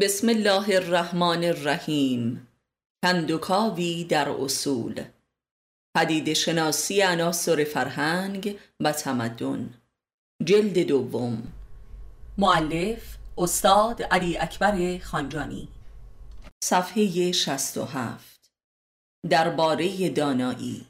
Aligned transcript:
بسم 0.00 0.28
الله 0.28 0.76
الرحمن 0.76 1.44
الرحیم. 1.44 2.48
کندوکاوی 3.04 4.04
در 4.04 4.28
اصول. 4.28 5.04
پدید 5.96 6.32
شناسی 6.32 7.02
عناصر 7.02 7.64
فرهنگ 7.64 8.58
و 8.80 8.92
تمدن. 8.92 9.74
جلد 10.44 10.78
دوم. 10.78 11.52
معلف 12.38 13.16
استاد 13.38 14.02
علی 14.02 14.38
اکبر 14.38 14.98
خانجانی. 14.98 15.68
صفحه 16.64 17.32
67 17.32 18.50
درباره 19.30 20.08
دانایی. 20.08 20.86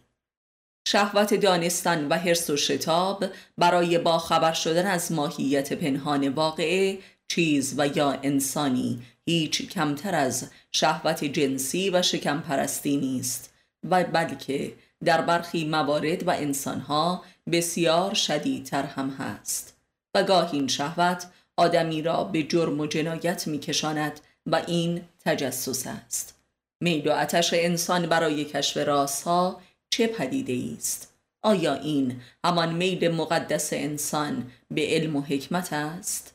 شهوت 0.88 1.34
دانستن 1.34 2.08
و 2.08 2.14
حرس 2.14 2.50
و 2.50 2.56
شتاب 2.56 3.24
برای 3.58 3.98
باخبر 3.98 4.52
شدن 4.52 4.86
از 4.86 5.12
ماهیت 5.12 5.72
پنهان 5.72 6.28
واقعه 6.28 6.98
چیز 7.34 7.74
و 7.78 7.86
یا 7.96 8.10
انسانی 8.22 9.02
هیچ 9.26 9.68
کمتر 9.68 10.14
از 10.14 10.50
شهوت 10.72 11.24
جنسی 11.24 11.90
و 11.90 12.02
شکم 12.02 12.40
پرستی 12.40 12.96
نیست. 12.96 13.54
و 13.90 14.04
بلکه 14.04 14.72
در 15.04 15.20
برخی 15.20 15.64
موارد 15.64 16.28
و 16.28 16.30
انسانها 16.30 17.24
بسیار 17.52 18.14
شدیدتر 18.14 18.82
هم 18.82 19.10
هست. 19.10 19.76
و 20.14 20.22
گاه 20.22 20.54
این 20.54 20.68
شهوت 20.68 21.26
آدمی 21.56 22.02
را 22.02 22.24
به 22.24 22.42
جرم 22.42 22.80
و 22.80 22.86
جنایت 22.86 23.46
میکشاند 23.46 24.20
و 24.46 24.62
این 24.66 25.02
تجسس 25.24 25.86
است. 25.86 26.38
میل 26.80 27.08
و 27.08 27.12
آتش 27.12 27.54
انسان 27.54 28.06
برای 28.06 28.44
کشف 28.44 28.76
راسها 28.76 29.60
چه 29.90 30.06
پدیده 30.06 30.76
است؟ 30.76 31.14
آیا 31.42 31.74
این 31.74 32.20
همان 32.44 32.74
میل 32.74 33.08
مقدس 33.08 33.72
انسان 33.72 34.50
به 34.70 34.86
علم 34.86 35.16
و 35.16 35.20
حکمت 35.20 35.72
است؟ 35.72 36.31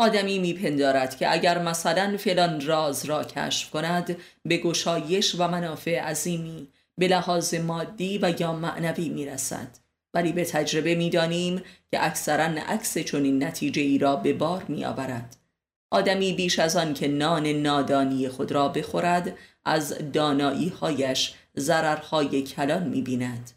آدمی 0.00 0.38
میپندارد 0.38 1.16
که 1.16 1.32
اگر 1.32 1.62
مثلا 1.62 2.16
فلان 2.16 2.66
راز 2.66 3.04
را 3.04 3.24
کشف 3.24 3.70
کند 3.70 4.16
به 4.44 4.56
گشایش 4.56 5.34
و 5.38 5.48
منافع 5.48 6.00
عظیمی 6.00 6.68
به 6.98 7.08
لحاظ 7.08 7.54
مادی 7.54 8.18
و 8.18 8.34
یا 8.40 8.52
معنوی 8.52 9.08
می‌رسد. 9.08 9.68
ولی 10.14 10.32
به 10.32 10.44
تجربه 10.44 10.94
می‌دانیم 10.94 11.62
که 11.90 12.04
اکثرا 12.06 12.44
عکس 12.44 12.98
چنین 12.98 13.44
نتیجه 13.44 13.82
ای 13.82 13.98
را 13.98 14.16
به 14.16 14.32
بار 14.32 14.64
میآورد. 14.68 15.36
آدمی 15.90 16.32
بیش 16.32 16.58
از 16.58 16.76
آن 16.76 16.94
که 16.94 17.08
نان 17.08 17.46
نادانی 17.46 18.28
خود 18.28 18.52
را 18.52 18.68
بخورد 18.68 19.36
از 19.64 20.12
دانایی 20.12 20.68
هایش 20.68 21.34
ضررهای 21.58 22.42
کلان 22.42 22.82
می‌بیند. 22.82 23.50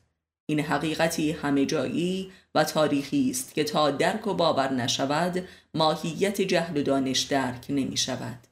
این 0.46 0.60
حقیقتی 0.60 1.32
همه 1.32 1.66
جایی 1.66 2.32
و 2.56 2.64
تاریخی 2.64 3.30
است 3.30 3.54
که 3.54 3.64
تا 3.64 3.92
درک 3.92 4.28
و 4.28 4.34
باور 4.34 4.74
نشود 4.74 5.48
ماهیت 5.74 6.42
جهل 6.42 6.78
و 6.78 6.84
دانش 6.84 7.22
درک 7.22 7.66
نمی 7.70 7.98
شود. 7.98 8.48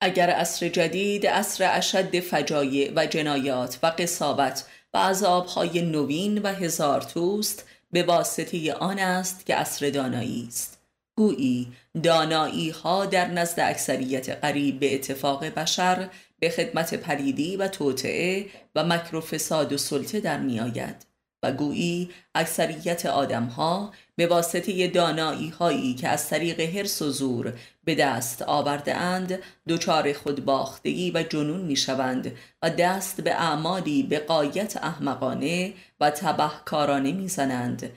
اگر 0.00 0.30
عصر 0.30 0.68
جدید 0.68 1.26
عصر 1.26 1.78
اشد 1.78 2.20
فجایع 2.20 2.92
و 2.96 3.06
جنایات 3.06 3.78
و 3.82 3.86
قصابت 3.86 4.66
و 4.94 4.98
عذابهای 4.98 5.82
نوین 5.82 6.38
و 6.38 6.46
هزار 6.46 7.00
توست 7.00 7.68
به 7.92 8.02
واسطه 8.02 8.72
آن 8.72 8.98
است 8.98 9.46
که 9.46 9.54
عصر 9.54 9.90
دانایی 9.90 10.44
است. 10.48 10.78
گویی 11.16 11.72
دانایی 12.02 12.70
ها 12.70 13.06
در 13.06 13.26
نزد 13.26 13.60
اکثریت 13.60 14.28
قریب 14.28 14.80
به 14.80 14.94
اتفاق 14.94 15.44
بشر 15.44 16.08
به 16.38 16.50
خدمت 16.50 16.94
پریدی 16.94 17.56
و 17.56 17.68
توطعه 17.68 18.46
و 18.74 18.84
مکر 18.84 19.16
و 19.16 19.20
و 19.74 19.76
سلطه 19.76 20.20
در 20.20 20.38
می 20.38 20.60
آید 20.60 21.11
و 21.42 21.52
گویی 21.52 22.10
اکثریت 22.34 23.06
آدمها 23.06 23.92
به 24.16 24.26
واسطه 24.26 24.88
دانایی 24.88 25.48
هایی 25.48 25.94
که 25.94 26.08
از 26.08 26.28
طریق 26.28 26.60
حرس 26.60 27.02
و 27.02 27.10
زور 27.10 27.52
به 27.84 27.94
دست 27.94 28.42
آورده 28.42 28.94
اند 28.94 29.38
دچار 29.68 30.12
خودباختگی 30.12 31.10
و 31.10 31.22
جنون 31.22 31.60
می 31.60 31.76
شوند 31.76 32.32
و 32.62 32.70
دست 32.70 33.20
به 33.20 33.34
اعمالی 33.34 34.02
به 34.02 34.18
قایت 34.18 34.76
احمقانه 34.76 35.72
و 36.00 36.10
تبهکارانه 36.10 37.12
می 37.12 37.28
زنند 37.28 37.92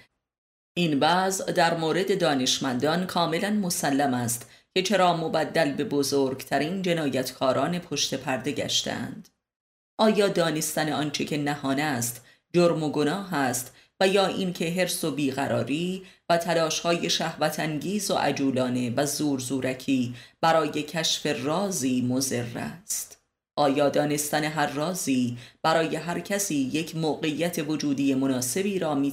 این 0.77 0.99
وضع 0.99 1.51
در 1.51 1.77
مورد 1.77 2.19
دانشمندان 2.19 3.05
کاملا 3.05 3.49
مسلم 3.49 4.13
است 4.13 4.49
که 4.73 4.81
چرا 4.81 5.17
مبدل 5.17 5.71
به 5.71 5.83
بزرگترین 5.83 6.81
جنایتکاران 6.81 7.79
پشت 7.79 8.13
پرده 8.13 8.51
گشتند 8.51 9.29
آیا 9.99 10.27
دانستن 10.27 10.91
آنچه 10.91 11.25
که 11.25 11.37
نهانه 11.37 11.81
است 11.81 12.24
جرم 12.55 12.83
و 12.83 12.89
گناه 12.89 13.33
است 13.33 13.73
و 13.99 14.07
یا 14.07 14.25
اینکه 14.25 14.71
حرس 14.71 15.03
و 15.03 15.11
بیقراری 15.11 16.03
و 16.29 16.37
تلاش 16.37 16.79
های 16.79 17.09
شهوت 17.09 17.59
انگیز 17.59 18.11
و 18.11 18.13
عجولانه 18.13 18.93
و 18.95 19.05
زور 19.05 19.39
زورکی 19.39 20.15
برای 20.41 20.83
کشف 20.83 21.25
رازی 21.43 22.01
مزر 22.01 22.57
است 22.57 23.21
آیا 23.55 23.89
دانستن 23.89 24.43
هر 24.43 24.67
رازی 24.67 25.37
برای 25.63 25.95
هر 25.95 26.19
کسی 26.19 26.55
یک 26.55 26.95
موقعیت 26.95 27.59
وجودی 27.67 28.13
مناسبی 28.13 28.79
را 28.79 28.95
می 28.95 29.11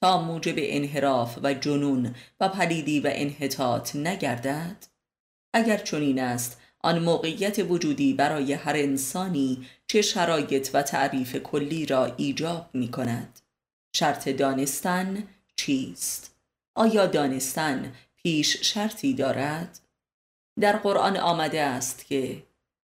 تا 0.00 0.22
موجب 0.22 0.54
انحراف 0.58 1.38
و 1.42 1.54
جنون 1.54 2.14
و 2.40 2.48
پلیدی 2.48 3.00
و 3.00 3.10
انحطاط 3.12 3.96
نگردد؟ 3.96 4.86
اگر 5.52 5.76
چنین 5.76 6.20
است 6.20 6.60
آن 6.82 6.98
موقعیت 6.98 7.58
وجودی 7.58 8.12
برای 8.14 8.52
هر 8.52 8.76
انسانی 8.76 9.66
چه 9.88 10.02
شرایط 10.02 10.70
و 10.74 10.82
تعریف 10.82 11.36
کلی 11.36 11.86
را 11.86 12.14
ایجاب 12.16 12.70
می 12.74 12.90
کند؟ 12.90 13.40
شرط 13.96 14.28
دانستن 14.28 15.28
چیست؟ 15.56 16.34
آیا 16.74 17.06
دانستن 17.06 17.94
پیش 18.16 18.56
شرطی 18.72 19.14
دارد؟ 19.14 19.78
در 20.60 20.76
قرآن 20.76 21.16
آمده 21.16 21.60
است 21.60 22.06
که 22.06 22.42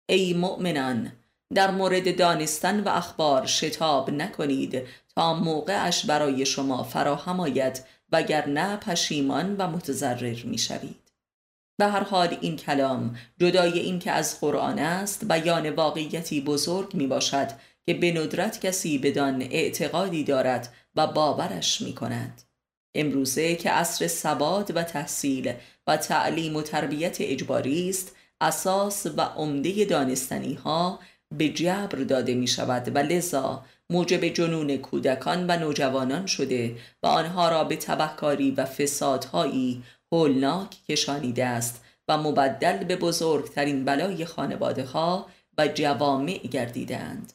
ای 0.08 0.34
مؤمنان 0.34 1.12
در 1.54 1.70
مورد 1.70 2.18
دانستن 2.18 2.80
و 2.80 2.88
اخبار 2.88 3.46
شتاب 3.46 4.10
نکنید 4.10 4.82
تا 5.14 5.34
موقعش 5.34 6.06
برای 6.06 6.46
شما 6.46 6.82
فراهم 6.82 7.41
آید 7.41 7.84
وگرنه 8.12 8.76
پشیمان 8.76 9.56
و 9.56 9.68
متضرر 9.68 10.42
می 10.44 10.58
شوید. 10.58 11.01
به 11.78 11.87
هر 11.87 12.05
حال 12.05 12.38
این 12.41 12.56
کلام 12.56 13.16
جدای 13.38 13.78
این 13.78 13.99
که 13.99 14.10
از 14.10 14.41
قرآن 14.41 14.78
است 14.78 15.25
بیان 15.25 15.71
واقعیتی 15.71 16.41
بزرگ 16.41 16.94
می 16.94 17.06
باشد 17.06 17.49
که 17.87 17.94
به 17.94 18.12
ندرت 18.12 18.60
کسی 18.60 18.99
بدان 18.99 19.43
اعتقادی 19.43 20.25
دارد 20.25 20.72
و 20.97 21.06
باورش 21.06 21.81
می 21.81 21.94
کند. 21.94 22.43
امروزه 22.94 23.55
که 23.55 23.71
عصر 23.71 24.06
ثبات 24.06 24.72
و 24.75 24.83
تحصیل 24.83 25.53
و 25.87 25.97
تعلیم 25.97 26.56
و 26.56 26.62
تربیت 26.62 27.16
اجباری 27.21 27.89
است 27.89 28.16
اساس 28.41 29.06
و 29.16 29.21
عمده 29.21 29.84
دانستنی 29.84 30.54
ها 30.54 31.00
به 31.39 31.49
جبر 31.49 31.99
داده 31.99 32.34
می 32.34 32.47
شود 32.47 32.97
و 32.97 32.99
لذا 32.99 33.65
موجب 33.91 34.28
جنون 34.28 34.77
کودکان 34.77 35.47
و 35.49 35.56
نوجوانان 35.56 36.27
شده 36.27 36.77
و 37.03 37.06
آنها 37.06 37.49
را 37.49 37.65
به 37.65 37.77
تبهکاری 37.77 38.50
و 38.50 38.65
فسادهایی 38.65 39.83
هولناک 40.12 40.84
کشانیده 40.88 41.44
است 41.44 41.84
و 42.08 42.18
مبدل 42.18 42.84
به 42.84 42.96
بزرگترین 42.96 43.84
بلای 43.84 44.24
خانواده 44.24 44.84
ها 44.84 45.26
و 45.58 45.68
جوامع 45.68 46.38
گردیدند 46.38 47.32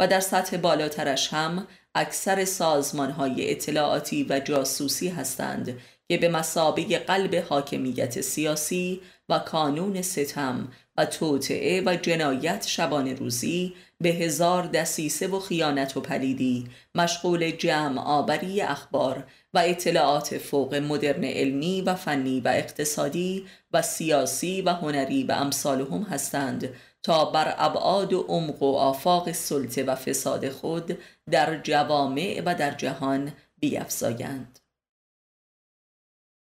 و 0.00 0.06
در 0.06 0.20
سطح 0.20 0.56
بالاترش 0.56 1.28
هم 1.32 1.66
اکثر 1.94 2.44
سازمان 2.44 3.10
های 3.10 3.50
اطلاعاتی 3.50 4.26
و 4.28 4.40
جاسوسی 4.40 5.08
هستند 5.08 5.78
که 6.08 6.18
به 6.18 6.28
مسابه 6.28 6.98
قلب 6.98 7.34
حاکمیت 7.34 8.20
سیاسی 8.20 9.00
و 9.28 9.38
کانون 9.38 10.02
ستم 10.02 10.68
و 10.96 11.06
توطعه 11.06 11.82
و 11.86 11.96
جنایت 11.96 12.66
شبان 12.66 13.08
روزی 13.08 13.74
به 14.00 14.08
هزار 14.08 14.66
دسیسه 14.66 15.28
و 15.28 15.40
خیانت 15.40 15.96
و 15.96 16.00
پلیدی 16.00 16.66
مشغول 16.94 17.50
جمع 17.50 18.00
آوری 18.00 18.62
اخبار 18.62 19.24
و 19.56 19.58
اطلاعات 19.58 20.38
فوق 20.38 20.74
مدرن 20.74 21.24
علمی 21.24 21.80
و 21.80 21.94
فنی 21.94 22.40
و 22.40 22.48
اقتصادی 22.48 23.46
و 23.72 23.82
سیاسی 23.82 24.62
و 24.62 24.68
هنری 24.68 25.24
و 25.24 25.32
امثالهم 25.32 26.02
هستند 26.02 26.74
تا 27.02 27.24
بر 27.24 27.54
ابعاد 27.58 28.12
و 28.12 28.20
عمق 28.20 28.62
و 28.62 28.76
آفاق 28.76 29.32
سلطه 29.32 29.84
و 29.84 29.94
فساد 29.94 30.48
خود 30.48 30.98
در 31.30 31.58
جوامع 31.58 32.42
و 32.46 32.54
در 32.54 32.70
جهان 32.70 33.32
بیافزایند 33.60 34.60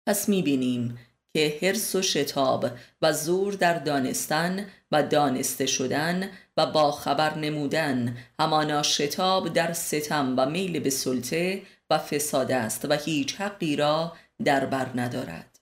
پس 0.07 0.29
می‌بینیم 0.29 0.99
که 1.33 1.57
حرس 1.61 1.95
و 1.95 2.01
شتاب 2.01 2.65
و 3.01 3.13
زور 3.13 3.53
در 3.53 3.79
دانستن 3.79 4.65
و 4.91 5.03
دانسته 5.03 5.65
شدن 5.65 6.29
و 6.57 6.65
با 6.65 6.91
خبر 6.91 7.37
نمودن 7.37 8.17
همانا 8.39 8.83
شتاب 8.83 9.53
در 9.53 9.73
ستم 9.73 10.33
و 10.37 10.45
میل 10.45 10.79
به 10.79 10.89
سلطه 10.89 11.61
و 11.89 11.97
فساد 11.97 12.51
است 12.51 12.85
و 12.85 12.93
هیچ 12.93 13.35
حقی 13.35 13.75
را 13.75 14.13
در 14.43 14.65
بر 14.65 14.89
ندارد. 14.95 15.59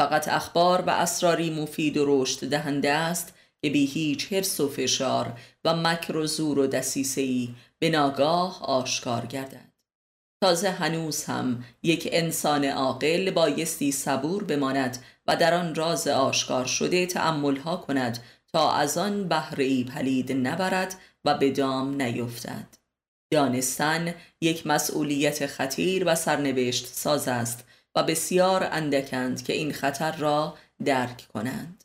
فقط 0.00 0.28
اخبار 0.28 0.80
و 0.80 0.90
اسراری 0.90 1.50
مفید 1.50 1.96
و 1.96 2.04
رشد 2.06 2.48
دهنده 2.48 2.92
است 2.92 3.34
که 3.62 3.70
بی 3.70 3.86
هیچ 3.86 4.32
حرس 4.32 4.60
و 4.60 4.68
فشار 4.68 5.38
و 5.64 5.76
مکر 5.76 6.16
و 6.16 6.26
زور 6.26 6.58
و 6.58 6.66
دسیسهی 6.66 7.54
به 7.78 7.90
ناگاه 7.90 8.62
آشکار 8.62 9.26
گردد. 9.26 9.70
تازه 10.42 10.70
هنوز 10.70 11.24
هم 11.24 11.64
یک 11.82 12.08
انسان 12.12 12.64
عاقل 12.64 13.30
بایستی 13.30 13.92
صبور 13.92 14.44
بماند 14.44 15.04
و 15.26 15.36
در 15.36 15.54
آن 15.54 15.74
راز 15.74 16.08
آشکار 16.08 16.66
شده 16.66 17.06
تعمل 17.06 17.56
ها 17.56 17.76
کند 17.76 18.18
تا 18.52 18.72
از 18.72 18.98
آن 18.98 19.28
بهره 19.28 19.84
پلید 19.84 20.32
نبرد 20.32 20.94
و 21.24 21.34
به 21.38 21.50
دام 21.50 22.02
نیفتد. 22.02 22.79
دانستن 23.30 24.14
یک 24.40 24.66
مسئولیت 24.66 25.46
خطیر 25.46 26.02
و 26.06 26.14
سرنوشت 26.14 26.86
ساز 26.86 27.28
است 27.28 27.64
و 27.94 28.02
بسیار 28.02 28.68
اندکند 28.72 29.44
که 29.44 29.52
این 29.52 29.72
خطر 29.72 30.16
را 30.16 30.54
درک 30.84 31.28
کنند 31.32 31.84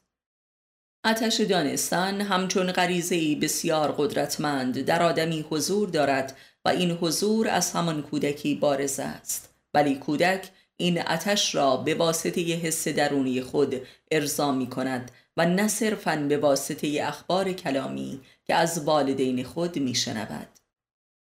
آتش 1.03 1.42
دانستن 1.42 2.21
همچون 2.21 2.71
غریزه 2.71 3.36
بسیار 3.36 3.95
قدرتمند 3.97 4.81
در 4.81 5.03
آدمی 5.03 5.45
حضور 5.50 5.89
دارد 5.89 6.38
و 6.65 6.69
این 6.69 6.92
حضور 6.92 7.50
از 7.50 7.71
همان 7.71 8.01
کودکی 8.01 8.56
بارز 8.56 9.00
است 9.00 9.50
ولی 9.74 9.95
کودک 9.95 10.50
این 10.77 11.01
آتش 11.01 11.56
را 11.56 11.77
به 11.77 11.95
واسطه 11.95 12.42
حس 12.42 12.88
درونی 12.88 13.42
خود 13.42 13.81
ارضا 14.12 14.51
می 14.51 14.69
کند 14.69 15.12
و 15.38 15.45
نه 15.45 15.68
صرفا 15.68 16.15
به 16.30 16.38
واسطه 16.38 17.00
اخبار 17.01 17.53
کلامی 17.53 18.21
که 18.47 18.56
از 18.56 18.83
والدین 18.83 19.44
خود 19.44 19.80
می 19.80 19.95
شنود. 19.95 20.55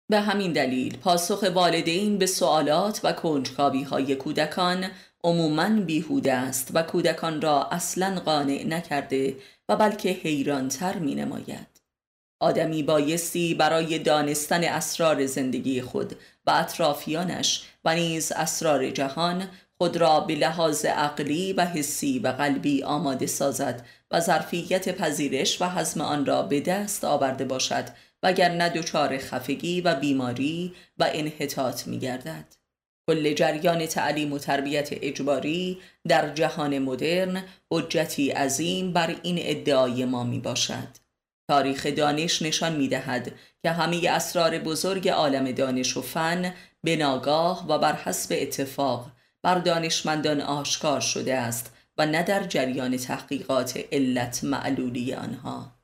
به 0.08 0.20
همین 0.20 0.52
دلیل 0.52 0.96
پاسخ 0.96 1.44
والدین 1.54 2.18
به 2.18 2.26
سوالات 2.26 3.00
و 3.04 3.12
کنجکاوی 3.12 3.82
های 3.82 4.16
کودکان 4.16 4.90
عموما 5.24 5.68
بیهوده 5.68 6.32
است 6.32 6.70
و 6.74 6.82
کودکان 6.82 7.40
را 7.40 7.64
اصلا 7.64 8.20
قانع 8.20 8.64
نکرده 8.68 9.36
و 9.68 9.76
بلکه 9.76 10.08
حیرانتر 10.08 10.98
می 10.98 11.14
نماید. 11.14 11.66
آدمی 12.40 12.82
بایستی 12.82 13.54
برای 13.54 13.98
دانستن 13.98 14.64
اسرار 14.64 15.26
زندگی 15.26 15.82
خود 15.82 16.16
و 16.46 16.50
اطرافیانش 16.50 17.64
و 17.84 17.94
نیز 17.94 18.32
اسرار 18.32 18.90
جهان 18.90 19.48
خود 19.78 19.96
را 19.96 20.20
به 20.20 20.34
لحاظ 20.34 20.84
عقلی 20.84 21.52
و 21.52 21.64
حسی 21.64 22.18
و 22.18 22.28
قلبی 22.28 22.82
آماده 22.82 23.26
سازد 23.26 23.86
و 24.10 24.20
ظرفیت 24.20 24.96
پذیرش 24.96 25.62
و 25.62 25.68
حزم 25.70 26.00
آن 26.00 26.26
را 26.26 26.42
به 26.42 26.60
دست 26.60 27.04
آورده 27.04 27.44
باشد 27.44 27.84
وگر 28.22 28.68
دچار 28.68 29.18
خفگی 29.18 29.80
و 29.80 29.94
بیماری 29.94 30.74
و 30.98 31.10
انحطاط 31.14 31.86
می 31.86 31.98
گردد. 31.98 32.54
کل 33.10 33.32
جریان 33.32 33.86
تعلیم 33.86 34.32
و 34.32 34.38
تربیت 34.38 34.88
اجباری 34.92 35.78
در 36.08 36.34
جهان 36.34 36.78
مدرن 36.78 37.44
حجتی 37.70 38.30
عظیم 38.30 38.92
بر 38.92 39.16
این 39.22 39.36
ادعای 39.40 40.04
ما 40.04 40.24
می 40.24 40.38
باشد. 40.38 40.88
تاریخ 41.48 41.86
دانش 41.86 42.42
نشان 42.42 42.76
می 42.76 42.88
دهد 42.88 43.32
که 43.62 43.70
همه 43.70 44.08
اسرار 44.10 44.58
بزرگ 44.58 45.08
عالم 45.08 45.52
دانش 45.52 45.96
و 45.96 46.02
فن 46.02 46.54
به 46.84 46.96
ناگاه 46.96 47.66
و 47.68 47.78
بر 47.78 47.96
حسب 47.96 48.36
اتفاق 48.40 49.10
بر 49.42 49.58
دانشمندان 49.58 50.40
آشکار 50.40 51.00
شده 51.00 51.34
است 51.34 51.72
و 51.98 52.06
نه 52.06 52.22
در 52.22 52.44
جریان 52.44 52.96
تحقیقات 52.96 53.80
علت 53.92 54.44
معلولی 54.44 55.14
آنها 55.14 55.75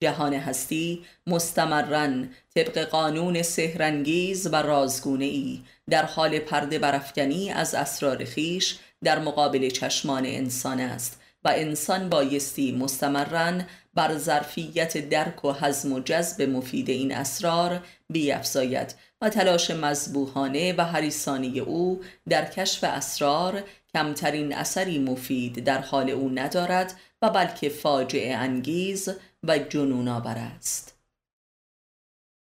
جهان 0.00 0.34
هستی 0.34 1.04
مستمرن 1.26 2.28
طبق 2.54 2.78
قانون 2.78 3.42
سهرنگیز 3.42 4.46
و 4.52 4.56
رازگونه 4.56 5.24
ای 5.24 5.60
در 5.90 6.04
حال 6.04 6.38
پرده 6.38 6.78
برافکنی 6.78 7.50
از 7.50 7.74
اسرار 7.74 8.24
خیش 8.24 8.78
در 9.04 9.18
مقابل 9.18 9.70
چشمان 9.70 10.26
انسان 10.26 10.80
است 10.80 11.20
و 11.44 11.52
انسان 11.56 12.08
بایستی 12.08 12.72
مستمرن 12.72 13.66
بر 13.94 14.18
ظرفیت 14.18 15.08
درک 15.08 15.44
و 15.44 15.52
حزم 15.52 15.92
و 15.92 16.00
جذب 16.00 16.42
مفید 16.42 16.90
این 16.90 17.14
اسرار 17.14 17.80
بیافزاید 18.10 18.94
و 19.20 19.28
تلاش 19.28 19.70
مذبوحانه 19.70 20.72
و 20.72 20.84
حریسانی 20.84 21.60
او 21.60 22.00
در 22.28 22.44
کشف 22.44 22.84
اسرار 22.84 23.62
کمترین 23.94 24.54
اثری 24.54 24.98
مفید 24.98 25.64
در 25.64 25.78
حال 25.78 26.10
او 26.10 26.30
ندارد 26.34 26.94
و 27.22 27.30
بلکه 27.30 27.68
فاجعه 27.68 28.36
انگیز 28.36 29.08
و 29.42 29.58
جنون 29.58 30.08
آور 30.08 30.36
است. 30.38 30.98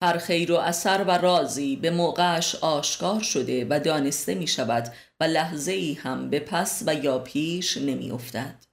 هر 0.03 0.19
خیر 0.19 0.53
و 0.53 0.57
اثر 0.57 1.05
و 1.09 1.11
رازی 1.11 1.77
به 1.77 1.91
موقعش 1.91 2.55
آشکار 2.55 3.21
شده 3.21 3.67
و 3.71 3.81
دانسته 3.81 4.35
می 4.35 4.47
شود 4.47 4.93
و 5.21 5.25
لحظه 5.25 5.73
ای 5.73 5.93
هم 5.93 6.31
به 6.31 6.41
پس 6.41 6.83
و 6.87 6.95
یا 6.95 7.19
پیش 7.19 7.77
نمی 7.77 8.11
افتد. 8.11 8.65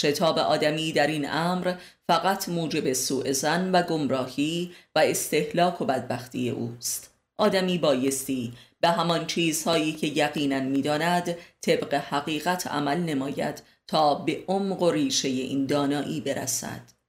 شتاب 0.00 0.38
آدمی 0.38 0.92
در 0.92 1.06
این 1.06 1.30
امر 1.30 1.74
فقط 2.06 2.48
موجب 2.48 2.92
سوء 2.92 3.32
زن 3.32 3.72
و 3.72 3.82
گمراهی 3.82 4.72
و 4.94 4.98
استهلاک 4.98 5.80
و 5.80 5.84
بدبختی 5.84 6.50
اوست. 6.50 7.14
آدمی 7.38 7.78
بایستی 7.78 8.52
به 8.80 8.88
همان 8.88 9.26
چیزهایی 9.26 9.92
که 9.92 10.06
یقینا 10.06 10.60
می‌داند 10.60 11.36
طبق 11.60 11.94
حقیقت 11.94 12.66
عمل 12.66 12.98
نماید 12.98 13.62
تا 13.86 14.14
به 14.14 14.44
عمق 14.48 14.82
و 14.82 14.90
ریشه 14.90 15.28
این 15.28 15.66
دانایی 15.66 16.20
برسد. 16.20 16.99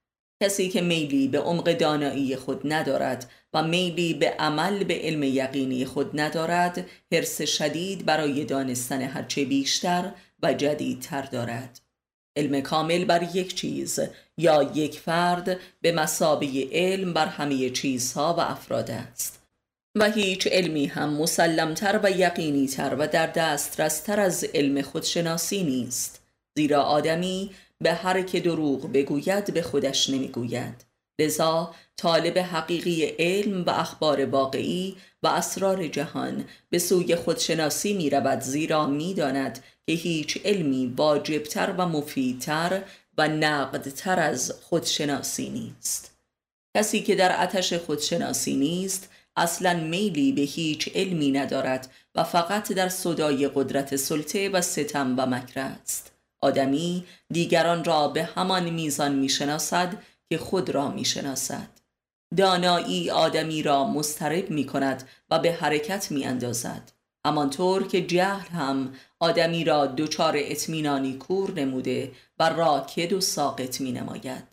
کسی 0.42 0.68
که 0.68 0.80
میلی 0.80 1.28
به 1.28 1.38
عمق 1.40 1.72
دانایی 1.72 2.36
خود 2.36 2.60
ندارد 2.72 3.30
و 3.54 3.62
میلی 3.62 4.14
به 4.14 4.30
عمل 4.30 4.84
به 4.84 5.00
علم 5.02 5.22
یقینی 5.22 5.84
خود 5.84 6.20
ندارد 6.20 6.86
حرس 7.12 7.42
شدید 7.42 8.04
برای 8.04 8.44
دانستن 8.44 9.02
هرچه 9.02 9.44
بیشتر 9.44 10.12
و 10.42 10.54
جدیدتر 10.54 11.22
دارد. 11.22 11.80
علم 12.36 12.60
کامل 12.60 13.04
بر 13.04 13.22
یک 13.34 13.54
چیز 13.54 14.00
یا 14.36 14.70
یک 14.74 15.00
فرد 15.00 15.60
به 15.80 15.92
مسابه 15.92 16.68
علم 16.72 17.12
بر 17.12 17.26
همه 17.26 17.70
چیزها 17.70 18.34
و 18.34 18.40
افراد 18.40 18.90
است. 18.90 19.42
و 19.94 20.10
هیچ 20.10 20.46
علمی 20.46 20.86
هم 20.86 21.12
مسلمتر 21.12 22.00
و 22.02 22.10
یقینیتر 22.10 22.96
و 22.98 23.06
در 23.06 23.26
دسترستر 23.26 24.20
از 24.20 24.44
علم 24.44 24.82
خودشناسی 24.82 25.62
نیست. 25.62 26.22
زیرا 26.56 26.82
آدمی 26.82 27.50
به 27.82 27.92
هر 27.92 28.22
که 28.22 28.40
دروغ 28.40 28.92
بگوید 28.92 29.54
به 29.54 29.62
خودش 29.62 30.10
نمی‌گوید. 30.10 30.84
لذا 31.18 31.74
طالب 31.96 32.38
حقیقی 32.38 33.04
علم 33.04 33.64
و 33.64 33.70
اخبار 33.70 34.24
واقعی 34.24 34.96
و 35.22 35.26
اسرار 35.26 35.88
جهان 35.88 36.44
به 36.70 36.78
سوی 36.78 37.16
خودشناسی 37.16 37.94
می 37.94 38.10
رود 38.10 38.40
زیرا 38.40 38.86
می 38.86 39.14
داند 39.14 39.64
که 39.86 39.92
هیچ 39.92 40.38
علمی 40.44 40.94
واجبتر 40.96 41.74
و 41.78 41.88
مفیدتر 41.88 42.82
و 43.18 43.28
نقدتر 43.28 44.20
از 44.20 44.52
خودشناسی 44.62 45.50
نیست. 45.50 46.18
کسی 46.76 47.02
که 47.02 47.14
در 47.14 47.42
آتش 47.42 47.72
خودشناسی 47.72 48.56
نیست 48.56 49.08
اصلا 49.36 49.80
میلی 49.80 50.32
به 50.32 50.42
هیچ 50.42 50.90
علمی 50.94 51.32
ندارد 51.32 51.90
و 52.14 52.24
فقط 52.24 52.72
در 52.72 52.88
صدای 52.88 53.48
قدرت 53.54 53.96
سلطه 53.96 54.48
و 54.48 54.60
ستم 54.60 55.14
و 55.18 55.26
مکر 55.26 55.60
است. 55.60 56.11
آدمی 56.42 57.04
دیگران 57.32 57.84
را 57.84 58.08
به 58.08 58.24
همان 58.24 58.70
میزان 58.70 59.14
می‌شناسد 59.14 60.02
که 60.30 60.38
خود 60.38 60.70
را 60.70 60.90
می‌شناسد. 60.90 61.68
دانایی 62.36 63.10
آدمی 63.10 63.62
را 63.62 63.84
مسترب 63.84 64.50
می 64.50 64.66
کند 64.66 65.08
و 65.30 65.38
به 65.38 65.52
حرکت 65.52 66.10
می 66.10 66.24
اندازد 66.24 66.92
همانطور 67.26 67.86
که 67.86 68.06
جهل 68.06 68.48
هم 68.48 68.94
آدمی 69.20 69.64
را 69.64 69.86
دچار 69.86 70.34
اطمینانی 70.36 71.12
کور 71.12 71.50
نموده 71.50 72.12
و 72.38 72.48
راکد 72.48 73.12
و 73.12 73.20
ساقط 73.20 73.80
می 73.80 73.92
نماید 73.92 74.51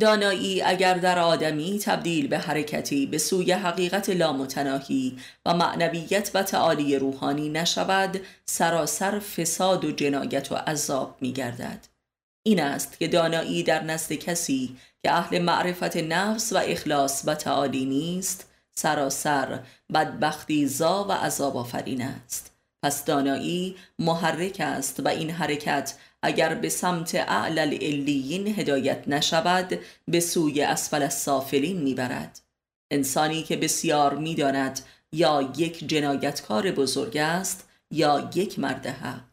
دانایی 0.00 0.62
اگر 0.62 0.94
در 0.94 1.18
آدمی 1.18 1.78
تبدیل 1.78 2.28
به 2.28 2.38
حرکتی 2.38 3.06
به 3.06 3.18
سوی 3.18 3.52
حقیقت 3.52 4.10
لامتناهی 4.10 5.18
و 5.46 5.54
معنویت 5.54 6.30
و 6.34 6.42
تعالی 6.42 6.98
روحانی 6.98 7.48
نشود 7.48 8.20
سراسر 8.44 9.18
فساد 9.18 9.84
و 9.84 9.92
جنایت 9.92 10.52
و 10.52 10.54
عذاب 10.54 11.16
می 11.20 11.32
گردد 11.32 11.86
این 12.42 12.60
است 12.60 12.98
که 12.98 13.08
دانایی 13.08 13.62
در 13.62 13.84
نزد 13.84 14.12
کسی 14.12 14.76
که 15.02 15.12
اهل 15.12 15.38
معرفت 15.38 15.96
نفس 15.96 16.52
و 16.52 16.56
اخلاص 16.56 17.22
و 17.26 17.34
تعالی 17.34 17.84
نیست 17.84 18.48
سراسر 18.74 19.60
بدبختی 19.94 20.66
زا 20.66 21.04
و 21.04 21.12
عذاب 21.12 21.56
آفرین 21.56 22.02
است. 22.02 22.52
پس 22.82 23.04
دانایی 23.04 23.76
محرک 23.98 24.56
است 24.60 25.00
و 25.00 25.08
این 25.08 25.30
حرکت 25.30 25.94
اگر 26.22 26.54
به 26.54 26.68
سمت 26.68 27.14
اعلل 27.14 27.74
علیین 27.74 28.46
هدایت 28.46 29.08
نشود 29.08 29.78
به 30.08 30.20
سوی 30.20 30.62
اسفل 30.62 31.02
السافلین 31.02 31.76
می‌برد. 31.76 32.40
انسانی 32.90 33.42
که 33.42 33.56
بسیار 33.56 34.16
می‌داند 34.16 34.80
یا 35.12 35.52
یک 35.56 35.88
جنایتکار 35.88 36.70
بزرگ 36.70 37.16
است 37.16 37.68
یا 37.90 38.30
یک 38.34 38.58
مرد 38.58 38.86
حق. 38.86 39.32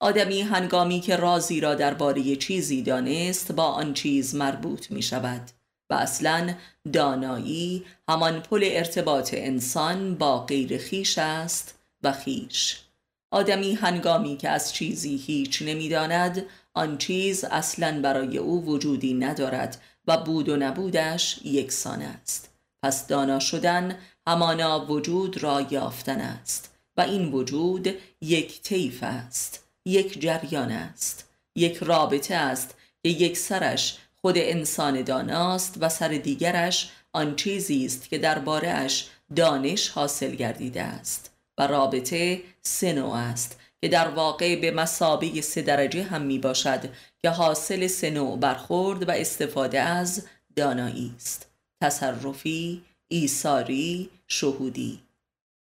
آدمی 0.00 0.40
هنگامی 0.40 1.00
که 1.00 1.16
رازی 1.16 1.60
را 1.60 1.74
درباره 1.74 2.36
چیزی 2.36 2.82
دانست 2.82 3.52
با 3.52 3.64
آن 3.64 3.94
چیز 3.94 4.34
مربوط 4.34 4.90
می 4.90 5.02
شود 5.02 5.50
و 5.90 5.94
اصلا 5.94 6.54
دانایی 6.92 7.84
همان 8.08 8.40
پل 8.40 8.68
ارتباط 8.72 9.34
انسان 9.34 10.14
با 10.14 10.44
غیر 10.44 10.78
خیش 10.78 11.18
است 11.18 11.78
و 12.02 12.12
خیش. 12.12 12.87
آدمی 13.30 13.74
هنگامی 13.74 14.36
که 14.36 14.48
از 14.48 14.72
چیزی 14.72 15.16
هیچ 15.16 15.62
نمی‌داند 15.62 16.46
آن 16.74 16.98
چیز 16.98 17.44
اصلا 17.44 18.00
برای 18.02 18.38
او 18.38 18.64
وجودی 18.64 19.14
ندارد 19.14 19.80
و 20.06 20.16
بود 20.16 20.48
و 20.48 20.56
نبودش 20.56 21.38
یکسان 21.44 22.02
است. 22.02 22.50
پس 22.82 23.06
دانا 23.06 23.38
شدن 23.38 23.98
همانا 24.26 24.86
وجود 24.86 25.42
را 25.42 25.66
یافتن 25.70 26.20
است 26.20 26.74
و 26.96 27.00
این 27.00 27.32
وجود 27.32 27.88
یک 28.20 28.62
طیف 28.62 29.02
است 29.02 29.64
یک 29.84 30.20
جریان 30.20 30.70
است. 30.70 31.28
یک 31.56 31.76
رابطه 31.76 32.34
است 32.34 32.74
که 33.02 33.08
یک 33.08 33.36
سرش 33.36 33.98
خود 34.20 34.38
انسان 34.38 35.02
داناست 35.02 35.76
و 35.80 35.88
سر 35.88 36.08
دیگرش 36.08 36.90
آن 37.12 37.36
چیزی 37.36 37.86
است 37.86 38.08
که 38.08 38.18
درباره 38.18 38.68
اش 38.68 39.08
دانش 39.36 39.88
حاصل 39.88 40.34
گردیده 40.34 40.82
است 40.82 41.30
و 41.58 41.66
رابطه 41.66 42.42
سه 42.68 43.04
است 43.14 43.60
که 43.80 43.88
در 43.88 44.08
واقع 44.08 44.60
به 44.60 44.70
مسابه 44.70 45.40
سه 45.40 45.62
درجه 45.62 46.02
هم 46.02 46.22
می 46.22 46.38
باشد 46.38 46.80
که 47.22 47.30
حاصل 47.30 47.86
سه 47.86 48.36
برخورد 48.36 49.08
و 49.08 49.12
استفاده 49.12 49.80
از 49.80 50.26
دانایی 50.56 51.14
است. 51.16 51.48
تصرفی، 51.82 52.82
ایساری، 53.08 54.10
شهودی. 54.26 55.00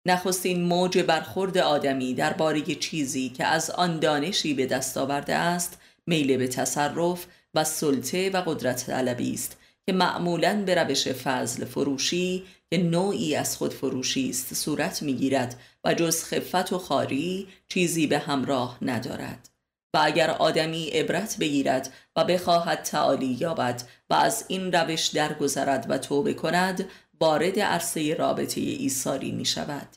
نخستین 0.07 0.63
موج 0.63 0.99
برخورد 0.99 1.59
آدمی 1.59 2.15
درباره 2.15 2.63
چیزی 2.63 3.29
که 3.29 3.45
از 3.45 3.71
آن 3.71 3.99
دانشی 3.99 4.55
به 4.55 4.67
دست 4.67 4.97
آورده 4.97 5.35
است 5.35 5.79
میل 6.07 6.37
به 6.37 6.49
تصرف 6.49 7.27
و 7.55 7.65
سلطه 7.65 8.31
و 8.31 8.43
قدرت 8.47 8.87
طلبی 8.87 9.35
است. 9.35 9.57
که 9.89 9.95
معمولا 9.95 10.63
به 10.67 10.75
روش 10.75 11.09
فضل 11.09 11.65
فروشی 11.65 12.45
که 12.71 12.79
نوعی 12.79 13.37
از 13.37 13.57
خود 13.57 13.75
فروشی 13.75 14.31
است 14.31 14.55
صورت 14.55 15.03
می‌گیرد 15.03 15.61
و 15.85 15.95
جز 15.95 16.25
خفت 16.25 16.73
و 16.73 16.79
خاری 16.79 17.49
چیزی 17.69 18.07
به 18.07 18.19
همراه 18.19 18.79
ندارد. 18.83 19.49
و 19.95 20.01
اگر 20.03 20.31
آدمی 20.31 20.89
عبرت 20.89 21.37
بگیرد 21.41 21.93
و 22.17 22.25
بخواهد 22.25 22.83
تعالی 22.83 23.37
یابد 23.41 23.83
و 24.11 24.15
از 24.15 24.45
این 24.49 24.73
روش 24.73 25.07
درگذرد 25.07 25.87
و 25.89 25.99
توبه 25.99 26.35
کند 26.35 26.89
وارد 27.21 27.61
عرصه 27.61 28.15
رابطه 28.15 28.61
ایساری 28.61 29.33
می 29.33 29.45
شود 29.45 29.89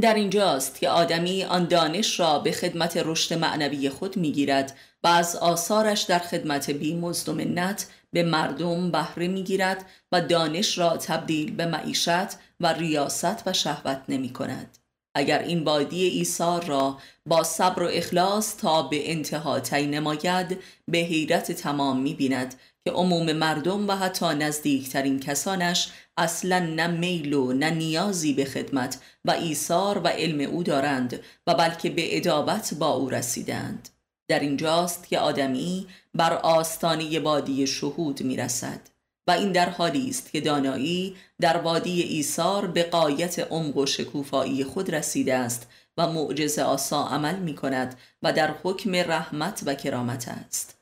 در 0.00 0.14
اینجاست 0.14 0.80
که 0.80 0.88
آدمی 0.88 1.44
آن 1.44 1.64
دانش 1.64 2.20
را 2.20 2.38
به 2.38 2.52
خدمت 2.52 2.96
رشد 2.96 3.34
معنوی 3.34 3.90
خود 3.90 4.16
می‌گیرد 4.16 4.76
و 5.02 5.08
از 5.08 5.36
آثارش 5.36 6.02
در 6.02 6.18
خدمت 6.18 6.70
بی 6.70 6.94
و 7.28 7.32
منت 7.32 7.86
به 8.12 8.22
مردم 8.22 8.90
بهره 8.90 9.28
می‌گیرد 9.28 9.86
و 10.12 10.20
دانش 10.20 10.78
را 10.78 10.96
تبدیل 10.96 11.56
به 11.56 11.66
معیشت 11.66 12.28
و 12.60 12.72
ریاست 12.72 13.42
و 13.46 13.52
شهوت 13.52 14.02
نمی 14.08 14.32
کند. 14.32 14.78
اگر 15.14 15.38
این 15.38 15.64
وادی 15.64 16.04
ایثار 16.04 16.64
را 16.64 16.98
با 17.26 17.42
صبر 17.42 17.82
و 17.82 17.88
اخلاص 17.92 18.56
تا 18.56 18.82
به 18.82 19.10
انتها 19.10 19.60
تی 19.60 19.86
نماید 19.86 20.58
به 20.88 20.98
حیرت 20.98 21.52
تمام 21.52 22.00
می 22.00 22.14
بیند 22.14 22.54
که 22.84 22.90
عموم 22.90 23.32
مردم 23.32 23.88
و 23.88 23.92
حتی 23.92 24.26
نزدیکترین 24.26 25.20
کسانش 25.20 25.92
اصلا 26.16 26.58
نه 26.58 26.86
میل 26.86 27.34
و 27.34 27.52
نه 27.52 27.70
نیازی 27.70 28.32
به 28.32 28.44
خدمت 28.44 28.98
و 29.24 29.30
ایثار 29.30 29.98
و 29.98 30.08
علم 30.08 30.50
او 30.50 30.62
دارند 30.62 31.20
و 31.46 31.54
بلکه 31.54 31.90
به 31.90 32.16
ادابت 32.16 32.74
با 32.74 32.90
او 32.90 33.10
رسیدند 33.10 33.88
در 34.28 34.40
اینجاست 34.40 35.08
که 35.08 35.18
آدمی 35.18 35.86
بر 36.14 36.32
آستانی 36.32 37.18
وادی 37.18 37.66
شهود 37.66 38.22
می 38.22 38.36
رسد 38.36 38.80
و 39.26 39.30
این 39.30 39.52
در 39.52 39.68
حالی 39.68 40.08
است 40.08 40.32
که 40.32 40.40
دانایی 40.40 41.16
در 41.40 41.56
وادی 41.56 42.02
ایثار 42.02 42.66
به 42.66 42.82
قایت 42.82 43.38
عمق 43.38 43.76
و 43.76 43.86
شکوفایی 43.86 44.64
خود 44.64 44.94
رسیده 44.94 45.34
است 45.34 45.68
و 45.96 46.12
معجز 46.12 46.58
آسا 46.58 47.04
عمل 47.04 47.38
می 47.38 47.54
کند 47.54 47.98
و 48.22 48.32
در 48.32 48.54
حکم 48.62 48.94
رحمت 48.94 49.62
و 49.66 49.74
کرامت 49.74 50.28
است. 50.28 50.76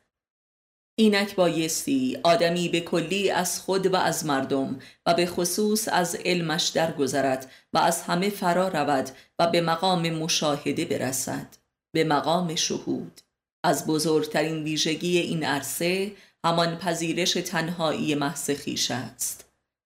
اینک 0.99 1.35
بایستی 1.35 2.18
آدمی 2.23 2.68
به 2.68 2.80
کلی 2.80 3.30
از 3.30 3.61
خود 3.61 3.87
و 3.87 3.97
از 3.97 4.26
مردم 4.26 4.78
و 5.06 5.14
به 5.14 5.26
خصوص 5.26 5.88
از 5.92 6.14
علمش 6.14 6.68
درگذرد 6.68 7.50
و 7.73 7.78
از 7.78 8.02
همه 8.02 8.30
فرا 8.30 8.68
رود 8.68 9.11
و 9.38 9.47
به 9.47 9.61
مقام 9.61 10.11
مشاهده 10.11 10.85
برسد 10.85 11.47
به 11.92 12.04
مقام 12.04 12.54
شهود. 12.54 13.20
از 13.68 13.87
بزرگترین 13.87 14.62
ویژگی 14.62 15.18
این 15.18 15.44
عرصه 15.44 16.12
همان 16.44 16.76
پذیرش 16.76 17.32
تنهایی 17.32 18.14
محض 18.14 18.50
خیش 18.50 18.90
است. 18.90 19.44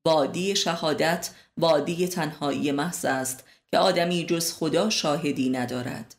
وادی 0.06 0.56
شهادت 0.56 1.30
وادی 1.58 2.08
تنهایی 2.08 2.72
محض 2.72 3.06
است 3.06 3.44
که 3.68 3.78
آدمی 3.78 4.26
جز 4.26 4.54
خدا 4.54 4.90
شاهدی 4.90 5.50
ندارد. 5.50 6.16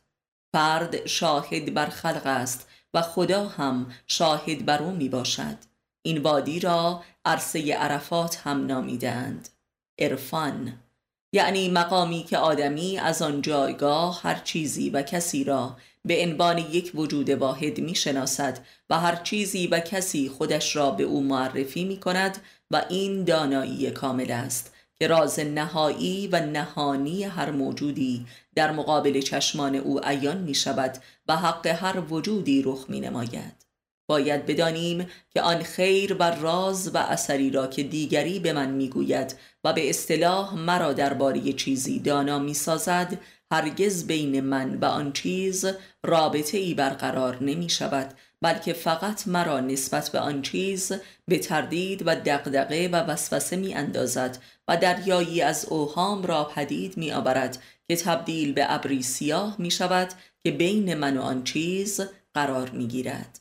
فرد 0.52 1.06
شاهد 1.06 1.74
بر 1.74 1.86
خلق 1.86 2.22
است 2.26 2.68
و 2.94 3.02
خدا 3.02 3.48
هم 3.48 3.92
شاهد 4.06 4.64
بر 4.64 4.82
او 4.82 4.90
می 4.90 5.08
باشد 5.08 5.56
این 6.02 6.18
وادی 6.18 6.60
را 6.60 7.02
عرصه 7.24 7.74
عرفات 7.74 8.40
هم 8.44 8.66
نامیدند 8.66 9.48
عرفان 9.98 10.78
یعنی 11.32 11.68
مقامی 11.68 12.22
که 12.22 12.38
آدمی 12.38 12.98
از 12.98 13.22
آن 13.22 13.42
جایگاه 13.42 14.20
هر 14.22 14.34
چیزی 14.34 14.90
و 14.90 15.02
کسی 15.02 15.44
را 15.44 15.76
به 16.04 16.22
عنوان 16.22 16.58
یک 16.58 16.92
وجود 16.94 17.30
واحد 17.30 17.80
می 17.80 17.94
شناسد 17.94 18.58
و 18.90 19.00
هر 19.00 19.16
چیزی 19.16 19.66
و 19.66 19.80
کسی 19.80 20.28
خودش 20.28 20.76
را 20.76 20.90
به 20.90 21.04
او 21.04 21.22
معرفی 21.22 21.84
می 21.84 21.96
کند 21.96 22.38
و 22.70 22.84
این 22.88 23.24
دانایی 23.24 23.90
کامل 23.90 24.30
است 24.30 24.74
که 24.98 25.06
راز 25.06 25.40
نهایی 25.40 26.26
و 26.26 26.40
نهانی 26.40 27.24
هر 27.24 27.50
موجودی 27.50 28.26
در 28.54 28.72
مقابل 28.72 29.20
چشمان 29.20 29.74
او 29.74 30.00
عیان 30.04 30.38
می 30.38 30.54
شود 30.54 30.98
و 31.28 31.36
حق 31.36 31.66
هر 31.66 32.00
وجودی 32.00 32.62
رخ 32.62 32.84
می 32.88 33.00
نماید. 33.00 33.68
باید 34.08 34.46
بدانیم 34.46 35.06
که 35.30 35.42
آن 35.42 35.62
خیر 35.62 36.16
و 36.18 36.22
راز 36.22 36.94
و 36.94 36.98
اثری 36.98 37.50
را 37.50 37.66
که 37.66 37.82
دیگری 37.82 38.38
به 38.38 38.52
من 38.52 38.70
می‌گوید 38.70 39.36
و 39.64 39.72
به 39.72 39.90
اصطلاح 39.90 40.54
مرا 40.54 40.92
درباره 40.92 41.52
چیزی 41.52 41.98
دانا 41.98 42.38
می 42.38 42.54
سازد 42.54 43.18
هرگز 43.52 44.06
بین 44.06 44.40
من 44.40 44.74
و 44.74 44.84
آن 44.84 45.12
چیز 45.12 45.66
رابطه 46.02 46.58
ای 46.58 46.74
برقرار 46.74 47.42
نمی 47.42 47.68
شود 47.68 48.14
بلکه 48.42 48.72
فقط 48.72 49.28
مرا 49.28 49.60
نسبت 49.60 50.10
به 50.10 50.20
آن 50.20 50.42
چیز 50.42 50.92
به 51.28 51.38
تردید 51.38 52.02
و 52.06 52.14
دقدقه 52.14 52.88
و 52.92 52.96
وسوسه 52.96 53.56
می 53.56 53.74
اندازد 53.74 54.38
و 54.68 54.76
دریایی 54.76 55.42
از 55.42 55.64
اوهام 55.64 56.22
را 56.22 56.44
پدید 56.44 56.96
می 56.96 57.12
آورد 57.12 57.62
که 57.88 57.96
تبدیل 57.96 58.52
به 58.52 58.74
ابری 58.74 59.02
سیاه 59.02 59.56
می 59.58 59.70
شود 59.70 60.08
که 60.44 60.50
بین 60.50 60.94
من 60.94 61.16
و 61.16 61.22
آن 61.22 61.44
چیز 61.44 62.00
قرار 62.34 62.70
می 62.70 62.86
گیرد. 62.86 63.40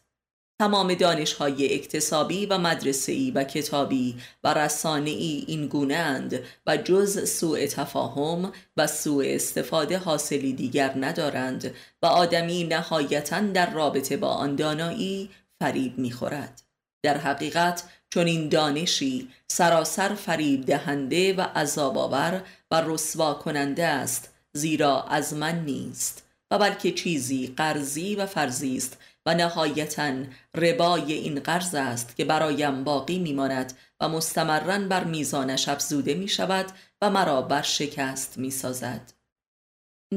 تمام 0.59 0.93
دانشهای 0.93 1.73
اکتسابی 1.73 2.45
و 2.45 2.57
مدرسه‌ای 2.57 3.31
و 3.31 3.43
کتابی 3.43 4.15
و 4.43 4.53
رسانه‌ای 4.53 5.43
این 5.47 5.67
گونند 5.67 6.39
و 6.67 6.77
جز 6.77 7.29
سوء 7.29 7.67
تفاهم 7.67 8.51
و 8.77 8.87
سوء 8.87 9.25
استفاده 9.27 9.97
حاصلی 9.97 10.53
دیگر 10.53 10.93
ندارند 10.95 11.73
و 12.01 12.05
آدمی 12.05 12.63
نهایتا 12.63 13.39
در 13.39 13.71
رابطه 13.71 14.17
با 14.17 14.29
آن 14.29 14.55
دانایی 14.55 15.29
فریب 15.59 15.97
می‌خورد. 15.97 16.61
در 17.03 17.17
حقیقت 17.17 17.83
چون 18.09 18.27
این 18.27 18.49
دانشی 18.49 19.29
سراسر 19.47 20.13
فریب 20.13 20.65
دهنده 20.65 21.33
و 21.33 21.41
عذاب 21.41 21.97
آور 21.97 22.43
و 22.71 22.81
رسوا 22.85 23.33
کننده 23.33 23.85
است 23.85 24.33
زیرا 24.53 25.03
از 25.03 25.33
من 25.33 25.65
نیست 25.65 26.23
و 26.51 26.57
بلکه 26.57 26.91
چیزی 26.91 27.53
قرضی 27.57 28.15
و 28.15 28.25
فرضی 28.25 28.77
است 28.77 28.97
و 29.27 29.33
نهایتا 29.33 30.13
ربای 30.55 31.13
این 31.13 31.39
قرض 31.39 31.75
است 31.75 32.15
که 32.15 32.25
برایم 32.25 32.83
باقی 32.83 33.19
میماند 33.19 33.73
و 33.99 34.09
مستمرا 34.09 34.79
بر 34.79 35.03
میزانش 35.03 35.69
افزوده 35.69 36.13
می 36.13 36.27
شود 36.27 36.65
و 37.01 37.09
مرا 37.09 37.41
بر 37.41 37.61
شکست 37.61 38.37
می 38.37 38.51
سازد. 38.51 39.13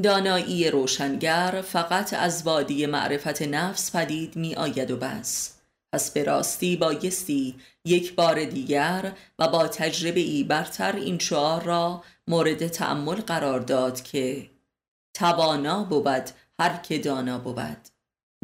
دانایی 0.03 0.71
روشنگر 0.71 1.63
فقط 1.67 2.13
از 2.13 2.43
وادی 2.43 2.85
معرفت 2.85 3.41
نفس 3.41 3.95
پدید 3.95 4.35
می 4.35 4.55
آید 4.55 4.91
و 4.91 4.97
بس 4.97 5.57
پس 5.93 6.11
به 6.11 6.23
راستی 6.23 6.75
بایستی 6.75 7.55
یک 7.85 8.15
بار 8.15 8.45
دیگر 8.45 9.11
و 9.39 9.47
با 9.47 9.67
تجربه 9.67 10.19
ای 10.19 10.43
برتر 10.43 10.95
این 10.95 11.19
شعار 11.19 11.63
را 11.63 12.03
مورد 12.27 12.67
تأمل 12.67 13.15
قرار 13.15 13.59
داد 13.59 14.01
که 14.01 14.49
توانا 15.13 15.83
بود 15.83 16.29
هر 16.59 16.77
که 16.77 16.97
دانا 16.99 17.37
بود 17.37 17.90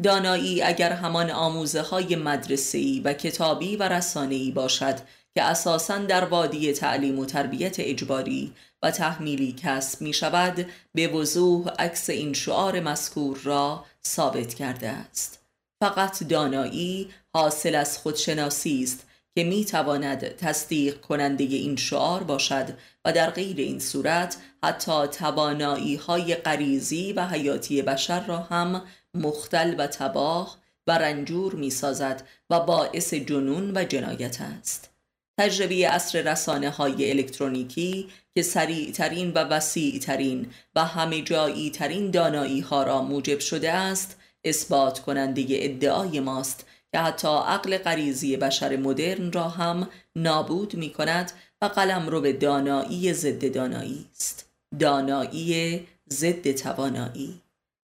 دانایی 0.02 0.62
اگر 0.62 0.92
همان 0.92 1.30
آموزه 1.30 1.82
های 1.82 2.16
مدرسه‌ای 2.16 3.00
و 3.00 3.12
کتابی 3.12 3.76
و 3.76 3.82
رسانه‌ای 3.82 4.50
باشد 4.50 4.98
که 5.34 5.42
اساساً 5.42 5.98
در 5.98 6.24
وادی 6.24 6.72
تعلیم 6.72 7.18
و 7.18 7.26
تربیت 7.26 7.76
اجباری 7.78 8.52
و 8.82 8.90
تحمیلی 8.90 9.56
کسب 9.62 10.02
می 10.02 10.12
شود 10.12 10.66
به 10.94 11.08
وضوح 11.08 11.68
عکس 11.78 12.10
این 12.10 12.32
شعار 12.32 12.80
مذکور 12.80 13.40
را 13.44 13.84
ثابت 14.06 14.54
کرده 14.54 14.88
است. 14.88 15.38
فقط 15.80 16.22
دانایی 16.22 17.08
حاصل 17.34 17.74
از 17.74 17.98
خودشناسی 17.98 18.82
است 18.82 19.06
که 19.34 19.44
می 19.44 19.64
تواند 19.64 20.28
تصدیق 20.36 21.00
کننده 21.00 21.44
این 21.44 21.76
شعار 21.76 22.22
باشد 22.22 22.66
و 23.04 23.12
در 23.12 23.30
غیر 23.30 23.56
این 23.56 23.78
صورت 23.80 24.36
حتی 24.64 25.06
توانایی 25.06 25.96
های 25.96 26.34
غریزی 26.34 27.12
و 27.12 27.26
حیاتی 27.26 27.82
بشر 27.82 28.26
را 28.26 28.38
هم 28.38 28.82
مختل 29.14 29.74
و 29.78 29.86
تباه 29.86 30.58
و 30.86 30.98
رنجور 30.98 31.54
می 31.54 31.70
سازد 31.70 32.28
و 32.50 32.60
باعث 32.60 33.14
جنون 33.14 33.76
و 33.76 33.84
جنایت 33.84 34.40
است. 34.40 34.90
تجربه 35.38 35.88
اصر 35.88 36.32
رسانه 36.32 36.70
های 36.70 37.10
الکترونیکی 37.10 38.08
که 38.34 38.42
سریع 38.42 38.92
ترین 38.92 39.30
و 39.30 39.38
وسیع 39.38 39.98
ترین 39.98 40.46
و 40.74 40.84
همه 40.84 41.22
جایی 41.22 41.70
ترین 41.70 42.10
دانایی 42.10 42.60
ها 42.60 42.82
را 42.82 43.02
موجب 43.02 43.38
شده 43.38 43.72
است 43.72 44.16
اثبات 44.44 44.98
کننده 44.98 45.44
ادعای 45.48 46.20
ماست 46.20 46.66
که 46.92 46.98
حتی 46.98 47.28
عقل 47.28 47.78
غریزی 47.78 48.36
بشر 48.36 48.76
مدرن 48.76 49.32
را 49.32 49.48
هم 49.48 49.88
نابود 50.16 50.74
می 50.74 50.90
کند 50.90 51.32
و 51.62 51.66
قلم 51.66 52.08
رو 52.08 52.20
به 52.20 52.32
دانایی 52.32 53.12
ضد 53.12 53.54
دانایی 53.54 54.06
است. 54.12 54.50
دانایی 54.78 55.86
ضد 56.12 56.52
توانایی. 56.52 57.40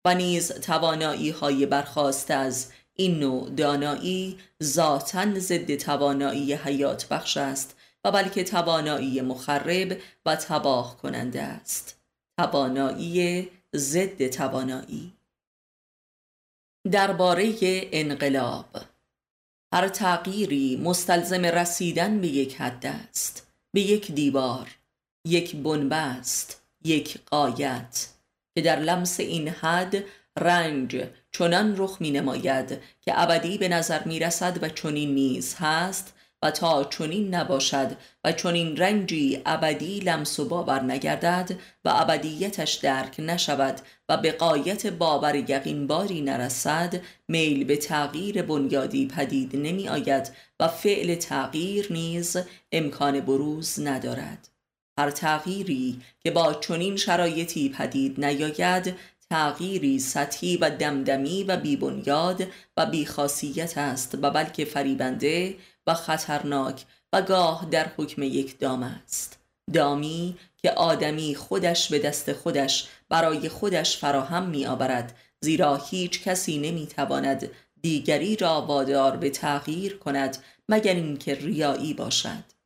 و 0.05 0.15
نیز 0.15 0.53
توانایی 0.53 1.31
های 1.31 1.67
برخواست 1.67 2.31
از 2.31 2.73
این 2.95 3.19
نوع 3.19 3.51
دانایی 3.51 4.39
ذاتا 4.63 5.39
ضد 5.39 5.77
توانایی 5.77 6.55
حیات 6.55 7.09
بخش 7.09 7.37
است 7.37 7.77
و 8.05 8.11
بلکه 8.11 8.45
توانایی 8.45 9.21
مخرب 9.21 10.01
و 10.27 10.37
تباه 10.37 10.97
کننده 10.97 11.43
است. 11.43 12.01
توانایی 12.39 13.49
ضد 13.77 14.29
توانایی. 14.29 15.13
درباره 16.91 17.55
انقلاب. 17.93 18.77
هر 19.75 19.89
تغییری 19.89 20.77
مستلزم 20.77 21.45
رسیدن 21.45 22.21
به 22.21 22.29
یک 22.29 22.61
حد 22.61 22.87
است 22.87 23.47
به 23.73 23.81
یک 23.81 24.13
دیوار 24.13 24.79
یک 25.27 25.57
بنبست 25.57 26.63
یک 26.85 27.19
قایت 27.27 28.09
که 28.59 28.63
در 28.63 28.81
لمس 28.81 29.21
این 29.21 29.49
حد 29.49 30.05
رنج 30.39 31.05
چنان 31.33 31.75
رخ 31.77 31.97
می 32.01 32.11
نماید 32.11 32.79
که 33.01 33.23
ابدی 33.23 33.59
به 33.59 33.69
نظر 33.69 34.05
می 34.05 34.19
رسد 34.19 34.63
و 34.63 34.69
چنین 34.69 35.15
نیز 35.15 35.55
هست 35.59 36.15
و 36.43 36.51
تا 36.51 36.85
چنین 36.85 37.35
نباشد 37.35 37.97
و 38.25 38.33
چنین 38.33 38.77
رنجی 38.77 39.43
ابدی 39.47 40.01
لمس 40.01 40.41
و 40.41 40.49
باور 40.49 40.83
نگردد 40.83 41.51
و 41.85 41.89
ابدیتش 41.95 42.75
درک 42.75 43.15
نشود 43.19 43.81
و 44.09 44.17
به 44.17 44.33
قایت 44.33 44.87
باور 44.87 45.35
یقین 45.35 45.87
باری 45.87 46.21
نرسد 46.21 47.01
میل 47.29 47.65
به 47.65 47.77
تغییر 47.77 48.43
بنیادی 48.43 49.07
پدید 49.07 49.57
نمی 49.57 49.89
آید 49.89 50.31
و 50.61 50.69
فعل 50.69 51.15
تغییر 51.15 51.93
نیز 51.93 52.37
امکان 52.73 53.21
بروز 53.21 53.81
ندارد. 53.81 54.58
هر 54.99 55.11
تغییری 55.11 56.01
که 56.21 56.31
با 56.31 56.55
چنین 56.55 56.97
شرایطی 56.97 57.69
پدید 57.69 58.25
نیاید 58.25 58.95
تغییری 59.31 59.99
سطحی 59.99 60.57
و 60.57 60.71
دمدمی 60.71 61.45
و 61.45 61.57
بیبنیاد 61.57 62.47
و 62.77 62.87
بیخاصیت 62.87 63.79
است 63.79 64.19
و 64.23 64.31
بلکه 64.31 64.65
فریبنده 64.65 65.57
و 65.87 65.95
خطرناک 65.95 66.85
و 67.13 67.23
گاه 67.23 67.67
در 67.71 67.91
حکم 67.97 68.23
یک 68.23 68.59
دام 68.59 68.83
است. 68.83 69.39
دامی 69.73 70.37
که 70.57 70.71
آدمی 70.71 71.35
خودش 71.35 71.89
به 71.89 71.99
دست 71.99 72.33
خودش 72.33 72.89
برای 73.09 73.49
خودش 73.49 73.97
فراهم 73.97 74.47
می 74.47 74.67
آورد 74.67 75.17
زیرا 75.41 75.77
هیچ 75.77 76.23
کسی 76.23 76.59
نمی 76.59 76.87
تواند 76.87 77.51
دیگری 77.83 78.37
را 78.37 78.63
وادار 78.63 79.17
به 79.17 79.31
تغییر 79.31 79.97
کند 79.99 80.37
مگر 80.69 80.95
اینکه 80.95 81.35
ریایی 81.35 81.95
باشد. 81.95 82.58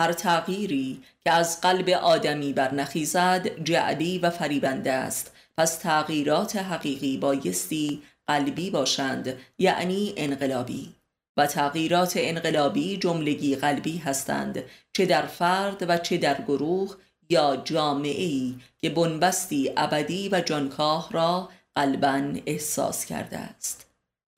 هر 0.00 0.12
تغییری 0.12 1.02
که 1.24 1.30
از 1.30 1.60
قلب 1.60 1.88
آدمی 1.88 2.52
برنخیزد 2.52 3.64
جعلی 3.64 4.18
و 4.18 4.30
فریبنده 4.30 4.92
است. 4.92 5.32
پس 5.56 5.76
تغییرات 5.76 6.56
حقیقی 6.56 7.16
بایستی 7.16 8.02
قلبی 8.26 8.70
باشند 8.70 9.36
یعنی 9.58 10.14
انقلابی. 10.16 10.94
و 11.36 11.46
تغییرات 11.46 12.12
انقلابی 12.16 12.96
جملگی 12.96 13.56
قلبی 13.56 13.98
هستند 13.98 14.62
چه 14.92 15.06
در 15.06 15.26
فرد 15.26 15.84
و 15.88 15.98
چه 15.98 16.16
در 16.16 16.40
گروه 16.40 16.96
یا 17.30 17.56
جامعه 17.64 18.24
ای 18.24 18.54
که 18.78 18.90
بنبستی 18.90 19.72
ابدی 19.76 20.28
و 20.28 20.40
جانکاه 20.40 21.08
را 21.12 21.48
قلبا 21.74 22.32
احساس 22.46 23.04
کرده 23.04 23.38
است. 23.38 23.86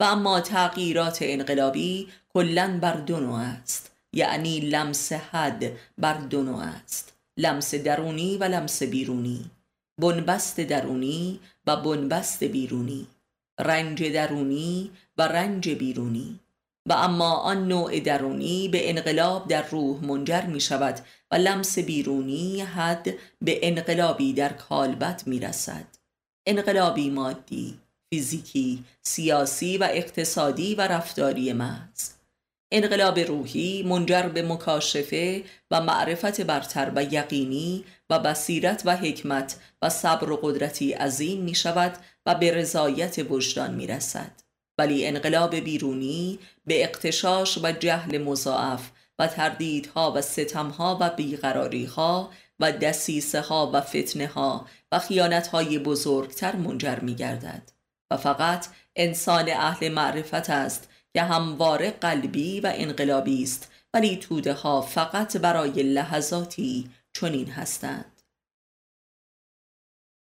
و 0.01 0.05
اما 0.05 0.41
تغییرات 0.41 1.19
انقلابی 1.21 2.09
کلا 2.35 2.79
بر 2.83 2.95
دو 2.95 3.21
نوع 3.21 3.39
است. 3.39 3.92
یعنی 4.13 4.61
لمس 4.61 5.13
حد 5.13 5.65
بر 5.99 6.15
دو 6.15 6.57
است 6.57 7.13
لمس 7.37 7.75
درونی 7.75 8.37
و 8.37 8.45
لمس 8.45 8.83
بیرونی. 8.83 9.51
بنبست 9.99 10.61
درونی 10.61 11.41
و 11.67 11.77
بنبست 11.77 12.45
بیرونی. 12.45 13.07
رنج 13.61 14.03
درونی 14.03 14.91
و 15.19 15.23
رنج 15.23 15.69
بیرونی. 15.69 16.41
و 16.87 16.93
اما 16.93 17.35
آن 17.35 17.69
نوع 17.69 18.01
درونی 18.01 18.69
به 18.69 18.91
انقلاب 18.91 19.49
در 19.49 19.69
روح 19.69 20.05
منجر 20.05 20.43
می 20.43 20.61
شود 20.61 21.01
و 21.31 21.35
لمس 21.35 21.79
بیرونی 21.79 22.61
حد 22.61 23.09
به 23.43 23.69
انقلابی 23.69 24.33
در 24.33 24.53
کالبت 24.53 25.27
می 25.27 25.41
رسد. 25.41 25.87
انقلابی 26.47 27.11
مادی، 27.11 27.79
فیزیکی، 28.11 28.85
سیاسی 29.03 29.79
و 29.79 29.89
اقتصادی 29.91 30.75
و 30.75 30.81
رفتاری 30.81 31.53
محض. 31.53 32.22
انقلاب 32.75 33.19
روحی 33.19 33.83
منجر 33.83 34.23
به 34.23 34.43
مکاشفه 34.43 35.43
و 35.71 35.81
معرفت 35.81 36.41
برتر 36.41 36.93
و 36.97 37.05
یقینی 37.05 37.85
و 38.11 38.19
بصیرت 38.19 38.83
و 38.85 38.97
حکمت 38.97 39.57
و 39.83 39.89
صبر 39.89 40.31
و 40.31 40.37
قدرتی 40.43 40.93
عظیم 40.93 41.43
می 41.43 41.55
شود 41.55 41.99
و 42.27 42.35
به 42.35 42.55
رضایت 42.55 43.31
وجدان 43.31 43.75
می 43.75 43.87
رسد 43.87 44.33
ولی 44.79 45.07
انقلاب 45.07 45.57
بیرونی 45.57 46.39
به 46.67 46.85
اقتشاش 46.85 47.59
و 47.63 47.73
جهل 47.73 48.19
مضاعف 48.19 48.91
و 49.19 49.27
تردیدها 49.27 50.13
و 50.13 50.21
ستمها 50.21 50.99
و 51.01 51.11
بیقراریها 51.11 52.31
و 52.61 52.73
دسیسه 52.73 53.41
ها 53.41 53.71
و 53.75 53.81
فتنه 53.81 54.27
ها 54.27 54.67
و 54.93 54.99
خیانت 54.99 55.47
های 55.47 55.79
بزرگتر 55.79 56.57
منجر 56.57 56.99
می 56.99 57.15
گردد 57.15 57.73
و 58.11 58.17
فقط 58.17 58.67
انسان 58.97 59.49
اهل 59.49 59.89
معرفت 59.89 60.51
است 60.51 60.89
که 61.15 61.23
همواره 61.23 61.91
قلبی 61.91 62.61
و 62.61 62.73
انقلابی 62.75 63.43
است 63.43 63.73
ولی 63.95 64.17
توده 64.17 64.53
ها 64.53 64.81
فقط 64.81 65.37
برای 65.37 65.83
لحظاتی 65.83 66.91
چنین 67.13 67.51
هستند. 67.51 68.23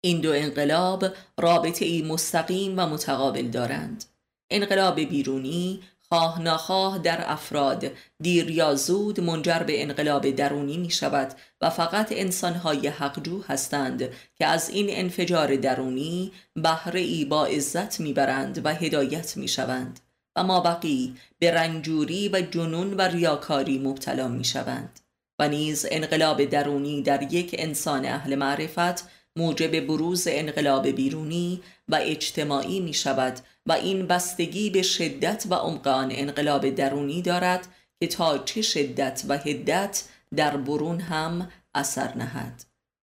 این 0.05 0.21
دو 0.21 0.33
انقلاب 0.33 1.05
رابطه 1.39 1.85
ای 1.85 2.03
مستقیم 2.03 2.79
و 2.79 2.87
متقابل 2.87 3.49
دارند. 3.49 4.05
انقلاب 4.51 5.01
بیرونی 5.01 5.83
خواه 6.09 6.43
ناخواه 6.43 6.99
در 6.99 7.33
افراد 7.33 7.91
دیر 8.21 8.51
یا 8.51 8.75
زود 8.75 9.21
منجر 9.21 9.59
به 9.59 9.83
انقلاب 9.83 10.31
درونی 10.31 10.77
می 10.77 10.91
شود 10.91 11.35
و 11.61 11.71
فقط 11.71 12.13
انسانهای 12.13 12.89
حقجو 12.89 13.43
هستند 13.43 14.09
که 14.35 14.47
از 14.47 14.71
این 14.71 14.87
انفجار 14.91 15.57
درونی 15.57 16.33
بهره 16.55 17.01
ای 17.01 17.25
با 17.25 17.47
عزت 17.47 18.01
می 18.01 18.13
برند 18.13 18.67
و 18.67 18.75
هدایت 18.75 19.37
می 19.37 19.49
شوند 19.49 20.01
و 20.37 20.45
ما 20.45 20.61
بقی 20.61 21.15
به 21.39 21.51
رنجوری 21.51 22.29
و 22.29 22.41
جنون 22.41 22.95
و 22.95 23.01
ریاکاری 23.01 23.79
مبتلا 23.79 24.29
می 24.29 24.45
شوند 24.45 25.01
و 25.39 25.49
نیز 25.49 25.87
انقلاب 25.91 26.45
درونی 26.45 27.03
در 27.03 27.33
یک 27.33 27.55
انسان 27.59 28.07
اهل 28.07 28.35
معرفت 28.35 29.09
موجب 29.37 29.87
بروز 29.87 30.29
انقلاب 30.31 30.89
بیرونی 30.89 31.63
و 31.89 31.99
اجتماعی 32.03 32.81
می 32.81 32.95
شود 32.95 33.41
و 33.67 33.73
این 33.73 34.07
بستگی 34.07 34.71
به 34.71 34.83
شدت 34.83 35.47
و 35.51 35.55
عمق 35.55 35.87
آن 35.89 36.09
انقلاب 36.13 36.71
درونی 36.71 37.23
دارد 37.23 37.69
که 38.01 38.07
تا 38.07 38.39
چه 38.39 38.63
شدت 38.63 39.23
و 39.29 39.39
هدت 39.39 40.05
در 40.37 40.57
برون 40.57 41.01
هم 41.01 41.51
اثر 41.75 42.17
نهد. 42.17 42.65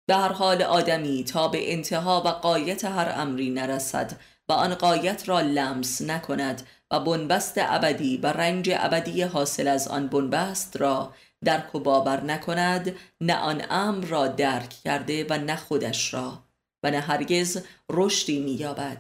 به 0.08 0.16
هر 0.16 0.32
حال 0.32 0.62
آدمی 0.62 1.24
تا 1.24 1.48
به 1.48 1.74
انتها 1.74 2.22
و 2.26 2.28
قایت 2.28 2.86
هر 2.86 3.14
امری 3.16 3.50
نرسد 3.50 4.20
و 4.50 4.54
آن 4.54 4.76
قایت 4.76 5.30
را 5.30 5.42
لمس 5.42 6.02
نکند 6.02 6.68
و 6.92 7.00
بنبست 7.00 7.54
ابدی 7.58 8.18
و 8.18 8.28
رنج 8.28 8.72
ابدی 8.74 9.22
حاصل 9.22 9.68
از 9.68 9.88
آن 9.88 10.08
بنبست 10.08 10.78
را 10.78 11.14
درک 11.44 11.76
و 11.76 11.80
باور 11.80 12.24
نکند 12.24 12.96
نه 13.22 13.36
آن 13.36 13.62
امر 13.70 14.06
را 14.06 14.28
درک 14.28 14.70
کرده 14.70 15.26
و 15.30 15.38
نه 15.38 15.56
خودش 15.56 16.14
را 16.14 16.44
و 16.84 16.92
نه 16.92 17.00
هرگز 17.00 17.64
رشدی 17.90 18.40
مییابد. 18.40 18.98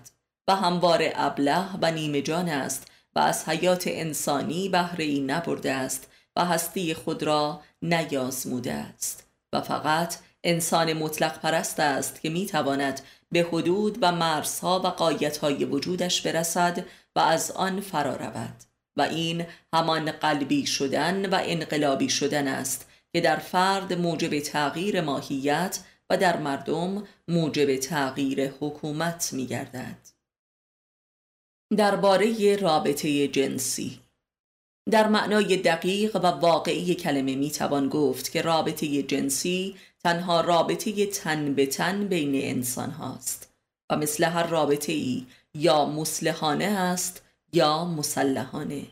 و 0.47 0.56
هموار 0.56 1.01
ابله 1.15 1.65
و 1.82 1.91
نیمه 1.91 2.21
جان 2.21 2.49
است 2.49 2.88
و 3.15 3.19
از 3.19 3.49
حیات 3.49 3.84
انسانی 3.88 4.69
بهره 4.69 5.06
ای 5.06 5.19
نبرده 5.19 5.71
است 5.71 6.08
و 6.36 6.45
هستی 6.45 6.93
خود 6.93 7.23
را 7.23 7.62
نیازموده 7.82 8.73
است. 8.73 9.27
و 9.53 9.62
فقط 9.62 10.15
انسان 10.43 10.93
مطلق 10.93 11.39
پرست 11.39 11.79
است 11.79 12.21
که 12.21 12.29
می‌تواند 12.29 13.01
به 13.33 13.47
حدود 13.51 13.97
و 14.01 14.11
مرزها 14.11 14.79
و 14.79 14.87
قایتهای 14.87 15.65
وجودش 15.65 16.21
برسد 16.21 16.85
و 17.15 17.19
از 17.19 17.51
آن 17.51 17.81
فرا 17.81 18.15
رود 18.15 18.63
و 18.97 19.01
این 19.01 19.45
همان 19.73 20.11
قلبی 20.11 20.65
شدن 20.65 21.29
و 21.29 21.39
انقلابی 21.43 22.09
شدن 22.09 22.47
است 22.47 22.89
که 23.13 23.21
در 23.21 23.35
فرد 23.35 23.93
موجب 23.93 24.39
تغییر 24.39 25.01
ماهیت 25.01 25.79
و 26.09 26.17
در 26.17 26.37
مردم 26.37 27.03
موجب 27.27 27.75
تغییر 27.75 28.49
حکومت 28.59 29.33
می 29.33 29.45
گردد. 29.45 29.97
درباره 31.77 32.55
رابطه 32.55 33.27
جنسی 33.27 34.02
در 34.91 35.07
معنای 35.07 35.57
دقیق 35.57 36.15
و 36.15 36.27
واقعی 36.27 36.95
کلمه 36.95 37.35
می 37.35 37.51
توان 37.51 37.89
گفت 37.89 38.31
که 38.31 38.41
رابطه 38.41 39.03
جنسی 39.03 39.75
تنها 40.03 40.41
رابطه 40.41 41.05
تن 41.05 41.53
به 41.53 41.65
تن 41.65 42.07
بین 42.07 42.35
انسان 42.35 42.91
هاست 42.91 43.53
و 43.89 43.97
مثل 43.97 44.23
هر 44.23 44.47
رابطه 44.47 44.91
ای 44.91 45.25
یا 45.53 45.85
مسلحانه 45.85 46.65
است 46.65 47.23
یا 47.53 47.85
مسلحانه. 47.85 48.83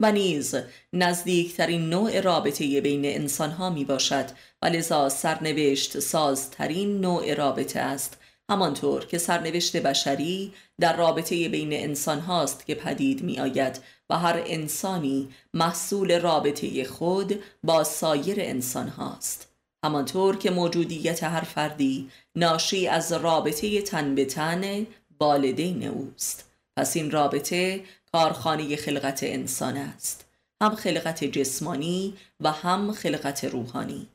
و 0.00 0.12
نیز 0.12 0.54
نزدیکترین 0.92 1.90
نوع 1.90 2.20
رابطه 2.20 2.80
بین 2.80 3.04
انسان 3.04 3.50
ها 3.50 3.70
می 3.70 3.84
باشد 3.84 4.26
و 4.62 4.66
لذا 4.66 5.08
سرنوشت 5.08 5.98
سازترین 5.98 7.00
نوع 7.00 7.34
رابطه 7.34 7.80
است 7.80 8.18
همانطور 8.50 9.06
که 9.06 9.18
سرنوشت 9.18 9.76
بشری 9.76 10.52
در 10.80 10.96
رابطه 10.96 11.48
بین 11.48 11.72
انسان 11.72 12.20
هاست 12.20 12.66
که 12.66 12.74
پدید 12.74 13.22
می 13.22 13.40
آید 13.40 13.80
و 14.10 14.18
هر 14.18 14.42
انسانی 14.46 15.28
محصول 15.54 16.20
رابطه 16.20 16.84
خود 16.84 17.42
با 17.64 17.84
سایر 17.84 18.36
انسان 18.40 18.88
هاست. 18.88 19.52
همانطور 19.84 20.36
که 20.36 20.50
موجودیت 20.50 21.24
هر 21.24 21.40
فردی 21.40 22.10
ناشی 22.36 22.88
از 22.88 23.12
رابطه 23.12 23.82
تن 23.82 24.14
به 24.14 24.24
تن 24.24 24.86
والدین 25.20 25.88
اوست. 25.88 26.50
پس 26.76 26.96
این 26.96 27.10
رابطه 27.10 27.84
کارخانه 28.12 28.76
خلقت 28.76 29.20
انسان 29.22 29.76
است. 29.76 30.24
هم 30.62 30.74
خلقت 30.74 31.24
جسمانی 31.24 32.14
و 32.40 32.52
هم 32.52 32.92
خلقت 32.92 33.44
روحانی. 33.44 34.08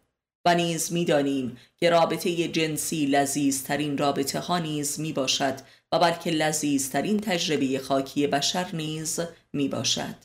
و 0.45 0.55
نیز 0.55 0.93
می‌دانیم 0.93 1.57
که 1.77 1.89
رابطه 1.89 2.47
جنسی 2.47 3.05
لذیذترین 3.05 3.97
رابطه 3.97 4.39
ها 4.39 4.59
نیز 4.59 4.99
می 4.99 5.13
باشد 5.13 5.55
و 5.91 5.99
بلکه 5.99 6.31
لذیذترین 6.31 7.19
تجربه 7.19 7.79
خاکی 7.79 8.27
بشر 8.27 8.67
نیز 8.73 9.19
می 9.53 9.67
باشد 9.67 10.15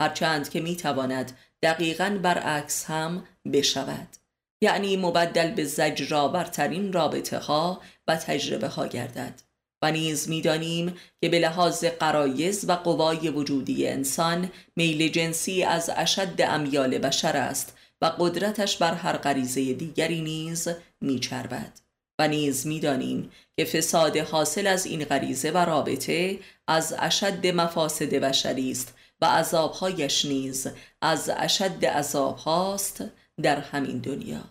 هرچند 0.00 0.48
که 0.48 0.60
می 0.60 0.76
تواند 0.76 1.32
دقیقا 1.62 2.18
برعکس 2.22 2.84
هم 2.84 3.24
بشود. 3.52 4.08
یعنی 4.60 4.96
مبدل 4.96 5.50
به 5.50 5.64
زجرآورترین 5.64 6.92
رابطه 6.92 7.38
ها 7.38 7.80
و 8.08 8.16
تجربه 8.16 8.68
ها 8.68 8.86
گردد. 8.86 9.42
و 9.82 9.90
نیز 9.92 10.28
می‌دانیم 10.28 10.94
که 11.20 11.28
به 11.28 11.38
لحاظ 11.38 11.84
قرایز 11.84 12.64
و 12.68 12.72
قوای 12.72 13.28
وجودی 13.28 13.88
انسان 13.88 14.50
میل 14.76 15.08
جنسی 15.08 15.62
از 15.62 15.90
اشد 15.96 16.40
امیال 16.40 16.98
بشر 16.98 17.36
است 17.36 17.77
و 18.02 18.06
قدرتش 18.18 18.76
بر 18.76 18.94
هر 18.94 19.16
غریزه 19.16 19.72
دیگری 19.72 20.20
نیز 20.20 20.68
میچربد. 21.00 21.80
و 22.18 22.28
نیز 22.28 22.66
می‌دانیم 22.66 23.30
که 23.56 23.64
فساد 23.64 24.16
حاصل 24.16 24.66
از 24.66 24.86
این 24.86 25.04
غریزه 25.04 25.50
و 25.50 25.56
رابطه 25.56 26.38
از 26.66 26.94
اشد 26.98 27.46
مفاسد 27.46 28.14
بشری 28.14 28.70
است 28.70 28.94
و 29.20 29.26
عذابهایش 29.26 30.24
نیز 30.24 30.68
از 31.02 31.30
اشد 31.36 31.84
عذابهاست 31.84 33.04
در 33.42 33.60
همین 33.60 33.98
دنیا. 33.98 34.44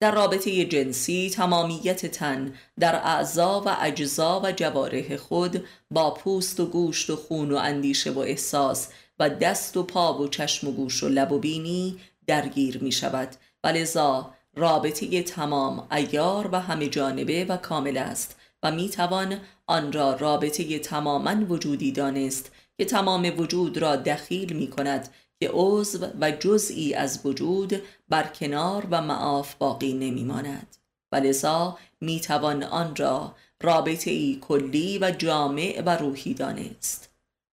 در 0.00 0.14
رابطه 0.14 0.64
جنسی 0.64 1.30
تمامیت 1.34 2.06
تن 2.06 2.54
در 2.80 2.94
اعضا 2.94 3.62
و 3.66 3.76
اجزا 3.80 4.40
و 4.44 4.52
جوارح 4.52 5.16
خود 5.16 5.64
با 5.90 6.14
پوست 6.14 6.60
و 6.60 6.66
گوشت 6.66 7.10
و 7.10 7.16
خون 7.16 7.52
و 7.52 7.56
اندیشه 7.56 8.10
و 8.10 8.18
احساس 8.18 8.88
و 9.18 9.30
دست 9.30 9.76
و 9.76 9.82
پا 9.82 10.18
و 10.18 10.28
چشم 10.28 10.68
و 10.68 10.72
گوش 10.72 11.02
و 11.02 11.08
لب 11.08 11.32
و 11.32 11.38
بینی 11.38 12.00
درگیر 12.26 12.82
می 12.82 12.92
شود 12.92 13.28
و 13.64 13.68
لذا 13.68 14.34
رابطه 14.56 15.22
تمام 15.22 15.86
ایار 15.92 16.48
و 16.52 16.60
همه 16.60 16.88
جانبه 16.88 17.44
و 17.44 17.56
کامل 17.56 17.96
است 17.96 18.36
و 18.62 18.70
می 18.70 18.88
توان 18.88 19.40
آن 19.66 19.92
را 19.92 20.14
رابطه 20.14 20.78
تماما 20.78 21.46
وجودی 21.48 21.92
دانست 21.92 22.52
که 22.78 22.84
تمام 22.84 23.32
وجود 23.38 23.78
را 23.78 23.96
دخیل 23.96 24.52
می 24.52 24.70
کند 24.70 25.08
که 25.40 25.50
عضو 25.52 26.06
و 26.20 26.30
جزئی 26.30 26.94
از 26.94 27.20
وجود 27.24 27.82
بر 28.08 28.26
کنار 28.26 28.86
و 28.90 29.02
معاف 29.02 29.54
باقی 29.54 29.92
نمی 29.92 30.24
ماند 30.24 30.76
و 31.12 31.16
لذا 31.16 31.78
می 32.00 32.20
توان 32.20 32.62
آن 32.62 32.96
را 32.96 33.34
رابطه 33.62 34.10
ای 34.10 34.38
کلی 34.40 34.98
و 34.98 35.10
جامع 35.10 35.82
و 35.86 35.96
روحی 35.96 36.34
دانست. 36.34 37.10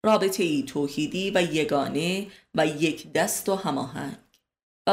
رابطه 0.04 0.42
ای 0.42 0.62
توحیدی 0.62 1.30
و 1.30 1.42
یگانه 1.42 2.26
و 2.54 2.66
یک 2.66 3.12
دست 3.12 3.48
و 3.48 3.54
هماهنگ. 3.54 4.16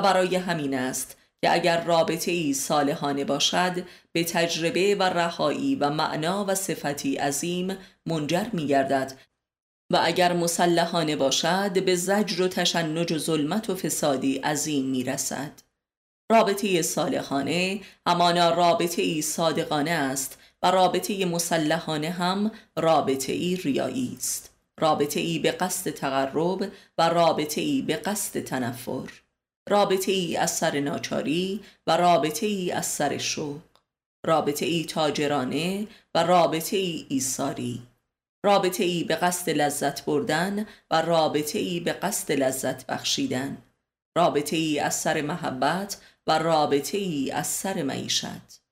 برای 0.01 0.35
همین 0.35 0.73
است 0.73 1.17
که 1.41 1.53
اگر 1.53 1.83
رابطه 1.83 2.31
ای 2.31 2.53
صالحانه 2.53 3.25
باشد 3.25 3.83
به 4.11 4.23
تجربه 4.23 4.95
و 4.95 5.03
رهایی 5.03 5.75
و 5.75 5.89
معنا 5.89 6.45
و 6.45 6.55
صفتی 6.55 7.15
عظیم 7.15 7.77
منجر 8.05 8.45
می 8.53 8.67
گردد 8.67 9.13
و 9.93 9.99
اگر 10.03 10.33
مسلحانه 10.33 11.15
باشد 11.15 11.85
به 11.85 11.95
زجر 11.95 12.41
و 12.41 12.47
تشنج 12.47 13.11
و 13.11 13.17
ظلمت 13.17 13.69
و 13.69 13.75
فسادی 13.75 14.37
عظیم 14.37 14.85
می 14.85 15.03
رسد 15.03 15.51
رابطه 16.31 16.81
صالحانه 16.81 17.81
همانا 18.07 18.53
رابطه 18.53 19.01
ای 19.01 19.21
صادقانه 19.21 19.91
است 19.91 20.37
و 20.63 20.71
رابطه 20.71 21.25
مسلحانه 21.25 22.09
هم 22.09 22.51
رابطه 22.77 23.33
ای 23.33 23.55
ریایی 23.55 24.13
است. 24.17 24.53
رابطه 24.79 25.19
ای 25.19 25.39
به 25.39 25.51
قصد 25.51 25.91
تقرب 25.91 26.71
و 26.97 27.09
رابطه 27.09 27.61
ای 27.61 27.81
به 27.81 27.95
قصد 27.95 28.39
تنفر. 28.39 29.09
رابطه 29.69 30.11
ای 30.11 30.37
از 30.37 30.51
سر 30.51 30.79
ناچاری 30.79 31.61
و 31.87 31.97
رابطه 31.97 32.45
ای 32.45 32.71
از 32.71 32.85
سر 32.85 33.17
شوق. 33.17 33.61
رابطه 34.25 34.65
ای 34.65 34.85
تاجرانه 34.85 35.87
و 36.15 36.23
رابطه 36.23 36.77
ای 36.77 37.05
ایساری 37.09 37.81
رابطه 38.45 38.83
ای 38.83 39.03
به 39.03 39.15
قصد 39.15 39.49
لذت 39.49 40.05
بردن 40.05 40.65
و 40.91 41.01
رابطه 41.01 41.59
ای 41.59 41.79
به 41.79 41.93
قصد 41.93 42.31
لذت 42.31 42.85
بخشیدن. 42.85 43.57
رابطه 44.17 44.55
ای 44.55 44.79
از 44.79 44.95
سر 44.95 45.21
محبت 45.21 45.97
و 46.27 46.39
رابطه 46.39 46.97
ای 46.97 47.31
از 47.31 47.47
سر 47.47 47.83
معیشت. 47.83 48.66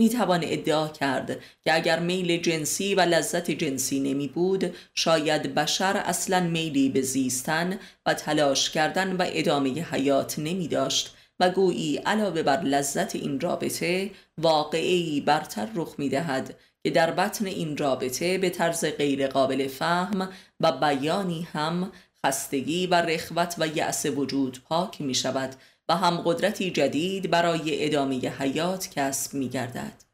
می 0.00 0.08
توان 0.08 0.40
ادعا 0.44 0.88
کرد 0.88 1.40
که 1.64 1.74
اگر 1.74 1.98
میل 1.98 2.36
جنسی 2.42 2.94
و 2.94 3.00
لذت 3.00 3.50
جنسی 3.50 4.00
نمی 4.00 4.28
بود 4.28 4.76
شاید 4.94 5.54
بشر 5.54 5.96
اصلا 5.96 6.40
میلی 6.40 6.88
به 6.88 7.02
زیستن 7.02 7.78
و 8.06 8.14
تلاش 8.14 8.70
کردن 8.70 9.16
و 9.16 9.24
ادامه 9.26 9.70
حیات 9.70 10.38
نمی 10.38 10.68
داشت 10.68 11.14
و 11.40 11.50
گویی 11.50 11.96
علاوه 11.96 12.42
بر 12.42 12.60
لذت 12.60 13.16
این 13.16 13.40
رابطه 13.40 14.10
واقعی 14.38 15.20
برتر 15.20 15.68
رخ 15.74 15.94
می 15.98 16.08
دهد 16.08 16.56
که 16.82 16.90
در 16.90 17.10
بطن 17.10 17.46
این 17.46 17.76
رابطه 17.76 18.38
به 18.38 18.50
طرز 18.50 18.84
غیر 18.84 19.26
قابل 19.26 19.68
فهم 19.68 20.28
و 20.60 20.72
بیانی 20.72 21.48
هم 21.52 21.92
خستگی 22.26 22.86
و 22.86 22.94
رخوت 22.94 23.54
و 23.58 23.66
یأس 23.66 24.06
وجود 24.06 24.62
پاک 24.68 25.00
می 25.00 25.14
شود 25.14 25.54
و 25.88 25.96
هم 25.96 26.16
قدرتی 26.16 26.70
جدید 26.70 27.30
برای 27.30 27.84
ادامه 27.84 28.18
حیات 28.18 28.90
کسب 28.90 29.34
می 29.34 29.48
گردد. 29.48 30.08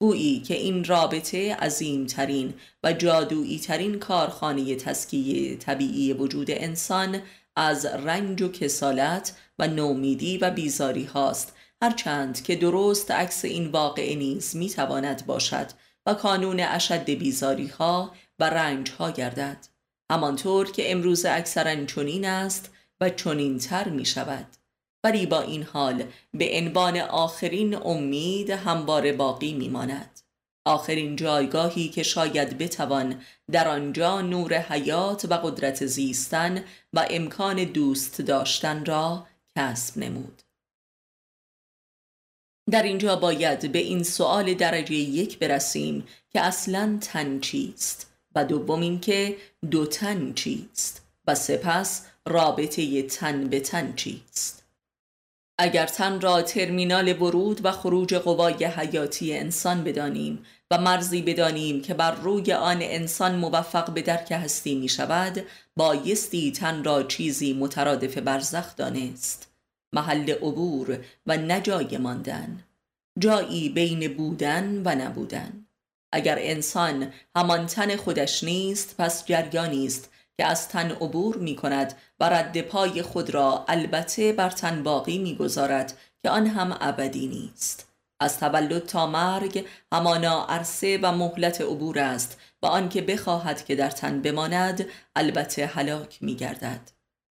گویی 0.00 0.40
که 0.40 0.54
این 0.54 0.84
رابطه 0.84 1.54
عظیمترین 1.54 2.54
و 2.82 2.92
جادویی 2.92 3.58
ترین 3.58 3.98
کارخانه 3.98 4.76
تسکیه 4.76 5.56
طبیعی 5.56 6.12
وجود 6.12 6.50
انسان 6.50 7.22
از 7.56 7.86
رنج 7.86 8.42
و 8.42 8.48
کسالت 8.48 9.32
و 9.58 9.68
نومیدی 9.68 10.38
و 10.38 10.50
بیزاری 10.50 11.04
هاست 11.04 11.52
هرچند 11.82 12.42
که 12.42 12.56
درست 12.56 13.10
عکس 13.10 13.44
این 13.44 13.66
واقع 13.66 14.14
نیز 14.14 14.56
می 14.56 14.70
تواند 14.70 15.26
باشد 15.26 15.66
و 16.06 16.14
کانون 16.14 16.60
اشد 16.60 17.04
بیزاری 17.04 17.66
ها 17.66 18.12
و 18.38 18.44
رنج 18.44 18.90
ها 18.90 19.10
گردد 19.10 19.66
همانطور 20.10 20.70
که 20.70 20.92
امروز 20.92 21.24
اکثرا 21.24 21.84
چنین 21.84 22.24
است 22.24 22.70
و 23.00 23.10
چنین 23.10 23.58
تر 23.58 23.88
می 23.88 24.04
شود 24.04 24.46
ولی 25.04 25.26
با 25.26 25.40
این 25.40 25.62
حال 25.62 26.04
به 26.34 26.50
عنوان 26.52 26.96
آخرین 26.96 27.74
امید 27.74 28.50
همواره 28.50 29.12
باقی 29.12 29.52
می 29.52 29.68
ماند 29.68 30.20
آخرین 30.66 31.16
جایگاهی 31.16 31.88
که 31.88 32.02
شاید 32.02 32.58
بتوان 32.58 33.22
در 33.50 33.68
آنجا 33.68 34.20
نور 34.20 34.54
حیات 34.54 35.24
و 35.24 35.34
قدرت 35.34 35.86
زیستن 35.86 36.64
و 36.92 37.06
امکان 37.10 37.64
دوست 37.64 38.20
داشتن 38.20 38.84
را 38.84 39.26
کسب 39.56 39.98
نمود. 39.98 40.42
در 42.70 42.82
اینجا 42.82 43.16
باید 43.16 43.72
به 43.72 43.78
این 43.78 44.02
سوال 44.02 44.54
درجه 44.54 44.94
یک 44.94 45.38
برسیم 45.38 46.06
که 46.30 46.40
اصلا 46.40 46.98
تن 47.00 47.40
چیست 47.40 48.14
و 48.34 48.44
دوم 48.44 48.80
اینکه 48.80 49.36
دو 49.70 49.86
تن 49.86 50.32
چیست 50.32 51.06
و 51.26 51.34
سپس 51.34 52.06
رابطه 52.26 53.02
تن 53.02 53.48
به 53.48 53.60
تن 53.60 53.94
چیست. 53.94 54.63
اگر 55.58 55.86
تن 55.86 56.20
را 56.20 56.42
ترمینال 56.42 57.22
ورود 57.22 57.64
و 57.64 57.70
خروج 57.70 58.14
قوای 58.14 58.64
حیاتی 58.64 59.38
انسان 59.38 59.84
بدانیم 59.84 60.44
و 60.70 60.78
مرزی 60.78 61.22
بدانیم 61.22 61.82
که 61.82 61.94
بر 61.94 62.14
روی 62.14 62.52
آن 62.52 62.78
انسان 62.80 63.34
موفق 63.34 63.90
به 63.90 64.02
درک 64.02 64.32
هستی 64.32 64.74
می 64.74 64.88
شود 64.88 65.46
بایستی 65.76 66.52
تن 66.52 66.84
را 66.84 67.02
چیزی 67.02 67.52
مترادف 67.52 68.18
برزخ 68.18 68.76
دانست. 68.76 69.50
محل 69.92 70.30
عبور 70.30 70.98
و 71.26 71.36
نجای 71.36 71.98
ماندن. 71.98 72.64
جایی 73.18 73.68
بین 73.68 74.14
بودن 74.14 74.82
و 74.84 74.94
نبودن. 74.94 75.66
اگر 76.12 76.38
انسان 76.40 77.12
همان 77.36 77.66
تن 77.66 77.96
خودش 77.96 78.44
نیست 78.44 78.94
پس 78.98 79.26
جریانی 79.26 79.86
است 79.86 80.10
که 80.36 80.46
از 80.46 80.68
تن 80.68 80.90
عبور 80.90 81.36
می 81.36 81.56
کند 81.56 81.94
و 82.20 82.24
رد 82.24 82.60
پای 82.60 83.02
خود 83.02 83.30
را 83.30 83.64
البته 83.68 84.32
بر 84.32 84.50
تن 84.50 84.82
باقی 84.82 85.18
می 85.18 85.36
گذارد 85.36 85.98
که 86.22 86.30
آن 86.30 86.46
هم 86.46 86.76
ابدی 86.80 87.26
نیست. 87.26 87.88
از 88.20 88.38
تولد 88.38 88.86
تا 88.86 89.06
مرگ 89.06 89.64
همانا 89.92 90.46
عرصه 90.46 90.98
و 91.02 91.12
مهلت 91.12 91.60
عبور 91.60 91.98
است 91.98 92.40
و 92.62 92.66
آنکه 92.66 93.02
بخواهد 93.02 93.64
که 93.64 93.74
در 93.74 93.90
تن 93.90 94.22
بماند 94.22 94.86
البته 95.16 95.66
هلاک 95.66 96.22
می 96.22 96.34
گردد 96.34 96.90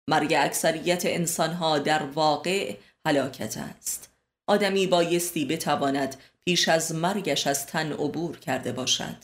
مرگ 0.09 0.35
اکثریت 0.39 1.07
انسانها 1.07 1.79
در 1.79 2.03
واقع 2.03 2.77
هلاکت 3.07 3.57
است. 3.57 4.11
آدمی 4.47 4.87
بایستی 4.87 5.45
بتواند 5.45 6.17
پیش 6.45 6.69
از 6.69 6.95
مرگش 6.95 7.47
از 7.47 7.67
تن 7.67 7.93
عبور 7.93 8.39
کرده 8.39 8.73
باشد. 8.73 9.17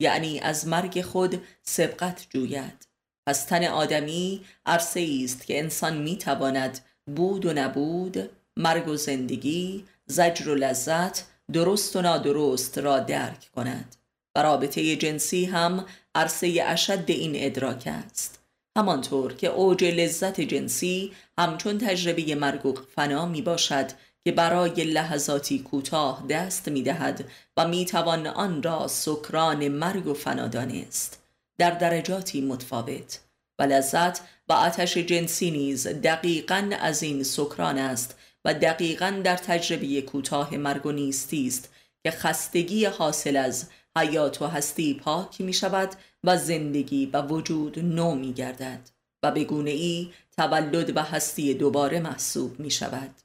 یعنی 0.00 0.40
از 0.40 0.68
مرگ 0.68 1.02
خود 1.02 1.42
سبقت 1.62 2.26
جوید. 2.30 2.83
پس 3.26 3.44
تن 3.44 3.64
آدمی 3.64 4.40
عرصه 4.66 5.20
است 5.24 5.46
که 5.46 5.58
انسان 5.58 5.96
می 5.96 6.16
تواند 6.16 6.80
بود 7.16 7.46
و 7.46 7.52
نبود 7.52 8.30
مرگ 8.56 8.88
و 8.88 8.96
زندگی 8.96 9.84
زجر 10.06 10.48
و 10.48 10.54
لذت 10.54 11.24
درست 11.52 11.96
و 11.96 12.02
نادرست 12.02 12.78
را 12.78 13.00
درک 13.00 13.50
کند 13.54 13.96
و 14.36 14.42
رابطه 14.42 14.96
جنسی 14.96 15.44
هم 15.44 15.86
عرصه 16.14 16.64
اشد 16.66 17.04
این 17.06 17.32
ادراک 17.34 17.82
است. 17.86 18.40
همانطور 18.76 19.34
که 19.34 19.46
اوج 19.46 19.84
لذت 19.84 20.40
جنسی 20.40 21.12
همچون 21.38 21.78
تجربه 21.78 22.34
مرگ 22.34 22.66
و 22.66 22.74
فنا 22.96 23.26
می 23.26 23.42
باشد 23.42 23.86
که 24.24 24.32
برای 24.32 24.84
لحظاتی 24.84 25.58
کوتاه 25.58 26.24
دست 26.28 26.68
می 26.68 26.82
دهد 26.82 27.24
و 27.56 27.68
می 27.68 27.86
توان 27.86 28.26
آن 28.26 28.62
را 28.62 28.88
سکران 28.88 29.68
مرگ 29.68 30.06
و 30.06 30.14
فنا 30.14 30.48
دانست 30.48 31.23
در 31.58 31.70
درجاتی 31.70 32.40
متفاوت. 32.40 33.20
و 33.58 33.62
لذت 33.62 34.20
و 34.48 34.52
آتش 34.52 34.98
جنسی 34.98 35.50
نیز 35.50 35.86
دقیقا 35.86 36.70
از 36.80 37.02
این 37.02 37.22
سکران 37.22 37.78
است 37.78 38.18
و 38.44 38.54
دقیقا 38.54 39.20
در 39.24 39.36
تجربه 39.36 40.02
کوتاه 40.02 40.56
مرگ 40.56 40.86
و 40.86 40.92
نیستی 40.92 41.46
است 41.46 41.68
که 42.02 42.10
خستگی 42.10 42.84
حاصل 42.84 43.36
از 43.36 43.68
حیات 43.96 44.42
و 44.42 44.46
هستی 44.46 44.94
پاک 44.94 45.40
می 45.40 45.52
شود 45.52 45.90
و 46.24 46.36
زندگی 46.36 47.06
و 47.06 47.22
وجود 47.22 47.78
نو 47.78 48.14
می 48.14 48.32
گردد 48.32 48.90
و 49.22 49.30
به 49.30 49.44
گونه 49.44 49.70
ای 49.70 50.12
تولد 50.36 50.96
و 50.96 51.02
هستی 51.02 51.54
دوباره 51.54 52.00
محسوب 52.00 52.60
می 52.60 52.70
شود. 52.70 53.23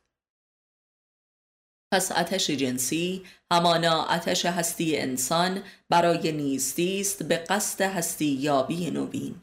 پس 1.92 2.12
آتش 2.12 2.50
جنسی 2.50 3.24
همانا 3.52 4.02
آتش 4.02 4.46
هستی 4.46 4.98
انسان 4.98 5.64
برای 5.90 6.32
نیستی 6.32 7.02
است 7.02 7.24
به 7.24 7.38
قصد 7.38 7.82
هستی 7.82 8.26
یابی 8.26 8.92
نوین. 8.92 9.36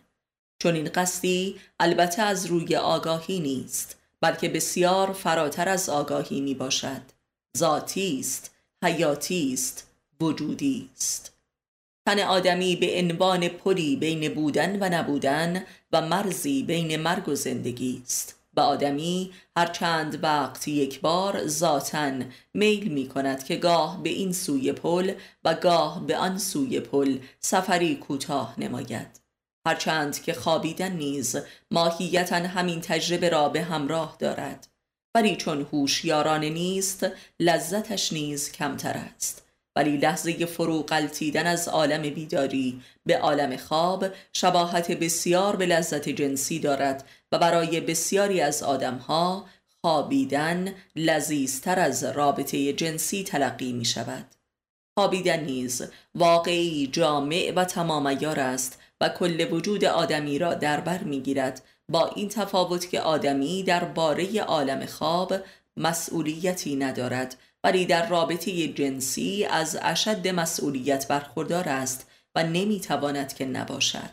چون 0.62 0.74
این 0.74 0.88
قصدی 0.88 1.60
البته 1.80 2.22
از 2.22 2.46
روی 2.46 2.76
آگاهی 2.76 3.40
نیست 3.40 3.96
بلکه 4.20 4.48
بسیار 4.48 5.12
فراتر 5.12 5.68
از 5.68 5.88
آگاهی 5.88 6.40
می 6.40 6.54
باشد 6.54 7.02
ذاتی 7.58 8.20
است 8.20 8.54
حیاتی 8.84 9.52
است 9.52 9.86
وجودی 10.20 10.90
است. 10.96 11.32
تن 12.06 12.18
آدمی 12.18 12.76
به 12.76 12.98
عنوان 12.98 13.48
پلی 13.48 13.96
بین 13.96 14.34
بودن 14.34 14.78
و 14.82 14.88
نبودن 14.88 15.64
و 15.92 16.00
مرزی 16.00 16.62
بین 16.62 16.96
مرگ 16.96 17.28
و 17.28 17.34
زندگی 17.34 18.02
است. 18.04 18.36
و 18.56 18.60
آدمی 18.60 19.32
هر 19.56 19.66
چند 19.66 20.24
وقت 20.24 20.68
یک 20.68 21.00
بار 21.00 21.46
ذاتا 21.46 22.12
میل 22.54 22.88
می 22.88 23.08
کند 23.08 23.44
که 23.44 23.56
گاه 23.56 24.02
به 24.02 24.08
این 24.08 24.32
سوی 24.32 24.72
پل 24.72 25.14
و 25.44 25.54
گاه 25.54 26.06
به 26.06 26.16
آن 26.16 26.38
سوی 26.38 26.80
پل 26.80 27.18
سفری 27.40 27.96
کوتاه 27.96 28.54
نماید. 28.58 29.20
هرچند 29.66 30.22
که 30.22 30.34
خوابیدن 30.34 30.92
نیز 30.92 31.36
ماهیتا 31.70 32.36
همین 32.36 32.80
تجربه 32.80 33.28
را 33.28 33.48
به 33.48 33.62
همراه 33.62 34.16
دارد. 34.18 34.68
ولی 35.14 35.36
چون 35.36 35.66
هوشیارانه 35.72 36.50
نیست 36.50 37.06
لذتش 37.40 38.12
نیز 38.12 38.52
کمتر 38.52 39.02
است. 39.16 39.45
ولی 39.76 39.96
لحظه 39.96 40.46
فرو 40.46 40.82
قلتیدن 40.82 41.46
از 41.46 41.68
عالم 41.68 42.02
بیداری 42.02 42.82
به 43.06 43.18
عالم 43.18 43.56
خواب 43.56 44.06
شباهت 44.32 44.92
بسیار 44.92 45.56
به 45.56 45.66
لذت 45.66 46.08
جنسی 46.08 46.58
دارد 46.58 47.08
و 47.32 47.38
برای 47.38 47.80
بسیاری 47.80 48.40
از 48.40 48.62
آدمها 48.62 49.46
خوابیدن 49.80 50.74
لذیذتر 50.96 51.78
از 51.78 52.04
رابطه 52.04 52.72
جنسی 52.72 53.24
تلقی 53.24 53.72
می 53.72 53.84
شود 53.84 54.24
خوابیدن 54.98 55.44
نیز 55.44 55.82
واقعی 56.14 56.86
جامع 56.86 57.52
و 57.56 57.64
تمام 57.64 58.06
است 58.06 58.78
و 59.00 59.08
کل 59.08 59.52
وجود 59.52 59.84
آدمی 59.84 60.38
را 60.38 60.54
در 60.54 60.80
بر 60.80 60.98
می‌گیرد. 60.98 61.62
با 61.88 62.08
این 62.08 62.28
تفاوت 62.28 62.90
که 62.90 63.00
آدمی 63.00 63.62
در 63.62 63.84
باره 63.84 64.40
عالم 64.40 64.86
خواب 64.86 65.34
مسئولیتی 65.76 66.76
ندارد 66.76 67.36
ولی 67.64 67.86
در 67.86 68.08
رابطه 68.08 68.68
جنسی 68.68 69.44
از 69.44 69.78
اشد 69.82 70.28
مسئولیت 70.28 71.08
برخوردار 71.08 71.68
است 71.68 72.10
و 72.34 72.42
نمی‌تواند 72.42 73.32
که 73.32 73.44
نباشد. 73.44 74.10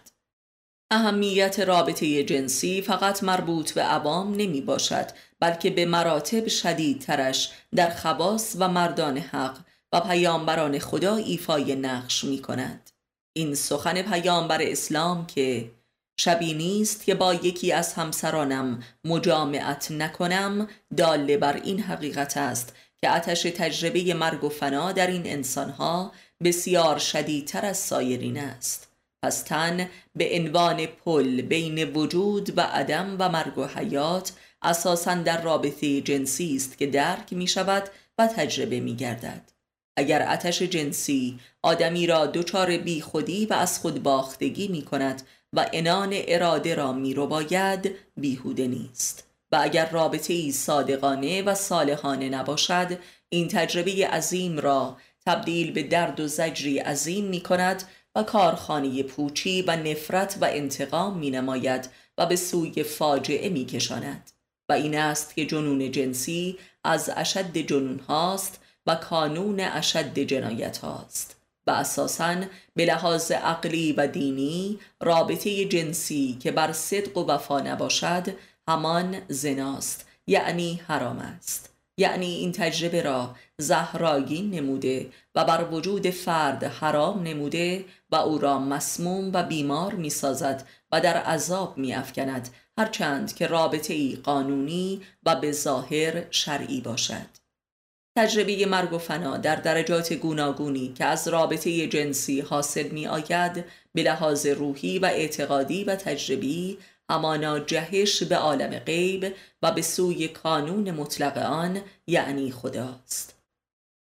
اهمیت 0.91 1.60
رابطه 1.60 2.23
جنسی 2.23 2.82
فقط 2.82 3.23
مربوط 3.23 3.71
به 3.71 3.82
عوام 3.82 4.36
نمی 4.36 4.62
باشد 4.62 5.06
بلکه 5.39 5.69
به 5.69 5.86
مراتب 5.86 6.47
شدیدترش 6.47 7.51
در 7.75 7.89
خواص 7.89 8.56
و 8.60 8.67
مردان 8.67 9.17
حق 9.17 9.58
و 9.93 9.99
پیامبران 9.99 10.79
خدا 10.79 11.15
ایفای 11.15 11.75
نقش 11.75 12.23
می 12.23 12.41
کند 12.41 12.89
این 13.34 13.56
سخن 13.56 14.01
پیامبر 14.01 14.62
اسلام 14.62 15.25
که 15.27 15.71
شبی 16.19 16.53
نیست 16.53 17.06
که 17.06 17.15
با 17.15 17.34
یکی 17.34 17.71
از 17.71 17.93
همسرانم 17.93 18.84
مجامعت 19.06 19.91
نکنم 19.91 20.67
داله 20.97 21.38
بر 21.38 21.53
این 21.53 21.79
حقیقت 21.79 22.38
است 22.38 22.75
که 23.03 23.09
آتش 23.09 23.41
تجربه 23.41 24.13
مرگ 24.13 24.43
و 24.43 24.49
فنا 24.49 24.91
در 24.91 25.07
این 25.07 25.21
انسانها 25.25 26.11
بسیار 26.43 26.99
شدیدتر 26.99 27.65
از 27.65 27.77
سایرین 27.77 28.37
است. 28.37 28.87
پس 29.23 29.41
تن 29.41 29.89
به 30.15 30.29
عنوان 30.35 30.85
پل 30.85 31.41
بین 31.41 31.83
وجود 31.83 32.57
و 32.57 32.61
عدم 32.61 33.15
و 33.19 33.29
مرگ 33.29 33.57
و 33.57 33.67
حیات 33.67 34.31
اساسا 34.61 35.15
در 35.15 35.41
رابطه 35.41 36.01
جنسی 36.01 36.55
است 36.55 36.77
که 36.77 36.87
درک 36.87 37.33
می 37.33 37.47
شود 37.47 37.89
و 38.17 38.27
تجربه 38.27 38.79
می 38.79 38.95
گردد 38.95 39.41
اگر 39.97 40.21
آتش 40.21 40.61
جنسی 40.61 41.39
آدمی 41.61 42.07
را 42.07 42.25
دچار 42.25 42.77
بی 42.77 43.01
خودی 43.01 43.45
و 43.45 43.53
از 43.53 43.79
خود 43.79 44.03
باختگی 44.03 44.67
می 44.67 44.81
کند 44.81 45.21
و 45.53 45.69
انان 45.73 46.09
اراده 46.13 46.75
را 46.75 46.93
می 46.93 47.13
رو 47.13 47.27
باید 47.27 47.91
بیهوده 48.17 48.67
نیست. 48.67 49.32
و 49.53 49.59
اگر 49.61 49.89
رابطه 49.89 50.33
ای 50.33 50.51
صادقانه 50.51 51.41
و 51.41 51.55
صالحانه 51.55 52.29
نباشد 52.29 52.99
این 53.29 53.47
تجربه 53.47 54.07
عظیم 54.07 54.59
را 54.59 54.97
تبدیل 55.25 55.71
به 55.71 55.83
درد 55.83 56.19
و 56.19 56.27
زجری 56.27 56.79
عظیم 56.79 57.25
می 57.25 57.41
کند 57.41 57.83
و 58.15 58.23
کارخانه 58.23 59.03
پوچی 59.03 59.61
و 59.61 59.75
نفرت 59.75 60.37
و 60.41 60.45
انتقام 60.45 61.17
می 61.17 61.31
نماید 61.31 61.89
و 62.17 62.25
به 62.25 62.35
سوی 62.35 62.83
فاجعه 62.83 63.49
می 63.49 63.65
کشاند 63.65 64.31
و 64.69 64.73
این 64.73 64.97
است 64.97 65.35
که 65.35 65.45
جنون 65.45 65.91
جنسی 65.91 66.57
از 66.83 67.11
اشد 67.15 67.57
جنون 67.57 67.99
هاست 67.99 68.59
و 68.87 68.95
کانون 68.95 69.59
اشد 69.59 70.19
جنایت 70.19 70.77
هاست. 70.77 71.35
و 71.67 71.71
اساساً 71.71 72.35
به 72.75 72.85
لحاظ 72.85 73.31
عقلی 73.31 73.93
و 73.93 74.07
دینی 74.07 74.79
رابطه 75.01 75.65
جنسی 75.65 76.37
که 76.39 76.51
بر 76.51 76.71
صدق 76.71 77.17
و 77.17 77.25
وفا 77.25 77.59
نباشد 77.59 78.27
همان 78.69 79.21
زناست 79.28 80.08
یعنی 80.28 80.82
حرام 80.88 81.19
است. 81.19 81.73
یعنی 81.97 82.36
این 82.36 82.52
تجربه 82.52 83.02
را 83.02 83.36
زهراگین 83.58 84.52
نموده 84.52 85.10
و 85.36 85.45
بر 85.45 85.67
وجود 85.71 86.10
فرد 86.10 86.63
حرام 86.63 87.23
نموده 87.23 87.86
و 88.12 88.15
او 88.15 88.38
را 88.38 88.60
مسموم 88.60 89.32
و 89.34 89.43
بیمار 89.43 89.93
می 89.93 90.10
سازد 90.10 90.67
و 90.91 91.02
در 91.02 91.17
عذاب 91.17 91.78
می 91.78 91.93
افکند 91.93 92.49
هرچند 92.78 93.36
که 93.36 93.47
رابطه 93.47 93.93
ای 93.93 94.15
قانونی 94.23 95.02
و 95.26 95.36
به 95.36 95.52
ظاهر 95.52 96.32
شرعی 96.32 96.82
باشد. 96.82 97.43
تجربه 98.17 98.65
مرگ 98.65 98.93
و 98.93 98.97
فنا 98.97 99.38
در 99.38 99.56
درجات 99.56 100.13
گوناگونی 100.13 100.93
که 100.93 101.06
از 101.06 101.28
رابطه 101.28 101.88
جنسی 101.88 102.41
حاصل 102.41 102.88
می 102.88 103.08
آید 103.08 103.65
به 103.93 104.04
لحاظ 104.04 104.45
روحی 104.45 104.99
و 104.99 105.06
اعتقادی 105.06 105.84
و 105.84 105.95
تجربی 105.95 106.78
همانا 107.09 107.59
جهش 107.59 108.23
به 108.23 108.35
عالم 108.35 108.79
غیب 108.79 109.35
و 109.61 109.71
به 109.71 109.81
سوی 109.81 110.27
کانون 110.27 110.91
مطلق 110.91 111.37
آن 111.37 111.81
یعنی 112.07 112.51
خداست. 112.51 113.39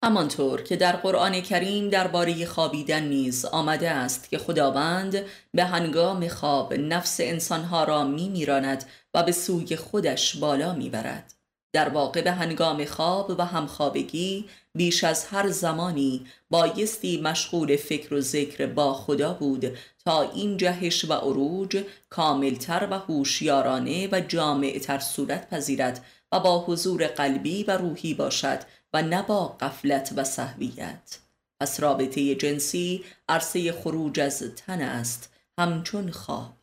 همانطور 0.05 0.63
که 0.63 0.77
در 0.77 0.97
قرآن 0.97 1.41
کریم 1.41 1.89
درباره 1.89 2.47
خوابیدن 2.47 3.03
نیز 3.03 3.45
آمده 3.45 3.91
است 3.91 4.29
که 4.31 4.39
خداوند 4.39 5.25
به 5.55 5.65
هنگام 5.65 6.29
خواب 6.29 6.75
نفس 6.75 7.21
انسانها 7.21 7.85
را 7.85 8.05
می 8.05 8.29
میراند 8.29 8.85
و 9.15 9.23
به 9.23 9.33
سوی 9.33 9.77
خودش 9.77 10.37
بالا 10.37 10.75
می‌برد. 10.75 11.38
در 11.73 11.89
واقع 11.89 12.23
به 12.23 12.33
هنگام 12.33 12.85
خواب 12.85 13.35
و 13.39 13.43
همخوابگی 13.43 14.45
بیش 14.75 15.05
از 15.05 15.25
هر 15.25 15.49
زمانی 15.49 16.27
بایستی 16.51 17.21
مشغول 17.21 17.77
فکر 17.77 18.15
و 18.15 18.21
ذکر 18.21 18.67
با 18.67 18.95
خدا 18.95 19.33
بود 19.33 19.79
تا 20.05 20.23
این 20.23 20.57
جهش 20.57 21.05
و 21.05 21.13
عروج 21.13 21.85
کاملتر 22.11 22.89
و 22.91 22.99
هوشیارانه 22.99 24.09
و 24.13 24.21
جامعتر 24.21 24.99
صورت 24.99 25.51
پذیرد 25.51 26.05
و 26.33 26.41
با 26.41 26.65
حضور 26.65 27.07
قلبی 27.07 27.65
و 27.65 27.71
روحی 27.71 28.15
باشد 28.15 28.59
و 28.93 29.03
نه 29.03 29.23
با 29.23 29.49
قفلت 29.49 30.13
و 30.17 30.25
صحویت 30.25 31.19
پس 31.61 31.81
رابطه 31.81 32.35
جنسی 32.35 33.05
عرصه 33.29 33.73
خروج 33.73 34.21
از 34.21 34.43
تن 34.57 34.81
است 34.81 35.33
همچون 35.59 36.11
خواب. 36.11 36.58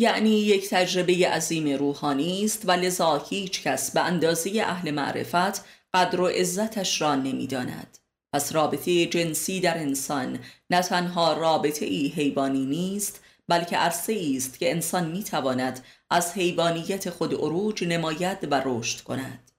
یعنی 0.00 0.30
یک 0.30 0.68
تجربه 0.68 1.28
عظیم 1.28 1.78
روحانی 1.78 2.44
است 2.44 2.62
و 2.64 2.72
لذا 2.72 3.26
هیچ 3.30 3.62
کس 3.62 3.90
به 3.90 4.00
اندازه 4.00 4.62
اهل 4.64 4.90
معرفت 4.90 5.64
قدر 5.94 6.20
و 6.20 6.26
عزتش 6.26 7.00
را 7.00 7.14
نمی‌داند. 7.14 7.98
پس 8.32 8.54
رابطه 8.54 9.06
جنسی 9.06 9.60
در 9.60 9.78
انسان 9.78 10.38
نه 10.70 10.82
تنها 10.82 11.32
رابطه 11.32 11.86
ای 11.86 12.08
حیوانی 12.08 12.66
نیست 12.66 13.20
بلکه 13.48 13.76
عرصه 13.76 14.32
است 14.36 14.58
که 14.58 14.70
انسان 14.70 15.06
می 15.06 15.24
تواند 15.24 15.84
از 16.10 16.32
حیوانیت 16.32 17.10
خود 17.10 17.34
عروج 17.34 17.84
نماید 17.84 18.52
و 18.52 18.62
رشد 18.64 19.00
کند. 19.00 19.50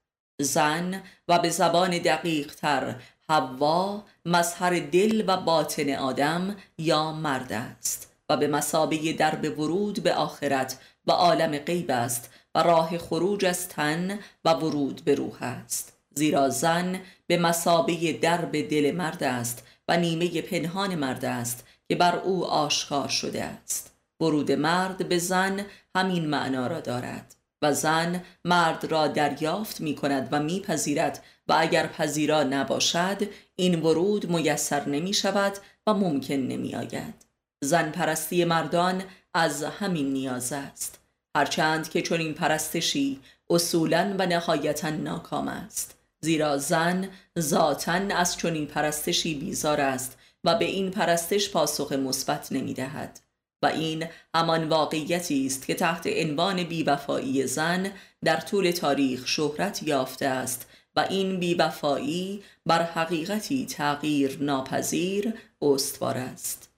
زن 0.41 1.03
و 1.27 1.39
به 1.39 1.49
زبان 1.49 1.97
دقیق 1.97 2.55
تر 2.55 2.95
حوا 3.29 4.03
مظهر 4.25 4.79
دل 4.79 5.23
و 5.27 5.37
باطن 5.37 5.89
آدم 5.89 6.55
یا 6.77 7.11
مرد 7.11 7.53
است. 7.53 8.10
و 8.31 8.37
به 8.37 8.47
مسابه 8.47 9.13
درب 9.13 9.59
ورود 9.59 10.03
به 10.03 10.13
آخرت 10.13 10.77
و 11.07 11.11
عالم 11.11 11.57
غیب 11.57 11.91
است 11.91 12.29
و 12.55 12.63
راه 12.63 12.97
خروج 12.97 13.45
از 13.45 13.67
تن 13.67 14.19
و 14.45 14.53
ورود 14.53 15.01
به 15.05 15.15
روح 15.15 15.43
است. 15.43 15.93
زیرا 16.15 16.49
زن 16.49 16.99
به 17.27 17.37
مسابه 17.37 18.13
درب 18.13 18.51
دل 18.51 18.91
مرد 18.91 19.23
است 19.23 19.67
و 19.87 19.97
نیمه 19.97 20.41
پنهان 20.41 20.95
مرد 20.95 21.25
است 21.25 21.67
که 21.89 21.95
بر 21.95 22.15
او 22.15 22.45
آشکار 22.45 23.07
شده 23.07 23.43
است. 23.43 23.91
ورود 24.21 24.51
مرد 24.51 25.09
به 25.09 25.17
زن 25.17 25.65
همین 25.95 26.27
معنا 26.27 26.67
را 26.67 26.79
دارد 26.79 27.35
و 27.61 27.73
زن 27.73 28.23
مرد 28.45 28.85
را 28.85 29.07
دریافت 29.07 29.81
می 29.81 29.95
کند 29.95 30.27
و 30.31 30.39
میپذیرد 30.39 31.23
و 31.47 31.55
اگر 31.57 31.87
پذیرا 31.87 32.43
نباشد 32.43 33.29
این 33.55 33.81
ورود 33.81 34.29
میسر 34.29 34.89
نمی 34.89 35.13
شود 35.13 35.53
و 35.87 35.93
ممکن 35.93 36.33
نمی 36.33 36.75
آید. 36.75 37.30
زن 37.61 37.91
پرستی 37.91 38.45
مردان 38.45 39.03
از 39.33 39.63
همین 39.63 40.13
نیاز 40.13 40.53
است. 40.53 40.99
هرچند 41.35 41.89
که 41.89 42.01
چون 42.01 42.19
این 42.19 42.33
پرستشی 42.33 43.19
اصولا 43.49 44.15
و 44.19 44.25
نهایتا 44.25 44.89
ناکام 44.89 45.47
است. 45.47 45.97
زیرا 46.21 46.57
زن 46.57 47.09
ذاتا 47.39 47.91
از 47.91 48.37
چنین 48.37 48.65
پرستشی 48.65 49.35
بیزار 49.35 49.81
است 49.81 50.17
و 50.43 50.55
به 50.55 50.65
این 50.65 50.91
پرستش 50.91 51.49
پاسخ 51.49 51.91
مثبت 51.91 52.51
نمی‌دهد. 52.51 53.19
و 53.63 53.65
این 53.65 54.07
همان 54.35 54.69
واقعیتی 54.69 55.45
است 55.45 55.65
که 55.65 55.73
تحت 55.73 56.07
عنوان 56.07 56.63
بیوفایی 56.63 57.47
زن 57.47 57.91
در 58.23 58.39
طول 58.39 58.71
تاریخ 58.71 59.27
شهرت 59.27 59.83
یافته 59.83 60.27
است 60.27 60.67
و 60.95 60.99
این 61.09 61.39
بیوفایی 61.39 62.43
بر 62.65 62.83
حقیقتی 62.83 63.65
تغییر 63.65 64.37
ناپذیر 64.41 65.33
استوار 65.61 66.17
است. 66.17 66.70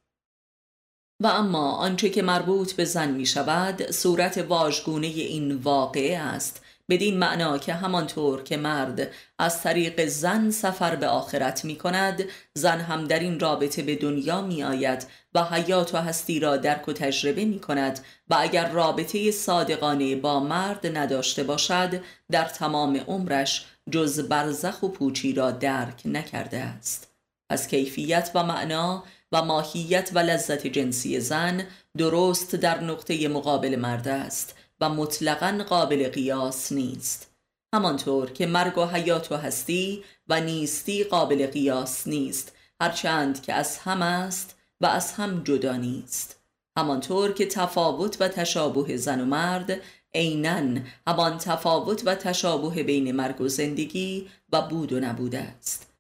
و 1.20 1.28
اما 1.28 1.72
آنچه 1.72 2.10
که 2.10 2.22
مربوط 2.22 2.74
به 2.74 2.86
زن 2.86 3.12
می 3.12 3.26
شود 3.26 3.92
صورت 3.92 4.38
واژگونه 4.38 5.08
این 5.08 5.56
واقعه 5.56 6.18
است 6.18 6.62
بدین 6.90 7.20
معنا 7.20 7.58
که 7.58 7.74
همانطور 7.74 8.44
که 8.44 8.58
مرد 8.58 9.12
از 9.40 9.62
طریق 9.62 10.06
زن 10.06 10.52
سفر 10.52 10.96
به 10.96 11.08
آخرت 11.08 11.66
می 11.66 11.76
کند 11.76 12.24
زن 12.54 12.80
هم 12.80 13.08
در 13.08 13.20
این 13.20 13.40
رابطه 13.40 13.84
به 13.84 13.96
دنیا 13.96 14.42
می 14.42 14.64
آید 14.64 15.08
و 15.34 15.44
حیات 15.44 15.96
و 15.96 15.98
هستی 15.98 16.40
را 16.40 16.58
درک 16.58 16.90
و 16.90 16.94
تجربه 16.94 17.46
می 17.46 17.60
کند 17.60 18.00
و 18.30 18.36
اگر 18.40 18.70
رابطه 18.70 19.32
صادقانه 19.32 20.16
با 20.16 20.40
مرد 20.40 20.98
نداشته 20.98 21.44
باشد 21.44 22.02
در 22.32 22.46
تمام 22.46 22.98
عمرش 22.98 23.66
جز 23.92 24.20
برزخ 24.20 24.84
و 24.84 24.88
پوچی 24.88 25.34
را 25.34 25.52
درک 25.52 26.02
نکرده 26.06 26.60
است. 26.60 27.08
پس 27.50 27.68
کیفیت 27.68 28.32
و 28.36 28.44
معنا 28.44 29.04
و 29.34 29.46
ماهیت 29.46 30.12
و 30.14 30.20
لذت 30.20 30.68
جنسی 30.68 31.20
زن 31.20 31.68
درست 31.98 32.56
در 32.56 32.84
نقطه 32.84 33.28
مقابل 33.28 33.76
مرد 33.76 34.08
است 34.08 34.56
و 34.82 34.90
مطلقا 34.90 35.64
قابل 35.70 36.10
قیاس 36.10 36.72
نیست. 36.72 37.30
همانطور 37.74 38.32
که 38.32 38.46
مرگ 38.46 38.78
و 38.78 38.86
حیات 38.86 39.32
و 39.32 39.38
هستی 39.38 40.04
و 40.28 40.42
نیستی 40.42 41.04
قابل 41.04 41.48
قیاس 41.48 42.08
نیست 42.08 42.56
هرچند 42.82 43.42
که 43.42 43.54
از 43.54 43.78
هم 43.78 44.02
است 44.02 44.56
و 44.82 44.86
از 44.86 45.12
هم 45.12 45.44
جدا 45.44 45.76
نیست. 45.76 46.40
همانطور 46.78 47.34
که 47.34 47.46
تفاوت 47.46 48.18
و 48.20 48.28
تشابه 48.28 48.98
زن 48.98 49.22
و 49.22 49.26
مرد 49.26 49.82
عینا 50.16 50.82
همان 51.08 51.38
تفاوت 51.38 52.02
و 52.06 52.16
تشابه 52.16 52.84
بین 52.84 53.12
مرگ 53.12 53.42
و 53.42 53.48
زندگی 53.48 54.30
و 54.52 54.62
بود 54.62 54.94
و 54.94 55.00
نبوده 55.00 55.40
است. 55.40 55.93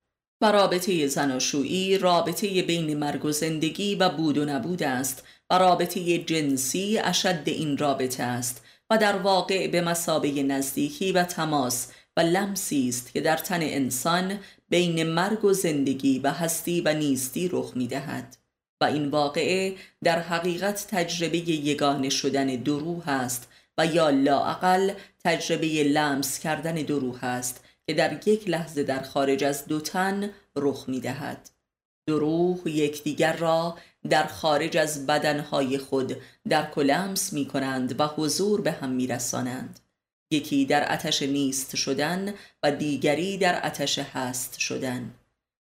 و 0.43 0.45
رابطه 0.45 1.07
زناشویی 1.07 1.97
رابطه 1.97 2.61
بین 2.61 2.97
مرگ 2.97 3.25
و 3.25 3.31
زندگی 3.31 3.95
و 3.95 4.09
بود 4.09 4.37
و 4.37 4.45
نبود 4.45 4.83
است 4.83 5.23
و 5.49 5.57
رابطه 5.57 6.17
جنسی 6.17 6.99
اشد 6.99 7.43
این 7.45 7.77
رابطه 7.77 8.23
است 8.23 8.63
و 8.89 8.97
در 8.97 9.17
واقع 9.17 9.67
به 9.67 9.81
مسابه 9.81 10.43
نزدیکی 10.43 11.11
و 11.11 11.23
تماس 11.23 11.91
و 12.17 12.21
لمسی 12.21 12.89
است 12.89 13.13
که 13.13 13.21
در 13.21 13.37
تن 13.37 13.59
انسان 13.61 14.39
بین 14.69 15.03
مرگ 15.03 15.45
و 15.45 15.53
زندگی 15.53 16.19
و 16.19 16.31
هستی 16.31 16.81
و 16.81 16.93
نیستی 16.93 17.49
رخ 17.51 17.71
می 17.75 17.87
دهد 17.87 18.37
و 18.81 18.85
این 18.85 19.09
واقعه 19.09 19.75
در 20.03 20.19
حقیقت 20.19 20.87
تجربه 20.89 21.37
یگانه 21.37 22.09
شدن 22.09 22.47
دروح 22.47 23.09
است 23.09 23.49
و 23.77 23.85
یا 23.85 24.09
لاعقل 24.09 24.91
تجربه 25.23 25.83
لمس 25.83 26.39
کردن 26.39 26.75
دروح 26.75 27.23
است 27.23 27.62
که 27.87 27.93
در 27.93 28.27
یک 28.27 28.49
لحظه 28.49 28.83
در 28.83 29.01
خارج 29.01 29.43
از 29.43 29.65
دو 29.65 29.81
تن 29.81 30.29
رخ 30.55 30.85
می 30.89 30.99
دهد 30.99 31.49
دروح 32.07 32.69
یکدیگر 32.69 33.37
را 33.37 33.77
در 34.09 34.27
خارج 34.27 34.77
از 34.77 35.05
بدنهای 35.05 35.77
خود 35.77 36.17
در 36.49 36.71
کلمس 36.71 37.33
می 37.33 37.45
کنند 37.45 37.99
و 37.99 38.07
حضور 38.07 38.61
به 38.61 38.71
هم 38.71 38.89
می 38.89 39.07
رسانند. 39.07 39.79
یکی 40.31 40.65
در 40.65 40.93
اتش 40.93 41.21
نیست 41.21 41.75
شدن 41.75 42.33
و 42.63 42.71
دیگری 42.71 43.37
در 43.37 43.67
اتش 43.67 43.99
هست 43.99 44.59
شدن. 44.59 45.13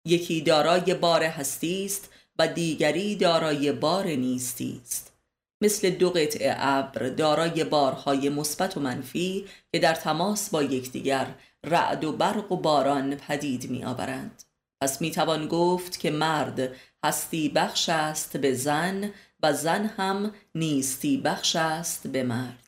یکی 0.05 0.41
دارای 0.41 0.93
بار 0.93 1.23
هستی 1.23 1.85
است 1.85 2.09
و 2.39 2.47
دیگری 2.47 3.15
دارای 3.15 3.71
بار 3.71 4.07
نیستی 4.07 4.81
است. 4.83 5.13
مثل 5.61 5.89
دو 5.89 6.09
قطعه 6.09 6.55
ابر 6.57 7.09
دارای 7.09 7.63
بارهای 7.63 8.29
مثبت 8.29 8.77
و 8.77 8.79
منفی 8.79 9.45
که 9.71 9.79
در 9.79 9.93
تماس 9.93 10.49
با 10.49 10.63
یکدیگر 10.63 11.35
رعد 11.65 12.03
و 12.03 12.11
برق 12.11 12.51
و 12.51 12.57
باران 12.57 13.15
پدید 13.15 13.69
می 13.69 13.83
آورند 13.85 14.43
پس 14.81 15.01
می 15.01 15.11
توان 15.11 15.47
گفت 15.47 15.99
که 15.99 16.11
مرد 16.11 16.75
هستی 17.03 17.49
بخش 17.49 17.89
است 17.89 18.37
به 18.37 18.53
زن 18.53 19.11
و 19.43 19.53
زن 19.53 19.85
هم 19.85 20.33
نیستی 20.55 21.17
بخش 21.17 21.55
است 21.55 22.07
به 22.07 22.23
مرد. 22.23 22.67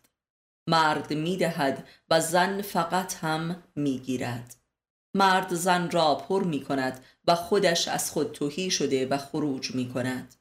مرد 0.67 1.13
می 1.13 1.37
دهد 1.37 1.87
و 2.09 2.19
زن 2.21 2.61
فقط 2.61 3.15
هم 3.15 3.63
می 3.75 3.99
گیرد 3.99 4.55
مرد 5.13 5.53
زن 5.53 5.91
را 5.91 6.15
پر 6.15 6.43
می 6.43 6.63
کند 6.63 7.05
و 7.27 7.35
خودش 7.35 7.87
از 7.87 8.11
خود 8.11 8.31
توهی 8.31 8.71
شده 8.71 9.07
و 9.07 9.17
خروج 9.17 9.75
می 9.75 9.89
کند 9.89 10.35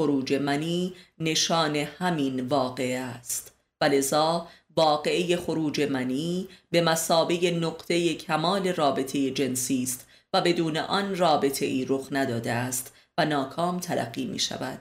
خروج 0.00 0.32
منی 0.32 0.94
نشان 1.18 1.76
همین 1.76 2.40
واقعه 2.40 2.98
است. 2.98 3.54
ولذا 3.80 4.48
واقعه 4.76 5.36
خروج 5.36 5.80
منی 5.80 6.48
به 6.70 6.80
مسابه 6.80 7.50
نقطه 7.50 8.14
کمال 8.14 8.68
رابطه 8.68 9.30
جنسی 9.30 9.82
است 9.82 10.06
و 10.32 10.40
بدون 10.40 10.76
آن 10.76 11.16
رابطه 11.16 11.66
ای 11.66 11.84
رخ 11.88 12.08
نداده 12.10 12.52
است 12.52 12.94
و 13.18 13.24
ناکام 13.24 13.80
تلقی 13.80 14.24
می 14.24 14.38
شود 14.38 14.80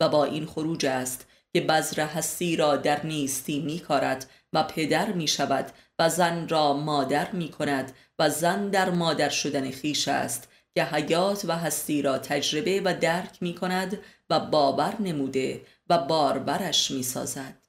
و 0.00 0.08
با 0.08 0.24
این 0.24 0.46
خروج 0.46 0.86
است 0.86 1.26
که 1.52 1.60
بذر 1.60 2.06
هستی 2.06 2.56
را 2.56 2.76
در 2.76 3.06
نیستی 3.06 3.60
می 3.60 3.78
کارد 3.78 4.30
و 4.52 4.62
پدر 4.62 5.12
می 5.12 5.28
شود 5.28 5.72
و 5.98 6.08
زن 6.08 6.48
را 6.48 6.72
مادر 6.72 7.30
می 7.32 7.48
کند 7.48 7.92
و 8.18 8.30
زن 8.30 8.68
در 8.68 8.90
مادر 8.90 9.28
شدن 9.28 9.70
خیش 9.70 10.08
است 10.08 10.48
که 10.74 10.84
حیات 10.84 11.44
و 11.44 11.58
هستی 11.58 12.02
را 12.02 12.18
تجربه 12.18 12.80
و 12.84 12.94
درک 13.00 13.38
می 13.40 13.54
کند 13.54 13.98
و 14.30 14.40
باور 14.40 15.02
نموده 15.02 15.60
و 15.88 15.98
باربرش 15.98 16.90
می 16.90 17.02
سازد. 17.02 17.63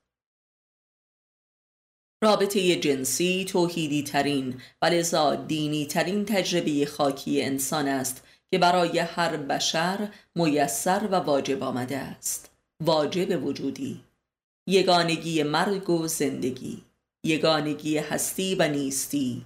رابطه 2.25 2.75
جنسی 2.75 3.45
توحیدی 3.45 4.03
ترین 4.03 4.61
و 4.81 4.85
لذا 4.85 5.35
دینی 5.35 5.85
ترین 5.85 6.25
تجربه 6.25 6.85
خاکی 6.85 7.41
انسان 7.41 7.87
است 7.87 8.23
که 8.51 8.57
برای 8.57 8.99
هر 8.99 9.37
بشر 9.37 10.09
میسر 10.35 11.07
و 11.11 11.15
واجب 11.15 11.63
آمده 11.63 11.97
است. 11.97 12.51
واجب 12.83 13.45
وجودی. 13.45 14.01
یگانگی 14.67 15.43
مرگ 15.43 15.89
و 15.89 16.07
زندگی. 16.07 16.81
یگانگی 17.23 17.97
هستی 17.97 18.55
و 18.55 18.67
نیستی. 18.67 19.45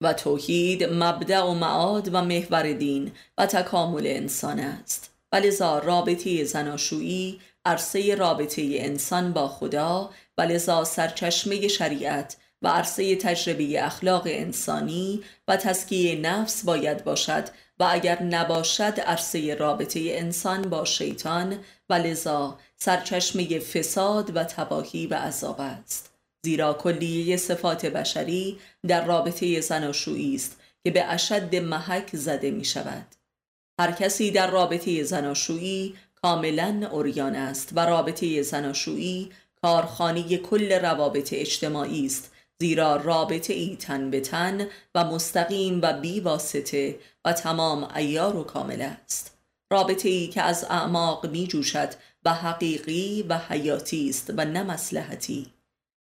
و 0.00 0.12
توحید 0.12 0.84
مبدع 0.84 1.42
و 1.42 1.54
معاد 1.54 2.14
و 2.14 2.22
محور 2.22 2.72
دین 2.72 3.12
و 3.38 3.46
تکامل 3.46 4.06
انسان 4.06 4.60
است. 4.60 5.10
ولذا 5.32 5.78
رابطه 5.78 6.44
زناشویی 6.44 7.40
عرصه 7.64 8.14
رابطه 8.14 8.62
انسان 8.70 9.32
با 9.32 9.48
خدا 9.48 10.10
و 10.38 10.42
لذا 10.42 10.84
سرچشمه 10.84 11.68
شریعت 11.68 12.36
و 12.62 12.68
عرصه 12.68 13.16
تجربه 13.16 13.84
اخلاق 13.84 14.22
انسانی 14.26 15.22
و 15.48 15.56
تسکیه 15.56 16.20
نفس 16.20 16.64
باید 16.64 17.04
باشد 17.04 17.48
و 17.78 17.88
اگر 17.90 18.22
نباشد 18.22 19.00
عرصه 19.00 19.54
رابطه 19.54 20.00
انسان 20.04 20.62
با 20.62 20.84
شیطان 20.84 21.58
و 21.90 21.94
لذا 21.94 22.58
سرچشمه 22.76 23.58
فساد 23.58 24.36
و 24.36 24.44
تباهی 24.44 25.06
و 25.06 25.14
عذاب 25.14 25.60
است. 25.60 26.10
زیرا 26.44 26.72
کلیه 26.72 27.36
صفات 27.36 27.86
بشری 27.86 28.58
در 28.86 29.04
رابطه 29.04 29.60
زناشویی 29.60 30.34
است 30.34 30.60
که 30.84 30.90
به 30.90 31.04
اشد 31.04 31.56
محک 31.56 32.16
زده 32.16 32.50
می 32.50 32.64
شود 32.64 33.06
هر 33.80 33.92
کسی 33.92 34.30
در 34.30 34.50
رابطه 34.50 35.02
زناشویی 35.02 35.94
کاملا 36.22 36.88
اوریان 36.90 37.36
است 37.36 37.70
و 37.76 37.86
رابطه 37.86 38.42
زناشویی 38.42 39.30
کارخانه 39.62 40.36
کل 40.36 40.72
روابط 40.72 41.32
اجتماعی 41.32 42.06
است 42.06 42.32
زیرا 42.60 42.96
رابطه 42.96 43.52
ای 43.52 43.76
تن 43.76 44.10
به 44.10 44.20
تن 44.20 44.66
و 44.94 45.04
مستقیم 45.04 45.80
و 45.82 45.92
بی 45.92 46.20
واسطه 46.20 46.98
و 47.24 47.32
تمام 47.32 47.88
ایار 47.96 48.36
و 48.36 48.44
کامل 48.44 48.82
است. 48.82 49.38
رابطه 49.72 50.08
ای 50.08 50.26
که 50.26 50.42
از 50.42 50.64
اعماق 50.64 51.26
می 51.26 51.46
جوشد 51.46 51.94
و 52.24 52.34
حقیقی 52.34 53.22
و 53.28 53.38
حیاتی 53.38 54.08
است 54.08 54.32
و 54.36 54.44
نه 54.44 54.62
مسلحتی 54.62 55.46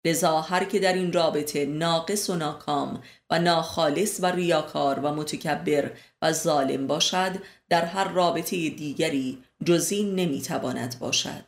لذا 0.05 0.41
هر 0.41 0.63
که 0.63 0.79
در 0.79 0.93
این 0.93 1.13
رابطه 1.13 1.65
ناقص 1.65 2.29
و 2.29 2.35
ناکام 2.35 3.03
و 3.29 3.39
ناخالص 3.39 4.19
و 4.21 4.25
ریاکار 4.25 4.99
و 4.99 5.15
متکبر 5.15 5.91
و 6.21 6.31
ظالم 6.31 6.87
باشد 6.87 7.31
در 7.73 7.85
هر 7.85 8.07
رابطه 8.07 8.69
دیگری 8.69 9.37
جزین 9.65 10.15
نمی‌تواند 10.15 10.99
باشد. 10.99 11.43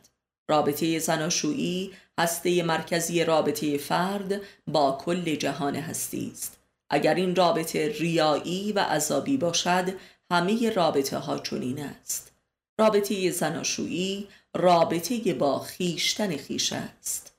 رابطه 0.48 0.98
زناشویی 0.98 1.92
هسته 2.18 2.62
مرکزی 2.62 3.24
رابطه 3.24 3.78
فرد 3.78 4.40
با 4.66 4.98
کل 5.00 5.34
جهان 5.34 5.76
هستی 5.76 6.30
است. 6.32 6.58
اگر 6.90 7.14
این 7.14 7.36
رابطه 7.36 7.88
ریایی 7.88 8.72
و 8.72 8.78
عذابی 8.78 9.36
باشد 9.36 9.94
همه 10.30 10.70
رابطه 10.70 11.18
ها 11.18 11.38
چنین 11.38 11.80
است. 11.80 12.32
رابطه 12.80 13.30
زناشویی 13.30 14.28
رابطه 14.54 15.34
با 15.34 15.58
خیشتن 15.58 16.36
خیش 16.36 16.72
است. 16.72 17.32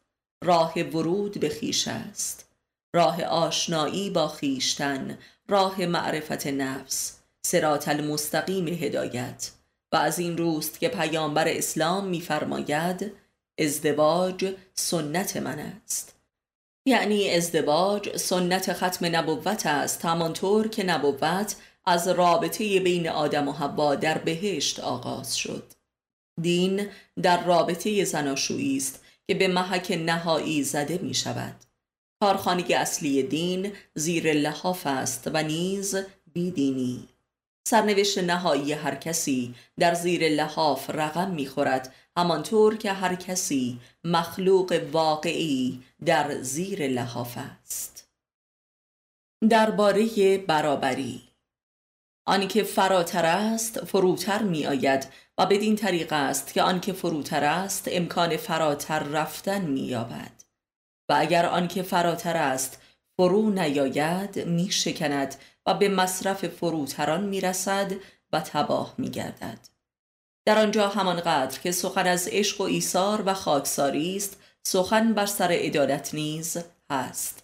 راه 0.44 0.80
ورود 0.80 1.40
به 1.40 1.50
خیش 1.50 1.88
است. 1.88 2.46
راه 2.96 3.24
آشنایی 3.24 4.10
با 4.10 4.28
خیشتن 4.28 5.18
راه 5.48 5.86
معرفت 5.86 6.48
نفس 6.48 7.17
سرات 7.48 7.88
المستقیم 7.88 8.68
هدایت 8.68 9.52
و 9.92 9.96
از 9.96 10.20
این 10.20 10.38
روست 10.38 10.80
که 10.80 10.90
پیامبر 10.90 11.48
اسلام 11.48 12.06
میفرماید 12.06 13.12
ازدواج 13.60 14.56
سنت 14.74 15.38
من 15.38 15.60
است. 15.60 16.16
یعنی 16.86 17.30
ازدواج 17.30 18.18
سنت 18.18 18.74
ختم 18.74 19.16
نبوت 19.16 19.66
است 19.66 20.06
همانطور 20.06 20.68
که 20.68 20.84
نبوت 20.84 21.56
از 21.86 22.08
رابطه 22.08 22.80
بین 22.80 23.10
آدم 23.10 23.48
و 23.48 23.52
حوا 23.52 23.96
در 23.96 24.18
بهشت 24.18 24.80
آغاز 24.80 25.38
شد. 25.38 25.74
دین 26.42 26.88
در 27.22 27.44
رابطه 27.44 28.04
زناشویی 28.04 28.78
است 28.78 29.04
که 29.28 29.36
به 29.36 29.48
محک 29.48 29.92
نهایی 30.06 30.64
زده 30.64 30.98
می 30.98 31.14
شود 31.14 31.56
کارخانه 32.20 32.74
اصلی 32.76 33.24
دین 33.24 33.72
زیر 33.96 34.34
لحاف 34.34 34.88
است 34.88 35.30
و 35.34 35.44
نیز 35.44 35.96
بیدینی. 36.34 37.08
سرنوشت 37.70 38.18
نهایی 38.18 38.74
هر 38.74 38.96
کسی 38.96 39.56
در 39.80 39.94
زیر 39.94 40.30
لحاف 40.30 40.90
رقم 40.90 41.32
می‌خورد 41.32 41.94
همانطور 42.18 42.78
که 42.78 42.94
هر 42.94 43.16
کسی 43.16 43.80
مخلوق 44.04 44.82
واقعی 44.92 45.84
در 46.06 46.42
زیر 46.42 46.88
لحاف 46.88 47.38
است. 47.38 48.08
درباره 49.50 50.38
برابری 50.38 51.22
آنکه 52.28 52.64
فراتر 52.64 53.26
است 53.26 53.86
فروتر 53.86 54.44
می 54.44 54.68
آید 54.68 55.08
و 55.38 55.46
بدین 55.46 55.76
طریق 55.76 56.14
است 56.14 56.54
که 56.54 56.62
آنکه 56.62 56.94
فروتر 56.94 57.44
است 57.44 57.88
امکان 57.92 58.38
فراتر 58.38 59.00
رفتن 59.00 59.62
می 59.62 59.82
یابد 59.82 60.44
و 61.10 61.16
اگر 61.18 61.46
آنکه 61.46 61.84
فراتر 61.84 62.38
است 62.38 62.82
فرو 63.18 63.50
نیاید 63.50 64.48
می 64.48 64.72
شکند 64.72 65.36
و 65.68 65.74
به 65.74 65.90
مصرف 65.90 66.48
فروتران 66.48 67.24
می 67.24 67.42
رسد 67.42 67.94
و 68.34 68.40
تباه 68.40 68.94
می 68.98 69.10
گردد. 69.10 69.60
در 70.46 70.60
آنجا 70.60 70.88
همانقدر 70.88 71.60
که 71.60 71.72
سخن 71.72 72.08
از 72.08 72.28
عشق 72.28 72.62
و 72.62 72.64
ایثار 72.64 73.24
و 73.26 73.34
خاکساری 73.34 74.18
است 74.18 74.38
سخن 74.64 75.14
بر 75.14 75.26
سر 75.26 75.52
عدالت 75.52 76.14
نیز 76.14 76.58
هست 76.92 77.44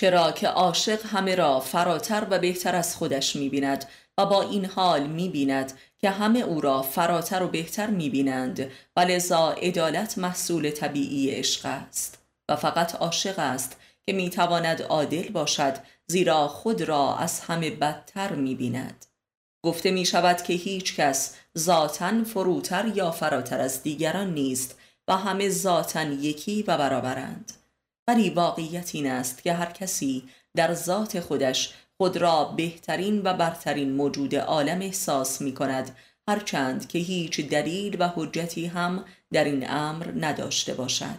چرا 0.00 0.32
که 0.32 0.48
عاشق 0.48 1.06
همه 1.06 1.34
را 1.34 1.60
فراتر 1.60 2.26
و 2.30 2.38
بهتر 2.38 2.76
از 2.76 2.96
خودش 2.96 3.36
می 3.36 3.48
بیند 3.48 3.84
و 4.18 4.26
با 4.26 4.42
این 4.42 4.64
حال 4.64 5.06
می 5.06 5.28
بیند 5.28 5.72
که 5.98 6.10
همه 6.10 6.38
او 6.38 6.60
را 6.60 6.82
فراتر 6.82 7.42
و 7.42 7.48
بهتر 7.48 7.86
می 7.86 8.10
بینند 8.10 8.70
و 8.96 9.00
لذا 9.00 9.50
عدالت 9.50 10.18
محصول 10.18 10.70
طبیعی 10.70 11.30
عشق 11.30 11.66
است 11.66 12.18
و 12.48 12.56
فقط 12.56 12.94
عاشق 12.94 13.38
است 13.38 13.76
که 14.06 14.12
می 14.12 14.30
تواند 14.30 14.82
عادل 14.82 15.28
باشد 15.28 15.76
زیرا 16.08 16.48
خود 16.48 16.82
را 16.82 17.16
از 17.16 17.40
همه 17.40 17.70
بدتر 17.70 18.32
می 18.32 18.54
بیند 18.54 19.06
گفته 19.64 19.90
می 19.90 20.06
شود 20.06 20.42
که 20.42 20.52
هیچ 20.52 20.96
کس 20.96 21.34
ذاتا 21.58 22.24
فروتر 22.24 22.92
یا 22.94 23.10
فراتر 23.10 23.60
از 23.60 23.82
دیگران 23.82 24.34
نیست 24.34 24.78
و 25.08 25.16
همه 25.16 25.48
ذاتا 25.48 26.02
یکی 26.02 26.62
و 26.62 26.78
برابرند. 26.78 27.52
ولی 28.08 28.30
واقعیت 28.30 28.94
این 28.94 29.06
است 29.10 29.42
که 29.42 29.52
هر 29.52 29.72
کسی 29.72 30.28
در 30.56 30.74
ذات 30.74 31.20
خودش 31.20 31.74
خود 31.96 32.16
را 32.16 32.44
بهترین 32.44 33.22
و 33.24 33.34
برترین 33.34 33.92
موجود 33.92 34.34
عالم 34.34 34.80
احساس 34.80 35.40
می 35.40 35.54
کند 35.54 35.96
هرچند 36.28 36.88
که 36.88 36.98
هیچ 36.98 37.40
دلیل 37.40 37.96
و 37.98 38.08
حجتی 38.08 38.66
هم 38.66 39.04
در 39.32 39.44
این 39.44 39.70
امر 39.70 40.12
نداشته 40.20 40.74
باشد. 40.74 41.18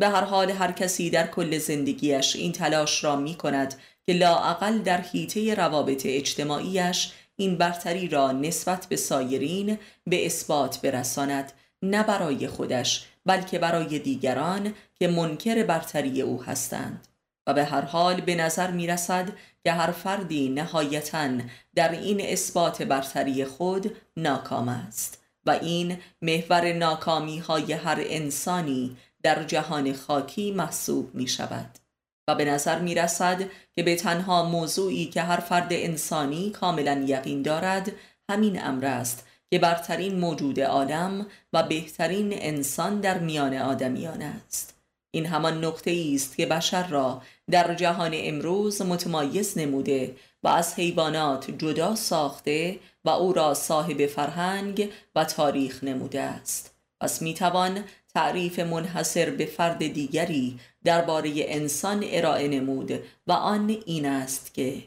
به 0.00 0.08
هر 0.08 0.24
حال 0.24 0.50
هر 0.50 0.72
کسی 0.72 1.10
در 1.10 1.26
کل 1.26 1.58
زندگیش 1.58 2.36
این 2.36 2.52
تلاش 2.52 3.04
را 3.04 3.16
می 3.16 3.34
کند 3.34 3.74
که 4.08 4.14
لاعقل 4.14 4.78
در 4.78 5.00
حیطه 5.00 5.54
روابط 5.54 6.02
اجتماعیش 6.06 7.12
این 7.36 7.58
برتری 7.58 8.08
را 8.08 8.32
نسبت 8.32 8.86
به 8.86 8.96
سایرین 8.96 9.78
به 10.06 10.26
اثبات 10.26 10.80
برساند 10.80 11.52
نه 11.82 12.02
برای 12.02 12.48
خودش 12.48 13.06
بلکه 13.26 13.58
برای 13.58 13.98
دیگران 13.98 14.74
که 14.94 15.08
منکر 15.08 15.62
برتری 15.62 16.22
او 16.22 16.42
هستند. 16.42 17.08
و 17.46 17.54
به 17.54 17.64
هر 17.64 17.80
حال 17.80 18.20
به 18.20 18.34
نظر 18.34 18.70
می 18.70 18.86
رسد 18.86 19.28
که 19.64 19.72
هر 19.72 19.92
فردی 19.92 20.48
نهایتا 20.48 21.28
در 21.74 21.92
این 21.92 22.20
اثبات 22.20 22.82
برتری 22.82 23.44
خود 23.44 23.96
ناکام 24.16 24.68
است 24.68 25.22
و 25.46 25.50
این 25.50 25.98
محور 26.22 26.72
ناکامی 26.72 27.38
های 27.38 27.72
هر 27.72 27.98
انسانی 28.00 28.96
در 29.22 29.44
جهان 29.44 29.92
خاکی 29.92 30.50
محسوب 30.50 31.14
می 31.14 31.28
شود 31.28 31.87
و 32.28 32.34
به 32.34 32.44
نظر 32.44 32.78
می 32.78 32.94
رسد 32.94 33.44
که 33.76 33.82
به 33.82 33.96
تنها 33.96 34.42
موضوعی 34.42 35.06
که 35.06 35.22
هر 35.22 35.40
فرد 35.40 35.68
انسانی 35.70 36.50
کاملا 36.50 37.04
یقین 37.06 37.42
دارد 37.42 37.92
همین 38.30 38.62
امر 38.64 38.86
است 38.86 39.26
که 39.50 39.58
برترین 39.58 40.20
موجود 40.20 40.60
عالم 40.60 41.26
و 41.52 41.62
بهترین 41.62 42.32
انسان 42.32 43.00
در 43.00 43.18
میان 43.18 43.54
آدمیان 43.54 44.22
است. 44.22 44.74
این 45.10 45.26
همان 45.26 45.64
نقطه 45.64 46.10
است 46.14 46.36
که 46.36 46.46
بشر 46.46 46.86
را 46.86 47.22
در 47.50 47.74
جهان 47.74 48.10
امروز 48.14 48.82
متمایز 48.82 49.58
نموده 49.58 50.16
و 50.42 50.48
از 50.48 50.74
حیوانات 50.74 51.50
جدا 51.50 51.94
ساخته 51.94 52.78
و 53.04 53.10
او 53.10 53.32
را 53.32 53.54
صاحب 53.54 54.06
فرهنگ 54.06 54.90
و 55.14 55.24
تاریخ 55.24 55.84
نموده 55.84 56.20
است. 56.20 56.74
پس 57.00 57.22
می‌توان 57.22 57.84
تعریف 58.18 58.58
منحصر 58.58 59.30
به 59.30 59.46
فرد 59.46 59.86
دیگری 59.86 60.58
درباره 60.84 61.32
انسان 61.36 62.04
ارائه 62.06 62.48
نمود 62.48 62.92
و 63.26 63.32
آن 63.32 63.76
این 63.86 64.06
است 64.06 64.54
که 64.54 64.82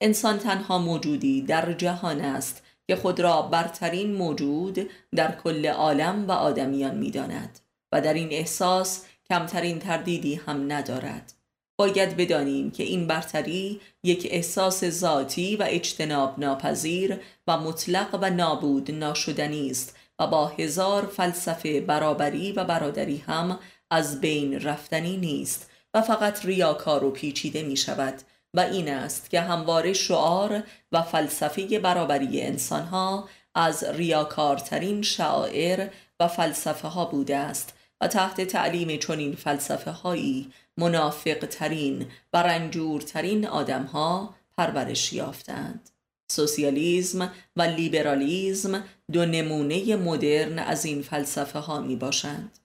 انسان 0.00 0.38
تنها 0.38 0.78
موجودی 0.78 1.42
در 1.42 1.72
جهان 1.72 2.20
است 2.20 2.62
که 2.86 2.96
خود 2.96 3.20
را 3.20 3.42
برترین 3.42 4.12
موجود 4.14 4.90
در 5.14 5.32
کل 5.44 5.66
عالم 5.66 6.28
و 6.28 6.32
آدمیان 6.32 6.98
می‌داند 6.98 7.58
و 7.92 8.00
در 8.00 8.14
این 8.14 8.28
احساس 8.32 9.04
کمترین 9.30 9.78
تردیدی 9.78 10.34
هم 10.34 10.72
ندارد. 10.72 11.32
باید 11.78 12.16
بدانیم 12.16 12.70
که 12.70 12.82
این 12.82 13.06
برتری 13.06 13.80
یک 14.02 14.28
احساس 14.30 14.84
ذاتی 14.84 15.56
و 15.56 15.66
اجتناب 15.68 16.38
ناپذیر 16.38 17.20
و 17.46 17.58
مطلق 17.58 18.18
و 18.22 18.30
نابود 18.30 18.90
ناشدنی 18.90 19.70
است 19.70 19.95
و 20.18 20.26
با 20.26 20.46
هزار 20.46 21.06
فلسفه 21.06 21.80
برابری 21.80 22.52
و 22.52 22.64
برادری 22.64 23.16
هم 23.16 23.58
از 23.90 24.20
بین 24.20 24.60
رفتنی 24.60 25.16
نیست 25.16 25.70
و 25.94 26.02
فقط 26.02 26.44
ریاکار 26.44 27.04
و 27.04 27.10
پیچیده 27.10 27.62
می 27.62 27.76
شود 27.76 28.22
و 28.54 28.60
این 28.60 28.88
است 28.88 29.30
که 29.30 29.40
همواره 29.40 29.92
شعار 29.92 30.62
و 30.92 31.02
فلسفه 31.02 31.78
برابری 31.78 32.42
انسانها 32.42 33.28
از 33.54 33.84
ریاکارترین 33.84 35.02
شعائر 35.02 35.88
و 36.20 36.28
فلسفه 36.28 36.88
ها 36.88 37.04
بوده 37.04 37.36
است 37.36 37.74
و 38.00 38.08
تحت 38.08 38.40
تعلیم 38.40 38.98
چنین 38.98 39.34
فلسفه 39.34 39.90
هایی 39.90 40.52
منافق 40.76 41.38
ترین 41.50 42.06
و 42.32 42.42
رنجور 42.42 43.00
ترین 43.00 43.46
آدم 43.46 43.82
ها 43.82 44.34
پرورش 44.56 45.12
یافتند. 45.12 45.90
سوسیالیزم 46.30 47.32
و 47.56 47.62
لیبرالیزم 47.62 48.84
دو 49.12 49.26
نمونه 49.26 49.96
مدرن 49.96 50.58
از 50.58 50.84
این 50.84 51.02
فلسفه 51.02 51.58
ها 51.58 51.80
می 51.80 51.96
باشند. 51.96 52.58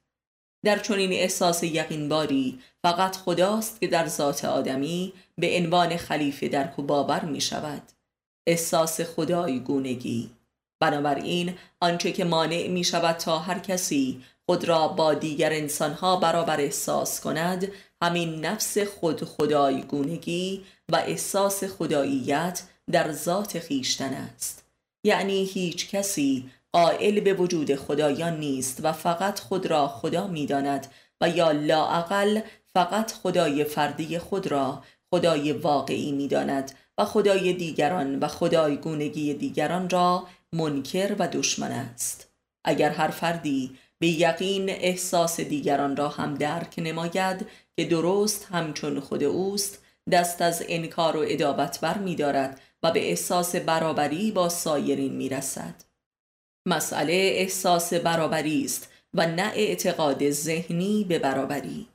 در 0.64 0.80
چنین 0.80 1.12
احساس 1.12 1.64
یقینباری 1.64 2.60
فقط 2.82 3.16
خداست 3.16 3.82
که 3.82 3.88
در 3.88 4.08
ذات 4.08 4.46
آدمی 4.46 5.14
به 5.38 5.58
عنوان 5.58 5.98
خلیفه 5.98 6.48
در 6.48 6.64
باور 6.64 7.26
می 7.26 7.42
شود. 7.42 7.82
احساس 8.48 9.02
خدای 9.02 9.60
گونگی 9.60 10.32
بنابراین 10.82 11.54
آنچه 11.80 12.12
که 12.12 12.24
مانع 12.24 12.68
می 12.68 12.84
شود 12.84 13.18
تا 13.18 13.40
هر 13.40 13.60
کسی 13.60 14.22
خود 14.46 14.66
را 14.66 14.88
با 14.88 15.14
دیگر 15.14 15.54
انسانها 15.54 16.16
برابر 16.16 16.62
احساس 16.62 17.22
کند 17.22 17.72
همین 18.02 18.46
نفس 18.46 18.78
خود 18.78 19.24
خدای 19.24 19.82
گونگی 19.82 20.66
و 20.92 20.96
احساس 20.96 21.64
خداییت 21.64 22.64
در 22.92 23.12
ذات 23.12 23.60
خیشتن 23.60 24.14
است 24.14 24.61
یعنی 25.04 25.44
هیچ 25.44 25.90
کسی 25.90 26.50
قائل 26.74 27.20
به 27.20 27.34
وجود 27.34 27.76
خدایان 27.76 28.40
نیست 28.40 28.80
و 28.84 28.92
فقط 28.92 29.40
خود 29.40 29.66
را 29.66 29.88
خدا 29.88 30.28
می 30.28 30.46
داند 30.46 30.88
و 31.22 31.30
یا 31.30 31.52
لاعقل 31.52 32.42
فقط 32.74 33.12
خدای 33.12 33.64
فردی 33.64 34.20
خود 34.20 34.48
را 34.48 34.84
خدای 35.14 35.52
واقعی 35.52 36.12
می 36.12 36.28
داند 36.28 36.72
و 36.98 37.06
خدای 37.06 37.54
دیگران 37.54 38.20
و 38.20 38.28
خدای 38.28 38.78
گونگی 38.78 39.34
دیگران 39.34 39.90
را 39.90 40.28
منکر 40.54 41.16
و 41.20 41.28
دشمن 41.28 41.72
است. 41.72 42.32
اگر 42.66 42.90
هر 42.90 43.08
فردی 43.08 43.78
به 44.00 44.08
یقین 44.08 44.70
احساس 44.70 45.40
دیگران 45.40 45.96
را 45.96 46.10
هم 46.10 46.34
درک 46.34 46.74
نماید 46.78 47.48
که 47.76 47.86
درست 47.86 48.48
همچون 48.52 49.00
خود 49.00 49.24
اوست 49.24 49.84
دست 50.12 50.42
از 50.42 50.64
انکار 50.70 51.18
و 51.18 51.26
ادابت 51.28 51.80
بر 51.80 51.98
می 51.98 52.16
دارد 52.16 52.62
و 52.84 52.92
به 52.92 53.10
احساس 53.10 53.56
برابری 53.56 54.32
با 54.32 54.50
سایرین 54.50 55.14
می 55.14 55.30
رسد. 55.30 55.92
مسئله 56.66 57.14
احساس 57.14 57.94
برابری 57.94 58.66
است 58.66 58.90
و 59.14 59.28
نه 59.28 59.52
اعتقاد 59.56 60.30
ذهنی 60.30 61.04
به 61.04 61.20
برابری 61.20 61.88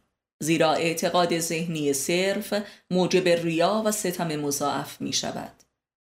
زیرا 0.42 0.72
اعتقاد 0.72 1.38
ذهنی 1.38 1.92
صرف 1.92 2.54
موجب 2.90 3.28
ریا 3.28 3.82
و 3.84 3.90
ستم 3.90 4.36
مضاعف 4.36 5.00
می 5.00 5.12
شود 5.12 5.52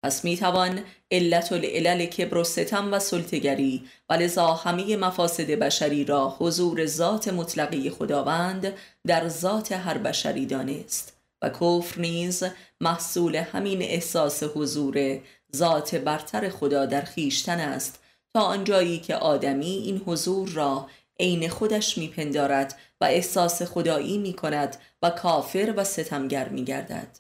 پس 0.05 0.25
می 0.25 0.37
توان 0.37 0.85
علت 1.11 1.53
العلل 1.53 2.07
کبر 2.07 2.37
و 2.37 2.45
ستم 2.45 2.93
و 2.93 2.99
سلطگری 2.99 3.85
و 4.11 4.15
لذا 4.15 4.55
همه 4.55 4.97
مفاسد 4.97 5.51
بشری 5.51 6.05
را 6.05 6.37
حضور 6.39 6.87
ذات 6.87 7.29
مطلقی 7.29 7.91
خداوند 7.91 8.73
در 9.07 9.29
ذات 9.29 9.73
هر 9.73 9.99
بشری 9.99 10.47
دانست 10.47 11.12
و 11.43 11.49
کفر 11.49 12.01
نیز 12.01 12.45
محصول 12.81 13.37
همین 13.37 13.83
احساس 13.83 14.43
حضور 14.43 15.21
ذات 15.57 15.95
برتر 15.95 16.49
خدا 16.49 16.87
در 16.87 17.01
خیشتن 17.01 17.61
است 17.61 17.99
تا 18.35 18.41
آنجایی 18.41 18.99
که 18.99 19.17
آدمی 19.17 19.67
این 19.67 20.03
حضور 20.07 20.49
را 20.49 20.87
عین 21.21 21.49
خودش 21.49 21.99
میپندارد 21.99 22.79
و 23.01 23.05
احساس 23.05 23.63
خدایی 23.63 24.19
می 24.19 24.33
کند 24.33 24.77
و 25.03 25.11
کافر 25.11 25.75
و 25.77 25.85
ستمگر 25.85 26.49
می 26.49 26.65
گردد. 26.65 27.19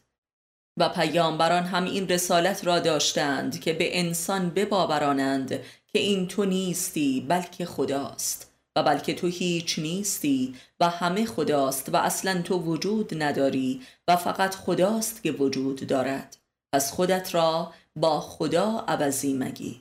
و 0.77 0.89
پیامبران 0.89 1.62
هم 1.62 1.85
این 1.85 2.09
رسالت 2.09 2.66
را 2.66 2.79
داشتند 2.79 3.61
که 3.61 3.73
به 3.73 3.99
انسان 3.99 4.51
بباورانند 4.51 5.49
که 5.87 5.99
این 5.99 6.29
تو 6.29 6.45
نیستی 6.45 7.27
بلکه 7.29 7.66
خداست 7.66 8.51
و 8.77 8.83
بلکه 8.83 9.14
تو 9.14 9.27
هیچ 9.27 9.79
نیستی 9.79 10.55
و 10.81 10.89
همه 10.89 11.25
خداست 11.25 11.89
و 11.89 11.97
اصلا 11.97 12.43
تو 12.43 12.59
وجود 12.59 13.23
نداری 13.23 13.83
و 14.09 14.16
فقط 14.16 14.55
خداست 14.55 15.23
که 15.23 15.33
وجود 15.33 15.87
دارد. 15.87 16.37
پس 16.75 16.93
خودت 16.93 17.35
را 17.35 17.73
با 17.97 18.20
خدا 18.20 18.85
عوضی 18.89 19.35
مگیر. 19.35 19.81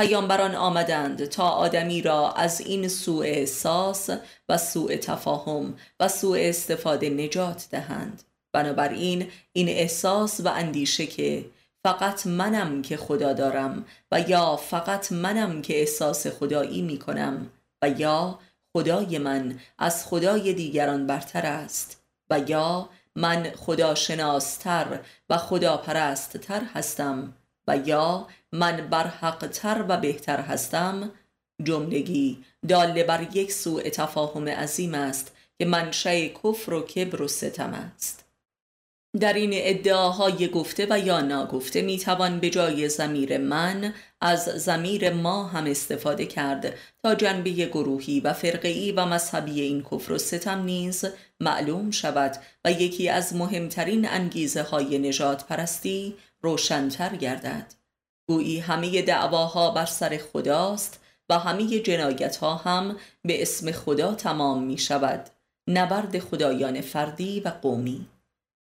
پیامبران 0.00 0.54
آمدند 0.54 1.24
تا 1.24 1.48
آدمی 1.48 2.02
را 2.02 2.32
از 2.32 2.60
این 2.60 2.88
سوء 2.88 3.24
احساس 3.24 4.10
و 4.48 4.58
سوء 4.58 4.96
تفاهم 4.96 5.74
و 6.00 6.08
سوء 6.08 6.38
استفاده 6.38 7.10
نجات 7.10 7.68
دهند. 7.70 8.22
بنابراین 8.54 9.30
این 9.52 9.68
احساس 9.68 10.40
و 10.40 10.48
اندیشه 10.48 11.06
که 11.06 11.44
فقط 11.84 12.26
منم 12.26 12.82
که 12.82 12.96
خدا 12.96 13.32
دارم 13.32 13.84
و 14.12 14.20
یا 14.20 14.56
فقط 14.56 15.12
منم 15.12 15.62
که 15.62 15.80
احساس 15.80 16.26
خدایی 16.26 16.82
می 16.82 16.98
کنم 16.98 17.50
و 17.84 17.88
یا 17.88 18.38
خدای 18.72 19.18
من 19.18 19.60
از 19.78 20.06
خدای 20.06 20.52
دیگران 20.52 21.06
برتر 21.06 21.46
است 21.46 22.02
و 22.30 22.40
یا 22.46 22.88
من 23.16 23.50
خدا 23.50 23.94
شناستر 23.94 25.00
و 25.30 25.36
خدا 25.36 25.76
پرستتر 25.76 26.62
هستم 26.74 27.34
و 27.68 27.76
یا 27.76 28.26
من 28.52 28.88
بر 28.90 29.10
تر 29.30 29.84
و 29.88 29.96
بهتر 29.96 30.40
هستم 30.40 31.10
جملگی 31.62 32.44
داله 32.68 33.04
بر 33.04 33.36
یک 33.36 33.52
سوء 33.52 33.82
تفاهم 33.82 34.48
عظیم 34.48 34.94
است 34.94 35.36
که 35.58 35.64
منشأ 35.64 36.28
کفر 36.28 36.72
و 36.72 36.80
کبر 36.82 37.22
و 37.22 37.28
ستم 37.28 37.74
است. 37.74 38.23
در 39.20 39.32
این 39.32 39.50
ادعاهای 39.54 40.48
گفته 40.48 40.86
و 40.90 40.98
یا 40.98 41.20
ناگفته 41.20 41.82
می‌توان 41.82 42.40
به 42.40 42.50
جای 42.50 42.88
زمیر 42.88 43.38
من 43.38 43.94
از 44.20 44.44
زمیر 44.44 45.12
ما 45.12 45.44
هم 45.44 45.64
استفاده 45.64 46.26
کرد 46.26 46.74
تا 47.02 47.14
جنبه 47.14 47.50
گروهی 47.50 48.20
و 48.20 48.32
فرقی 48.32 48.92
و 48.92 49.06
مذهبی 49.06 49.60
این 49.60 49.82
کفر 49.82 50.12
و 50.12 50.18
ستم 50.18 50.62
نیز 50.62 51.04
معلوم 51.40 51.90
شود 51.90 52.36
و 52.64 52.72
یکی 52.72 53.08
از 53.08 53.34
مهمترین 53.34 54.08
انگیزه 54.08 54.62
های 54.62 54.98
نجات 54.98 55.46
پرستی 55.46 56.14
روشنتر 56.42 57.16
گردد. 57.16 57.74
گویی 58.28 58.58
همه 58.58 59.02
دعواها 59.02 59.70
بر 59.70 59.86
سر 59.86 60.20
خداست 60.32 61.00
و 61.28 61.38
همه 61.38 61.80
جنایت 61.80 62.36
ها 62.36 62.54
هم 62.54 62.96
به 63.22 63.42
اسم 63.42 63.72
خدا 63.72 64.14
تمام 64.14 64.62
می 64.62 64.78
شود 64.78 65.30
نبرد 65.68 66.18
خدایان 66.18 66.80
فردی 66.80 67.40
و 67.40 67.48
قومی. 67.48 68.06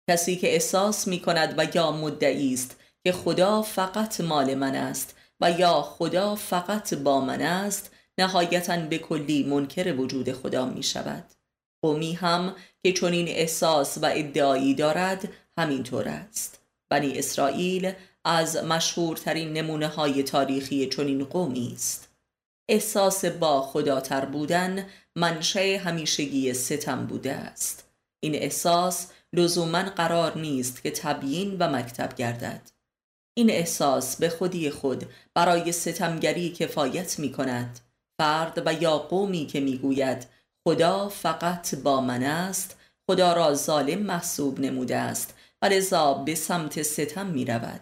کسی 0.10 0.36
که 0.36 0.54
احساس 0.54 1.08
می 1.08 1.20
کند 1.20 1.54
و 1.58 1.68
یا 1.76 1.92
مدعی 1.92 2.54
است 2.54 2.80
که 3.04 3.12
خدا 3.12 3.62
فقط 3.62 4.22
مال 4.22 4.56
من 4.56 4.76
است 4.76 5.16
و 5.42 5.52
یا 5.52 5.82
خدا 5.82 6.36
فقط 6.36 6.94
با 6.94 7.22
من 7.22 7.42
است 7.42 7.92
نهایتا 8.18 8.78
به 8.78 8.98
کلی 8.98 9.44
منکر 9.44 9.94
وجود 9.94 10.32
خدا 10.32 10.66
می 10.66 10.84
شود 10.84 11.24
قومی 11.82 12.14
هم 12.14 12.56
که 12.84 12.94
چنین 12.94 13.28
احساس 13.28 13.98
و 13.98 14.06
ادعایی 14.06 14.76
دارد 14.76 15.30
همینطور 15.58 16.08
است. 16.08 16.60
بنی 16.90 17.20
اسرائیل 17.20 17.94
از 18.26 18.56
مشهورترین 18.56 19.54
نمونه 19.54 19.88
های 19.88 20.24
تاریخی 20.24 20.88
چنین 20.88 21.24
قومی 21.24 21.72
است. 21.76 22.10
احساس 22.70 23.26
با 23.26 23.62
خداتر 23.62 24.26
بودن 24.26 24.86
منشه 25.16 25.82
همیشگی 25.86 26.54
ستم 26.54 27.06
بوده 27.06 27.32
است. 27.34 27.90
این 28.24 28.36
احساس 28.36 29.08
لزوما 29.34 29.84
قرار 29.84 30.38
نیست 30.38 30.84
که 30.84 30.92
تبیین 30.92 31.58
و 31.60 31.70
مکتب 31.70 32.16
گردد. 32.16 32.62
این 33.34 33.50
احساس 33.50 34.16
به 34.16 34.30
خودی 34.30 34.70
خود 34.70 35.06
برای 35.34 35.72
ستمگری 35.72 36.50
کفایت 36.50 37.20
می 37.20 37.32
کند 37.32 37.80
فرد 38.18 38.64
و 38.66 38.74
یا 38.74 38.98
قومی 38.98 39.46
که 39.46 39.60
می 39.60 39.78
گوید 39.78 40.28
خدا 40.68 41.10
فقط 41.10 41.76
با 41.76 42.02
من 42.02 42.24
است 42.24 42.78
خدا 43.10 43.34
را 43.34 43.54
ظالم 43.54 44.00
محسوب 44.00 44.60
نموده 44.60 44.98
است 44.98 45.36
و 45.62 45.66
لذا 45.66 46.14
به 46.14 46.36
سمت 46.36 46.82
ستم 46.82 47.26
می 47.26 47.46
رود 47.46 47.82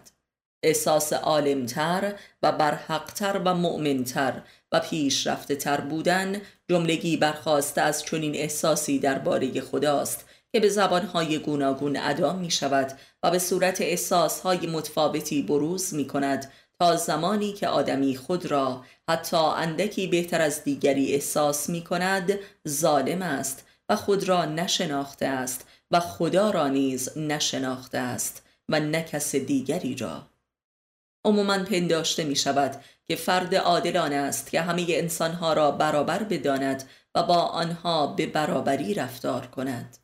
احساس 0.62 1.12
عالمتر 1.12 2.14
و 2.42 2.52
برحقتر 2.52 3.40
و 3.44 3.54
مؤمنتر 3.54 4.42
و 4.72 4.80
پیشرفته 4.80 5.56
تر 5.56 5.80
بودن 5.80 6.40
جملگی 6.70 7.16
برخواسته 7.16 7.80
از 7.80 8.04
چنین 8.04 8.34
احساسی 8.34 8.98
درباره 8.98 9.60
خداست 9.60 10.29
که 10.52 10.60
به 10.60 10.68
زبانهای 10.68 11.38
گوناگون 11.38 11.96
ادا 11.96 12.32
می 12.32 12.50
شود 12.50 12.98
و 13.22 13.30
به 13.30 13.38
صورت 13.38 13.80
احساسهای 13.80 14.66
متفاوتی 14.66 15.42
بروز 15.42 15.94
می 15.94 16.06
کند 16.06 16.52
تا 16.78 16.96
زمانی 16.96 17.52
که 17.52 17.68
آدمی 17.68 18.16
خود 18.16 18.46
را 18.46 18.84
حتی 19.08 19.36
اندکی 19.36 20.06
بهتر 20.06 20.40
از 20.40 20.64
دیگری 20.64 21.12
احساس 21.12 21.68
می 21.70 21.84
کند 21.84 22.38
ظالم 22.68 23.22
است 23.22 23.66
و 23.88 23.96
خود 23.96 24.28
را 24.28 24.44
نشناخته 24.44 25.26
است 25.26 25.66
و 25.90 26.00
خدا 26.00 26.50
را 26.50 26.68
نیز 26.68 27.18
نشناخته 27.18 27.98
است 27.98 28.42
و 28.68 28.80
نه 28.80 29.02
کس 29.02 29.34
دیگری 29.36 29.94
را. 29.94 30.26
عموما 31.24 31.58
پنداشته 31.58 32.24
می 32.24 32.36
شود 32.36 32.84
که 33.08 33.16
فرد 33.16 33.54
عادلان 33.54 34.12
است 34.12 34.50
که 34.50 34.60
همه 34.60 34.86
انسانها 34.88 35.52
را 35.52 35.70
برابر 35.70 36.22
بداند 36.22 36.88
و 37.14 37.22
با 37.22 37.42
آنها 37.42 38.06
به 38.06 38.26
برابری 38.26 38.94
رفتار 38.94 39.46
کند. 39.46 39.96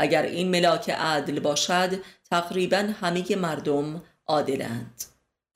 اگر 0.00 0.22
این 0.22 0.48
ملاک 0.48 0.90
عدل 0.90 1.40
باشد 1.40 2.00
تقریبا 2.30 2.90
همه 3.00 3.36
مردم 3.36 4.02
عادلند. 4.26 5.04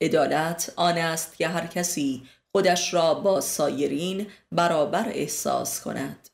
عدالت 0.01 0.73
آن 0.75 0.97
است 0.97 1.37
که 1.37 1.47
هر 1.47 1.67
کسی 1.67 2.23
خودش 2.51 2.93
را 2.93 3.13
با 3.13 3.41
سایرین 3.41 4.27
برابر 4.51 5.09
احساس 5.09 5.81
کند. 5.81 6.29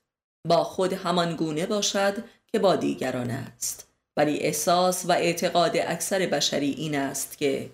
با 0.47 0.63
خود 0.63 0.93
همان 0.93 1.35
گونه 1.35 1.65
باشد 1.65 2.23
که 2.47 2.59
با 2.59 2.75
دیگران 2.75 3.31
است. 3.31 3.87
ولی 4.17 4.37
احساس 4.37 5.05
و 5.05 5.11
اعتقاد 5.11 5.77
اکثر 5.77 6.25
بشری 6.25 6.71
این 6.71 6.95
است 6.95 7.37
که 7.37 7.71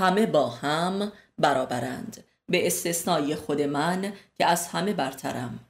همه 0.00 0.26
با 0.26 0.48
هم 0.48 1.12
برابرند. 1.38 2.24
به 2.48 2.66
استثنای 2.66 3.34
خود 3.34 3.62
من 3.62 4.12
که 4.34 4.46
از 4.46 4.66
همه 4.66 4.92
برترم. 4.92 5.60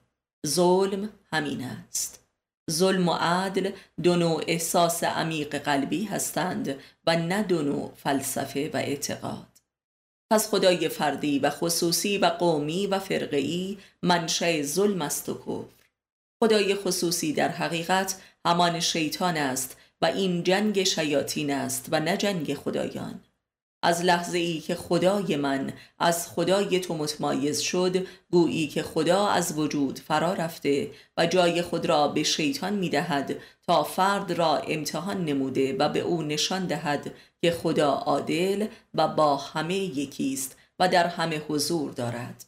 ظلم 0.46 1.08
همین 1.32 1.64
است. 1.64 2.23
ظلم 2.70 3.08
و 3.08 3.12
عدل 3.12 3.70
دو 4.02 4.16
نوع 4.16 4.44
احساس 4.46 5.04
عمیق 5.04 5.58
قلبی 5.58 6.04
هستند 6.04 6.78
و 7.06 7.16
نه 7.16 7.42
دو 7.42 7.62
نوع 7.62 7.92
فلسفه 7.96 8.70
و 8.74 8.76
اعتقاد. 8.76 9.46
پس 10.32 10.48
خدای 10.48 10.88
فردی 10.88 11.38
و 11.38 11.50
خصوصی 11.50 12.18
و 12.18 12.26
قومی 12.26 12.86
و 12.86 12.98
فرقی 12.98 13.78
منشأ 14.02 14.62
ظلم 14.62 15.02
است 15.02 15.28
و 15.28 15.34
کفر. 15.34 15.74
خدای 16.42 16.74
خصوصی 16.74 17.32
در 17.32 17.48
حقیقت 17.48 18.20
همان 18.46 18.80
شیطان 18.80 19.36
است 19.36 19.76
و 20.02 20.06
این 20.06 20.42
جنگ 20.42 20.82
شیاطین 20.84 21.50
است 21.50 21.88
و 21.90 22.00
نه 22.00 22.16
جنگ 22.16 22.54
خدایان. 22.54 23.20
از 23.84 24.02
لحظه 24.02 24.38
ای 24.38 24.60
که 24.60 24.74
خدای 24.74 25.36
من 25.36 25.72
از 25.98 26.28
خدای 26.28 26.80
تو 26.80 26.94
متمایز 26.94 27.60
شد 27.60 28.06
گویی 28.30 28.68
که 28.68 28.82
خدا 28.82 29.26
از 29.26 29.58
وجود 29.58 29.98
فرا 29.98 30.32
رفته 30.32 30.90
و 31.16 31.26
جای 31.26 31.62
خود 31.62 31.86
را 31.86 32.08
به 32.08 32.22
شیطان 32.22 32.72
می 32.72 32.88
دهد 32.88 33.36
تا 33.66 33.82
فرد 33.82 34.32
را 34.32 34.56
امتحان 34.56 35.24
نموده 35.24 35.76
و 35.78 35.88
به 35.88 36.00
او 36.00 36.22
نشان 36.22 36.66
دهد 36.66 37.14
که 37.42 37.50
خدا 37.50 37.92
عادل 37.92 38.66
و 38.94 39.08
با 39.08 39.36
همه 39.36 39.74
یکیست 39.74 40.56
و 40.78 40.88
در 40.88 41.06
همه 41.06 41.42
حضور 41.48 41.90
دارد. 41.90 42.44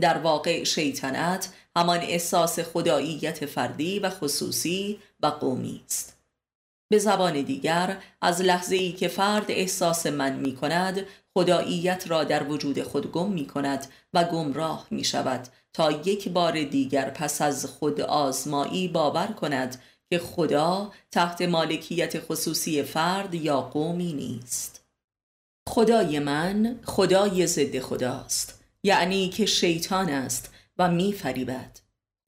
در 0.00 0.18
واقع 0.18 0.64
شیطنت 0.64 1.48
همان 1.76 1.98
احساس 1.98 2.60
خداییت 2.60 3.46
فردی 3.46 3.98
و 3.98 4.10
خصوصی 4.10 4.98
و 5.20 5.26
قومی 5.26 5.80
است. 5.86 6.17
به 6.90 6.98
زبان 6.98 7.42
دیگر 7.42 7.98
از 8.20 8.40
لحظه 8.40 8.76
ای 8.76 8.92
که 8.92 9.08
فرد 9.08 9.50
احساس 9.50 10.06
من 10.06 10.36
می 10.36 10.56
کند 10.56 11.06
خداییت 11.34 12.04
را 12.08 12.24
در 12.24 12.42
وجود 12.42 12.82
خود 12.82 13.12
گم 13.12 13.32
می 13.32 13.46
کند 13.46 13.86
و 14.14 14.24
گمراه 14.24 14.86
می 14.90 15.04
شود 15.04 15.48
تا 15.72 15.90
یک 15.90 16.28
بار 16.28 16.62
دیگر 16.62 17.10
پس 17.10 17.42
از 17.42 17.66
خود 17.66 18.00
آزمایی 18.00 18.88
باور 18.88 19.26
کند 19.26 19.82
که 20.10 20.18
خدا 20.18 20.92
تحت 21.10 21.42
مالکیت 21.42 22.20
خصوصی 22.20 22.82
فرد 22.82 23.34
یا 23.34 23.60
قومی 23.60 24.12
نیست. 24.12 24.84
خدای 25.68 26.18
من 26.18 26.80
خدای 26.84 27.46
ضد 27.46 27.78
خداست 27.78 28.64
یعنی 28.82 29.28
که 29.28 29.46
شیطان 29.46 30.08
است 30.08 30.54
و 30.78 30.90
می 30.90 31.12
فریبد 31.12 31.78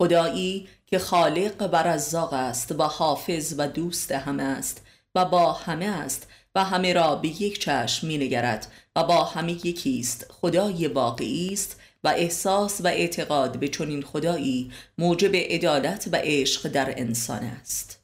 خدایی 0.02 0.68
که 0.90 0.98
خالق 0.98 1.68
و 1.72 1.76
رزاق 1.76 2.32
است 2.32 2.72
و 2.72 2.82
حافظ 2.82 3.54
و 3.58 3.68
دوست 3.68 4.12
همه 4.12 4.42
است 4.42 4.82
و 5.14 5.24
با 5.24 5.52
همه 5.52 5.86
است 5.86 6.26
و 6.54 6.64
همه 6.64 6.92
را 6.92 7.16
به 7.16 7.28
یک 7.28 7.60
چشم 7.60 8.06
می 8.06 8.18
نگرد 8.18 8.66
و 8.96 9.04
با 9.04 9.24
همه 9.24 9.52
یکیست 9.52 10.26
خدای 10.30 10.88
واقعی 10.88 11.52
است 11.52 11.80
و 12.04 12.08
احساس 12.08 12.80
و 12.80 12.86
اعتقاد 12.86 13.58
به 13.58 13.68
چنین 13.68 14.02
خدایی 14.02 14.72
موجب 14.98 15.36
عدالت 15.36 16.08
و 16.12 16.16
عشق 16.16 16.68
در 16.68 16.94
انسان 16.96 17.42
است. 17.42 18.00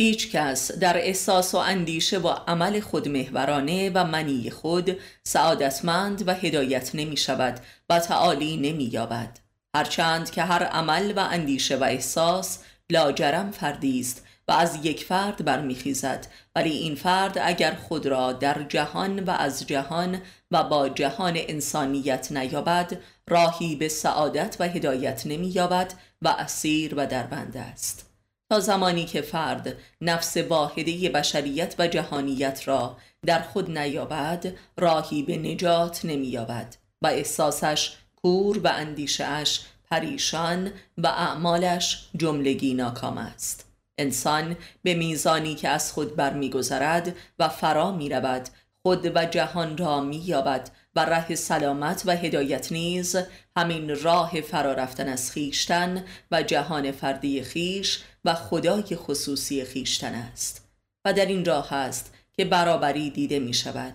هیچ 0.00 0.32
کس 0.32 0.72
در 0.72 0.96
احساس 0.96 1.54
و 1.54 1.58
اندیشه 1.58 2.18
و 2.18 2.28
عمل 2.28 2.80
خود 2.80 3.08
محورانه 3.08 3.90
و 3.94 4.04
منی 4.04 4.50
خود 4.50 4.96
سعادتمند 5.24 6.28
و 6.28 6.34
هدایت 6.34 6.94
نمی 6.94 7.16
شود 7.16 7.60
و 7.88 8.00
تعالی 8.00 8.56
نمی 8.56 8.84
یابد 8.84 9.45
هرچند 9.76 10.30
که 10.30 10.42
هر 10.42 10.62
عمل 10.62 11.12
و 11.16 11.20
اندیشه 11.20 11.76
و 11.76 11.84
احساس 11.84 12.58
لاجرم 12.90 13.50
فردی 13.50 14.00
است 14.00 14.26
و 14.48 14.52
از 14.52 14.78
یک 14.82 15.04
فرد 15.04 15.44
برمیخیزد 15.44 16.26
ولی 16.56 16.70
این 16.70 16.94
فرد 16.94 17.38
اگر 17.42 17.74
خود 17.74 18.06
را 18.06 18.32
در 18.32 18.62
جهان 18.62 19.24
و 19.24 19.30
از 19.30 19.66
جهان 19.66 20.22
و 20.50 20.64
با 20.64 20.88
جهان 20.88 21.34
انسانیت 21.36 22.32
نیابد 22.32 22.96
راهی 23.28 23.76
به 23.76 23.88
سعادت 23.88 24.56
و 24.60 24.68
هدایت 24.68 25.26
نمییابد 25.26 25.94
و 26.22 26.28
اسیر 26.28 26.94
و 26.94 27.06
دربند 27.06 27.56
است. 27.56 28.10
تا 28.50 28.60
زمانی 28.60 29.04
که 29.04 29.20
فرد 29.20 29.76
نفس 30.00 30.36
واحده 30.36 31.08
بشریت 31.08 31.74
و 31.78 31.88
جهانیت 31.88 32.68
را 32.68 32.96
در 33.26 33.42
خود 33.42 33.78
نیابد 33.78 34.46
راهی 34.76 35.22
به 35.22 35.36
نجات 35.36 36.04
نمییابد 36.04 36.76
و 37.02 37.06
احساسش 37.06 37.96
کور 38.26 38.60
و 38.64 38.68
اندیشهاش 38.68 39.60
پریشان 39.90 40.70
و 40.98 41.06
اعمالش 41.06 42.08
جملگی 42.16 42.74
ناکام 42.74 43.18
است. 43.18 43.64
انسان 43.98 44.56
به 44.82 44.94
میزانی 44.94 45.54
که 45.54 45.68
از 45.68 45.92
خود 45.92 46.16
برمیگذرد 46.16 47.16
و 47.38 47.48
فرا 47.48 47.92
می 47.92 48.08
رود 48.08 48.48
خود 48.82 49.16
و 49.16 49.24
جهان 49.24 49.78
را 49.78 50.00
می 50.00 50.16
یابد 50.16 50.70
و 50.96 51.04
ره 51.04 51.34
سلامت 51.34 52.02
و 52.06 52.16
هدایت 52.16 52.72
نیز 52.72 53.16
همین 53.56 54.02
راه 54.02 54.40
فرا 54.40 54.72
رفتن 54.72 55.08
از 55.08 55.30
خیشتن 55.30 56.04
و 56.30 56.42
جهان 56.42 56.92
فردی 56.92 57.42
خیش 57.42 58.02
و 58.24 58.34
خدای 58.34 58.96
خصوصی 58.96 59.64
خیشتن 59.64 60.14
است. 60.14 60.68
و 61.04 61.12
در 61.12 61.26
این 61.26 61.44
راه 61.44 61.72
است 61.72 62.14
که 62.32 62.44
برابری 62.44 63.10
دیده 63.10 63.38
می 63.38 63.54
شود 63.54 63.94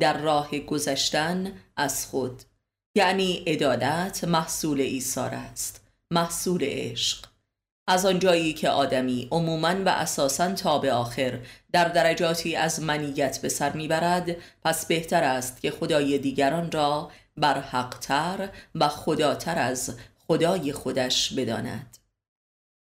در 0.00 0.18
راه 0.18 0.58
گذشتن 0.58 1.52
از 1.76 2.06
خود. 2.06 2.42
یعنی 2.94 3.44
عدالت 3.46 4.24
محصول 4.24 4.80
ایثار 4.80 5.34
است 5.34 5.86
محصول 6.10 6.60
عشق. 6.62 7.26
از 7.88 8.06
آنجایی 8.06 8.52
که 8.52 8.68
آدمی 8.68 9.28
عموما 9.30 9.74
و 9.84 9.88
اساسا 9.88 10.54
تا 10.54 10.78
به 10.78 10.92
آخر 10.92 11.38
در 11.72 11.88
درجاتی 11.88 12.56
از 12.56 12.82
منیت 12.82 13.38
به 13.38 13.48
سر 13.48 13.72
می‌برد 13.72 14.36
پس 14.62 14.86
بهتر 14.86 15.24
است 15.24 15.60
که 15.60 15.70
خدای 15.70 16.18
دیگران 16.18 16.70
را 16.72 17.10
بر 17.36 17.60
حقتر 17.60 18.48
و 18.74 18.88
خداتر 18.88 19.58
از 19.58 19.96
خدای 20.28 20.72
خودش 20.72 21.32
بداند. 21.32 21.99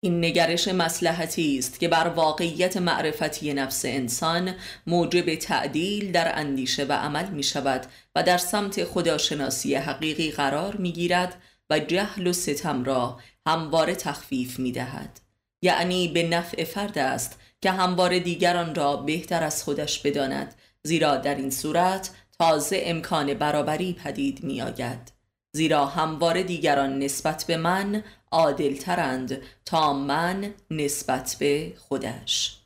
این 0.04 0.26
نگرش 0.26 0.68
مسلحتی 0.68 1.60
است 1.60 1.80
که 1.80 1.88
بر 1.88 2.08
واقعیت 2.08 2.78
معرفتی 2.78 3.54
نفس 3.54 3.86
انسان 3.86 4.56
موجب 4.88 5.36
تعدیل 5.36 6.12
در 6.12 6.40
اندیشه 6.40 6.84
و 6.84 6.92
عمل 6.92 7.30
می 7.30 7.44
شود 7.44 7.86
و 8.16 8.24
در 8.24 8.38
سمت 8.38 8.84
خداشناسی 8.84 9.76
حقیقی 9.76 10.32
قرار 10.32 10.76
می 10.76 10.92
گیرد 10.92 11.42
و 11.70 11.80
جهل 11.80 12.28
و 12.28 12.34
ستم 12.34 12.84
را 12.84 13.20
همواره 13.48 13.96
تخفیف 13.96 14.60
می 14.60 14.72
دهد. 14.72 15.20
یعنی 15.62 16.08
به 16.08 16.24
نفع 16.24 16.64
فرد 16.64 16.98
است 16.98 17.40
که 17.62 17.72
همواره 17.72 18.20
دیگران 18.20 18.76
را 18.76 18.96
بهتر 18.96 19.44
از 19.44 19.64
خودش 19.64 20.00
بداند 20.00 20.56
زیرا 20.84 21.18
در 21.18 21.36
این 21.36 21.52
صورت 21.52 22.10
تازه 22.40 22.82
امکان 22.84 23.34
برابری 23.34 23.94
پدید 23.94 24.44
می 24.44 24.62
آید. 24.62 25.13
زیرا 25.56 25.86
همواره 25.86 26.44
دیگران 26.44 27.00
نسبت 27.00 27.46
به 27.48 27.58
من 27.58 28.04
عادلترند 28.32 29.42
تا 29.66 29.94
من 29.94 30.54
نسبت 30.72 31.36
به 31.40 31.74
خودش. 31.78 32.60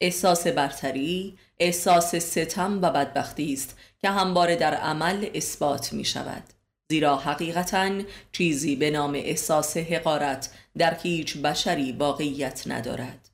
احساس 0.00 0.46
برتری 0.46 1.38
احساس 1.58 2.16
ستم 2.16 2.78
و 2.82 2.90
بدبختی 2.90 3.52
است 3.52 3.78
که 3.98 4.08
همواره 4.08 4.56
در 4.56 4.74
عمل 4.74 5.30
اثبات 5.34 5.92
می 5.92 6.04
شود. 6.04 6.42
زیرا 6.90 7.16
حقیقتا 7.16 8.02
چیزی 8.32 8.76
به 8.76 8.90
نام 8.90 9.14
احساس 9.14 9.76
حقارت 9.76 10.50
در 10.78 10.98
هیچ 11.02 11.36
بشری 11.36 11.92
واقعیت 11.92 12.62
ندارد. 12.66 13.27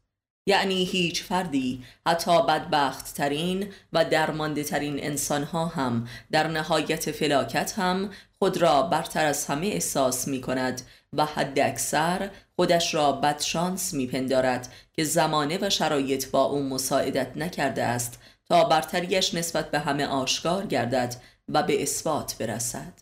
یعنی 0.47 0.85
هیچ 0.85 1.23
فردی 1.23 1.85
حتی 2.07 2.43
بدبخت 2.43 3.15
ترین 3.15 3.73
و 3.93 4.05
درمانده 4.05 4.65
ترین 4.65 5.05
انسان 5.05 5.43
ها 5.43 5.67
هم. 5.67 6.09
در 6.33 6.49
نهایت 6.49 7.11
فلاکت 7.11 7.79
هم 7.79 8.11
خود 8.39 8.57
را 8.57 8.83
برتر 8.83 9.27
از 9.27 9.47
همه 9.47 9.67
احساس 9.67 10.29
می 10.29 10.41
کند 10.41 10.83
و 11.13 11.25
حد 11.25 11.59
اکثر 11.59 12.31
خودش 12.57 12.95
را 12.95 13.13
بدشانس 13.13 13.95
میپندارد 13.95 14.73
که 14.93 15.05
زمانه 15.05 15.59
و 15.61 15.71
شرایط 15.71 16.31
با 16.31 16.43
او 16.43 16.63
مساعدت 16.63 17.37
نکرده 17.37 17.85
است 17.85 18.19
تا 18.49 18.65
برتریش 18.65 19.35
نسبت 19.35 19.71
به 19.71 19.79
همه 19.79 20.07
آشکار 20.07 20.67
گردد 20.67 21.15
و 21.49 21.63
به 21.63 21.83
اثبات 21.83 22.37
برسد. 22.39 22.93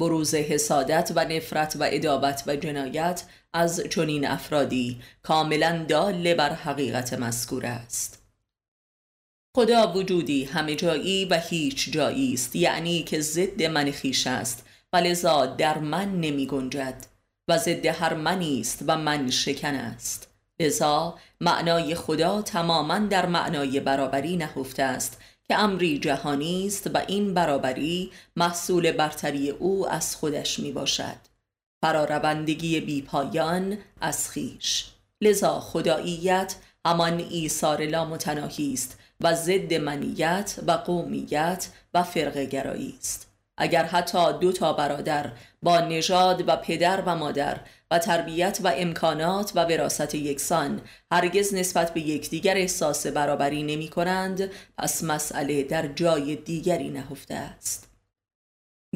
بروز 0.00 0.34
حسادت 0.34 1.12
و 1.14 1.24
نفرت 1.24 1.76
و 1.80 1.88
ادابت 1.90 2.42
و 2.46 2.56
جنایت 2.56 3.22
از 3.56 3.80
چنین 3.90 4.26
افرادی 4.26 5.00
کاملا 5.22 5.84
دال 5.88 6.34
بر 6.34 6.52
حقیقت 6.52 7.12
مذکور 7.12 7.66
است. 7.66 8.22
خدا 9.56 9.92
وجودی 9.92 10.44
همه 10.44 10.74
جایی 10.74 11.24
و 11.24 11.40
هیچ 11.40 11.90
جایی 11.92 12.34
است 12.34 12.56
یعنی 12.56 13.02
که 13.02 13.20
ضد 13.20 13.62
من 13.62 13.90
خیش 13.90 14.26
است 14.26 14.66
و 14.92 14.96
لذا 14.96 15.46
در 15.46 15.78
من 15.78 16.20
نمی 16.20 16.46
گنجد 16.46 17.06
و 17.48 17.58
ضد 17.58 17.86
هر 17.86 18.14
منی 18.14 18.60
است 18.60 18.84
و 18.86 18.96
من 18.96 19.30
شکن 19.30 19.74
است. 19.74 20.30
لذا 20.60 21.18
معنای 21.40 21.94
خدا 21.94 22.42
تماما 22.42 22.98
در 22.98 23.26
معنای 23.26 23.80
برابری 23.80 24.36
نهفته 24.36 24.82
است 24.82 25.20
که 25.48 25.58
امری 25.58 25.98
جهانی 25.98 26.66
است 26.66 26.90
و 26.94 27.02
این 27.08 27.34
برابری 27.34 28.10
محصول 28.36 28.92
برتری 28.92 29.50
او 29.50 29.88
از 29.88 30.16
خودش 30.16 30.58
می 30.58 30.72
باشد. 30.72 31.35
فراربندگی 31.86 32.80
بی 32.80 33.02
پایان 33.02 33.78
از 34.00 34.30
خیش 34.30 34.84
لذا 35.20 35.60
خداییت 35.60 36.54
همان 36.86 37.18
ایثار 37.30 37.86
لامتناهی 37.86 38.72
است 38.72 38.98
و 39.20 39.34
ضد 39.34 39.74
منیت 39.74 40.54
و 40.66 40.72
قومیت 40.72 41.68
و 41.94 42.02
فرق 42.02 42.38
گرایی 42.38 42.94
است. 42.98 43.30
اگر 43.58 43.84
حتی 43.84 44.32
دو 44.40 44.52
تا 44.52 44.72
برادر 44.72 45.32
با 45.62 45.80
نژاد 45.80 46.48
و 46.48 46.56
پدر 46.56 47.02
و 47.06 47.16
مادر 47.16 47.60
و 47.90 47.98
تربیت 47.98 48.58
و 48.64 48.72
امکانات 48.76 49.52
و 49.54 49.64
وراست 49.64 50.14
یکسان 50.14 50.80
هرگز 51.12 51.54
نسبت 51.54 51.94
به 51.94 52.00
یکدیگر 52.00 52.56
احساس 52.56 53.06
برابری 53.06 53.62
نمی 53.62 53.88
کنند 53.88 54.50
پس 54.78 55.04
مسئله 55.04 55.62
در 55.62 55.86
جای 55.86 56.36
دیگری 56.36 56.90
نهفته 56.90 57.34
است. 57.34 57.95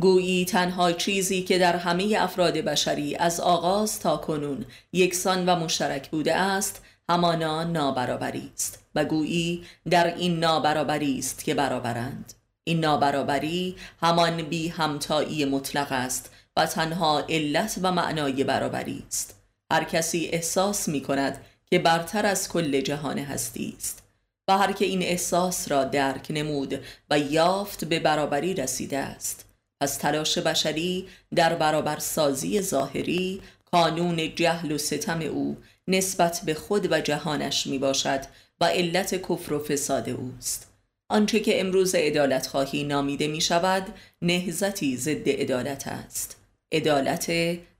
گویی 0.01 0.44
تنها 0.44 0.92
چیزی 0.92 1.42
که 1.42 1.59
در 1.59 1.76
همه 1.76 2.16
افراد 2.18 2.55
بشری 2.55 3.16
از 3.16 3.40
آغاز 3.40 4.01
تا 4.01 4.16
کنون 4.16 4.64
یکسان 4.92 5.46
و 5.46 5.57
مشترک 5.57 6.11
بوده 6.11 6.34
است 6.34 6.82
همانا 7.09 7.64
نابرابری 7.64 8.51
است. 8.55 8.78
و 8.94 9.05
گویی 9.05 9.64
در 9.90 10.14
این 10.14 10.38
نابرابری 10.38 11.18
است 11.18 11.44
که 11.44 11.55
برابرند. 11.55 12.32
این 12.64 12.80
نابرابری 12.80 13.76
همان 14.03 14.42
بی 14.42 14.68
همتایی 14.68 15.44
مطلق 15.44 15.92
است 15.92 16.30
و 16.57 16.66
تنها 16.66 17.20
علت 17.28 17.78
و 17.82 17.92
معنای 17.92 18.44
برابری 18.44 19.05
است. 19.07 19.34
هر 19.72 19.84
کسی 19.84 20.28
احساس 20.32 20.88
می 20.88 21.01
کند 21.01 21.44
که 21.66 21.78
برتر 21.78 22.26
از 22.26 22.48
کل 22.48 22.80
جهان 22.80 23.18
هستی 23.18 23.74
است. 23.76 24.03
و 24.48 24.59
هر 24.59 24.72
که 24.72 24.84
این 24.84 25.03
احساس 25.03 25.70
را 25.70 25.84
درک 25.84 26.26
نمود 26.30 26.80
و 27.11 27.18
یافت 27.18 27.84
به 27.84 27.98
برابری 27.98 28.55
رسیده 28.55 28.98
است. 28.98 29.49
پس 29.81 29.97
تلاش 29.97 30.39
بشری 30.39 31.09
در 31.35 31.55
برابر 31.55 31.99
سازی 31.99 32.61
ظاهری 32.61 33.41
کانون 33.72 34.35
جهل 34.35 34.72
و 34.72 34.78
ستم 34.78 35.20
او 35.20 35.57
نسبت 35.89 36.41
به 36.45 36.55
خود 36.55 36.93
و 36.93 37.01
جهانش 37.01 37.66
می 37.66 37.78
باشد 37.78 38.20
و 38.61 38.64
علت 38.64 39.14
کفر 39.14 39.53
و 39.53 39.64
فساد 39.64 40.09
اوست. 40.09 40.66
آنچه 41.11 41.41
که 41.41 41.61
امروز 41.61 41.95
عدالت 41.95 42.47
خواهی 42.47 42.85
نامیده 42.85 43.28
می 43.28 43.41
شود 43.41 43.87
نهزتی 44.22 44.97
ضد 44.97 45.28
عدالت 45.28 45.89
است. 45.89 46.37
عدالت 46.72 47.33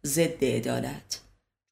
ضد 0.07 0.45
عدالت. 0.45 1.21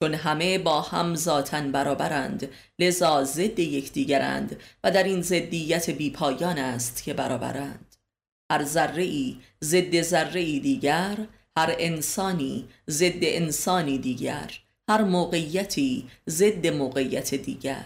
چون 0.03 0.15
همه 0.15 0.59
با 0.59 0.81
هم 0.81 1.15
ذاتن 1.15 1.73
برابرند 1.73 2.49
لذا 2.79 3.25
ضد 3.25 3.59
یکدیگرند 3.59 4.61
و 4.85 4.91
در 4.91 5.03
این 5.03 5.23
ضدیت 5.23 5.91
بیپایان 5.91 6.59
است 6.59 7.03
که 7.03 7.15
برابرند. 7.15 7.88
هر 8.51 8.65
ذره 8.65 9.03
ای 9.03 9.37
ضد 9.65 10.03
ذره 10.03 10.41
ای 10.41 10.61
دیگر 10.61 11.17
هر 11.57 11.75
انسانی 11.79 12.69
ضد 12.91 13.23
انسانی 13.23 13.99
دیگر 13.99 14.51
هر 14.89 15.03
موقعیتی 15.03 16.09
ضد 16.31 16.67
موقعیت 16.67 17.35
دیگر 17.35 17.85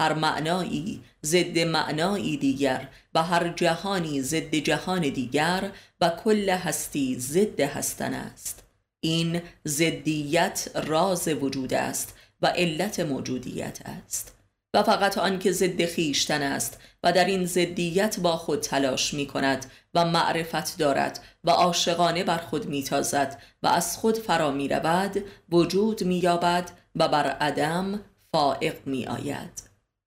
هر 0.00 0.14
معنایی 0.14 1.02
ضد 1.26 1.58
معنایی 1.58 2.36
دیگر 2.36 2.88
و 3.14 3.22
هر 3.22 3.48
جهانی 3.48 4.22
ضد 4.22 4.54
جهان 4.54 5.00
دیگر 5.00 5.70
و 6.00 6.08
کل 6.24 6.50
هستی 6.50 7.16
ضد 7.18 7.60
هستن 7.60 8.14
است. 8.14 8.62
این 9.00 9.42
ضدیت 9.68 10.68
راز 10.74 11.28
وجود 11.28 11.74
است 11.74 12.14
و 12.42 12.46
علت 12.46 13.00
موجودیت 13.00 13.78
است. 13.84 14.35
و 14.76 14.82
فقط 14.82 15.18
آنکه 15.18 15.52
ضد 15.52 15.84
خیشتن 15.84 16.42
است 16.42 16.80
و 17.02 17.12
در 17.12 17.24
این 17.24 17.46
ضدیت 17.46 18.20
با 18.20 18.36
خود 18.36 18.60
تلاش 18.60 19.14
می 19.14 19.26
کند 19.26 19.66
و 19.94 20.04
معرفت 20.04 20.78
دارد 20.78 21.20
و 21.44 21.50
عاشقانه 21.50 22.24
بر 22.24 22.38
خود 22.38 22.66
می 22.66 22.82
تازد 22.82 23.42
و 23.62 23.66
از 23.66 23.96
خود 23.96 24.18
فرا 24.18 24.50
می 24.50 24.68
رود 24.68 25.24
وجود 25.50 26.04
می 26.04 26.16
یابد 26.16 26.70
و 26.94 27.08
بر 27.08 27.26
عدم 27.26 28.00
فائق 28.32 28.86
می 28.86 29.06
آید 29.06 29.62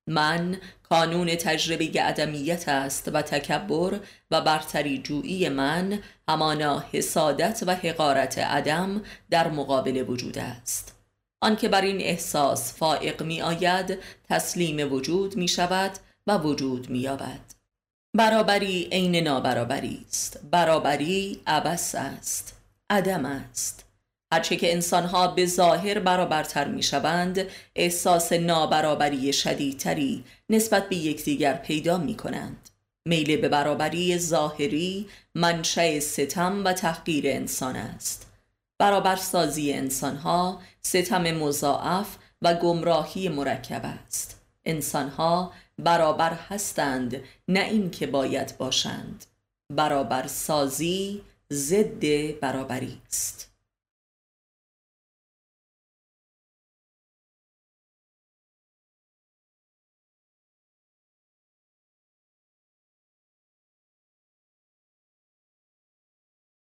من 0.07 0.57
کانون 0.83 1.35
تجربه 1.35 2.01
عدمیت 2.01 2.69
است 2.69 3.09
و 3.13 3.21
تکبر 3.21 3.99
و 4.31 4.41
برتری 4.41 4.97
جویی 4.97 5.49
من 5.49 5.99
همانا 6.29 6.83
حسادت 6.91 7.63
و 7.67 7.75
حقارت 7.75 8.37
عدم 8.37 9.01
در 9.29 9.49
مقابل 9.49 10.05
وجود 10.07 10.37
است. 10.37 10.98
آنکه 11.41 11.67
بر 11.67 11.81
این 11.81 12.01
احساس 12.01 12.73
فائق 12.73 13.23
می 13.23 13.41
آید 13.41 13.99
تسلیم 14.29 14.93
وجود 14.93 15.37
می 15.37 15.47
شود 15.47 15.91
و 16.27 16.37
وجود 16.37 16.89
می 16.89 16.99
یابد 16.99 17.59
برابری 18.13 18.87
عین 18.91 19.15
نابرابری 19.15 20.05
است. 20.07 20.39
برابری 20.51 21.41
عبس 21.47 21.95
است. 21.95 22.57
عدم 22.89 23.25
است. 23.25 23.85
هرچه 24.33 24.55
که 24.55 24.71
انسانها 24.71 25.27
به 25.27 25.45
ظاهر 25.45 25.99
برابرتر 25.99 26.67
می 26.67 26.83
شوند 26.83 27.47
احساس 27.75 28.33
نابرابری 28.33 29.33
شدیدتری 29.33 30.23
نسبت 30.49 30.89
به 30.89 30.95
یکدیگر 30.95 31.53
پیدا 31.53 31.97
می 31.97 32.15
کنند 32.15 32.69
میل 33.05 33.37
به 33.37 33.49
برابری 33.49 34.17
ظاهری 34.17 35.07
منشأ 35.35 35.99
ستم 35.99 36.65
و 36.65 36.73
تحقیر 36.73 37.27
انسان 37.27 37.75
است. 37.75 38.28
برابرسازی 38.79 39.73
انسانها 39.73 40.61
ستم 40.81 41.31
مضاعف 41.31 42.17
و 42.41 42.53
گمراهی 42.55 43.29
مرکب 43.29 43.81
است. 43.85 44.41
انسانها 44.65 45.53
برابر 45.79 46.33
هستند 46.33 47.23
نه 47.47 47.59
اینکه 47.59 48.07
باید 48.07 48.57
باشند. 48.57 49.25
برابر 49.73 50.27
سازی 50.27 51.21
ضد 51.53 52.39
برابری 52.39 53.01
است. 53.07 53.48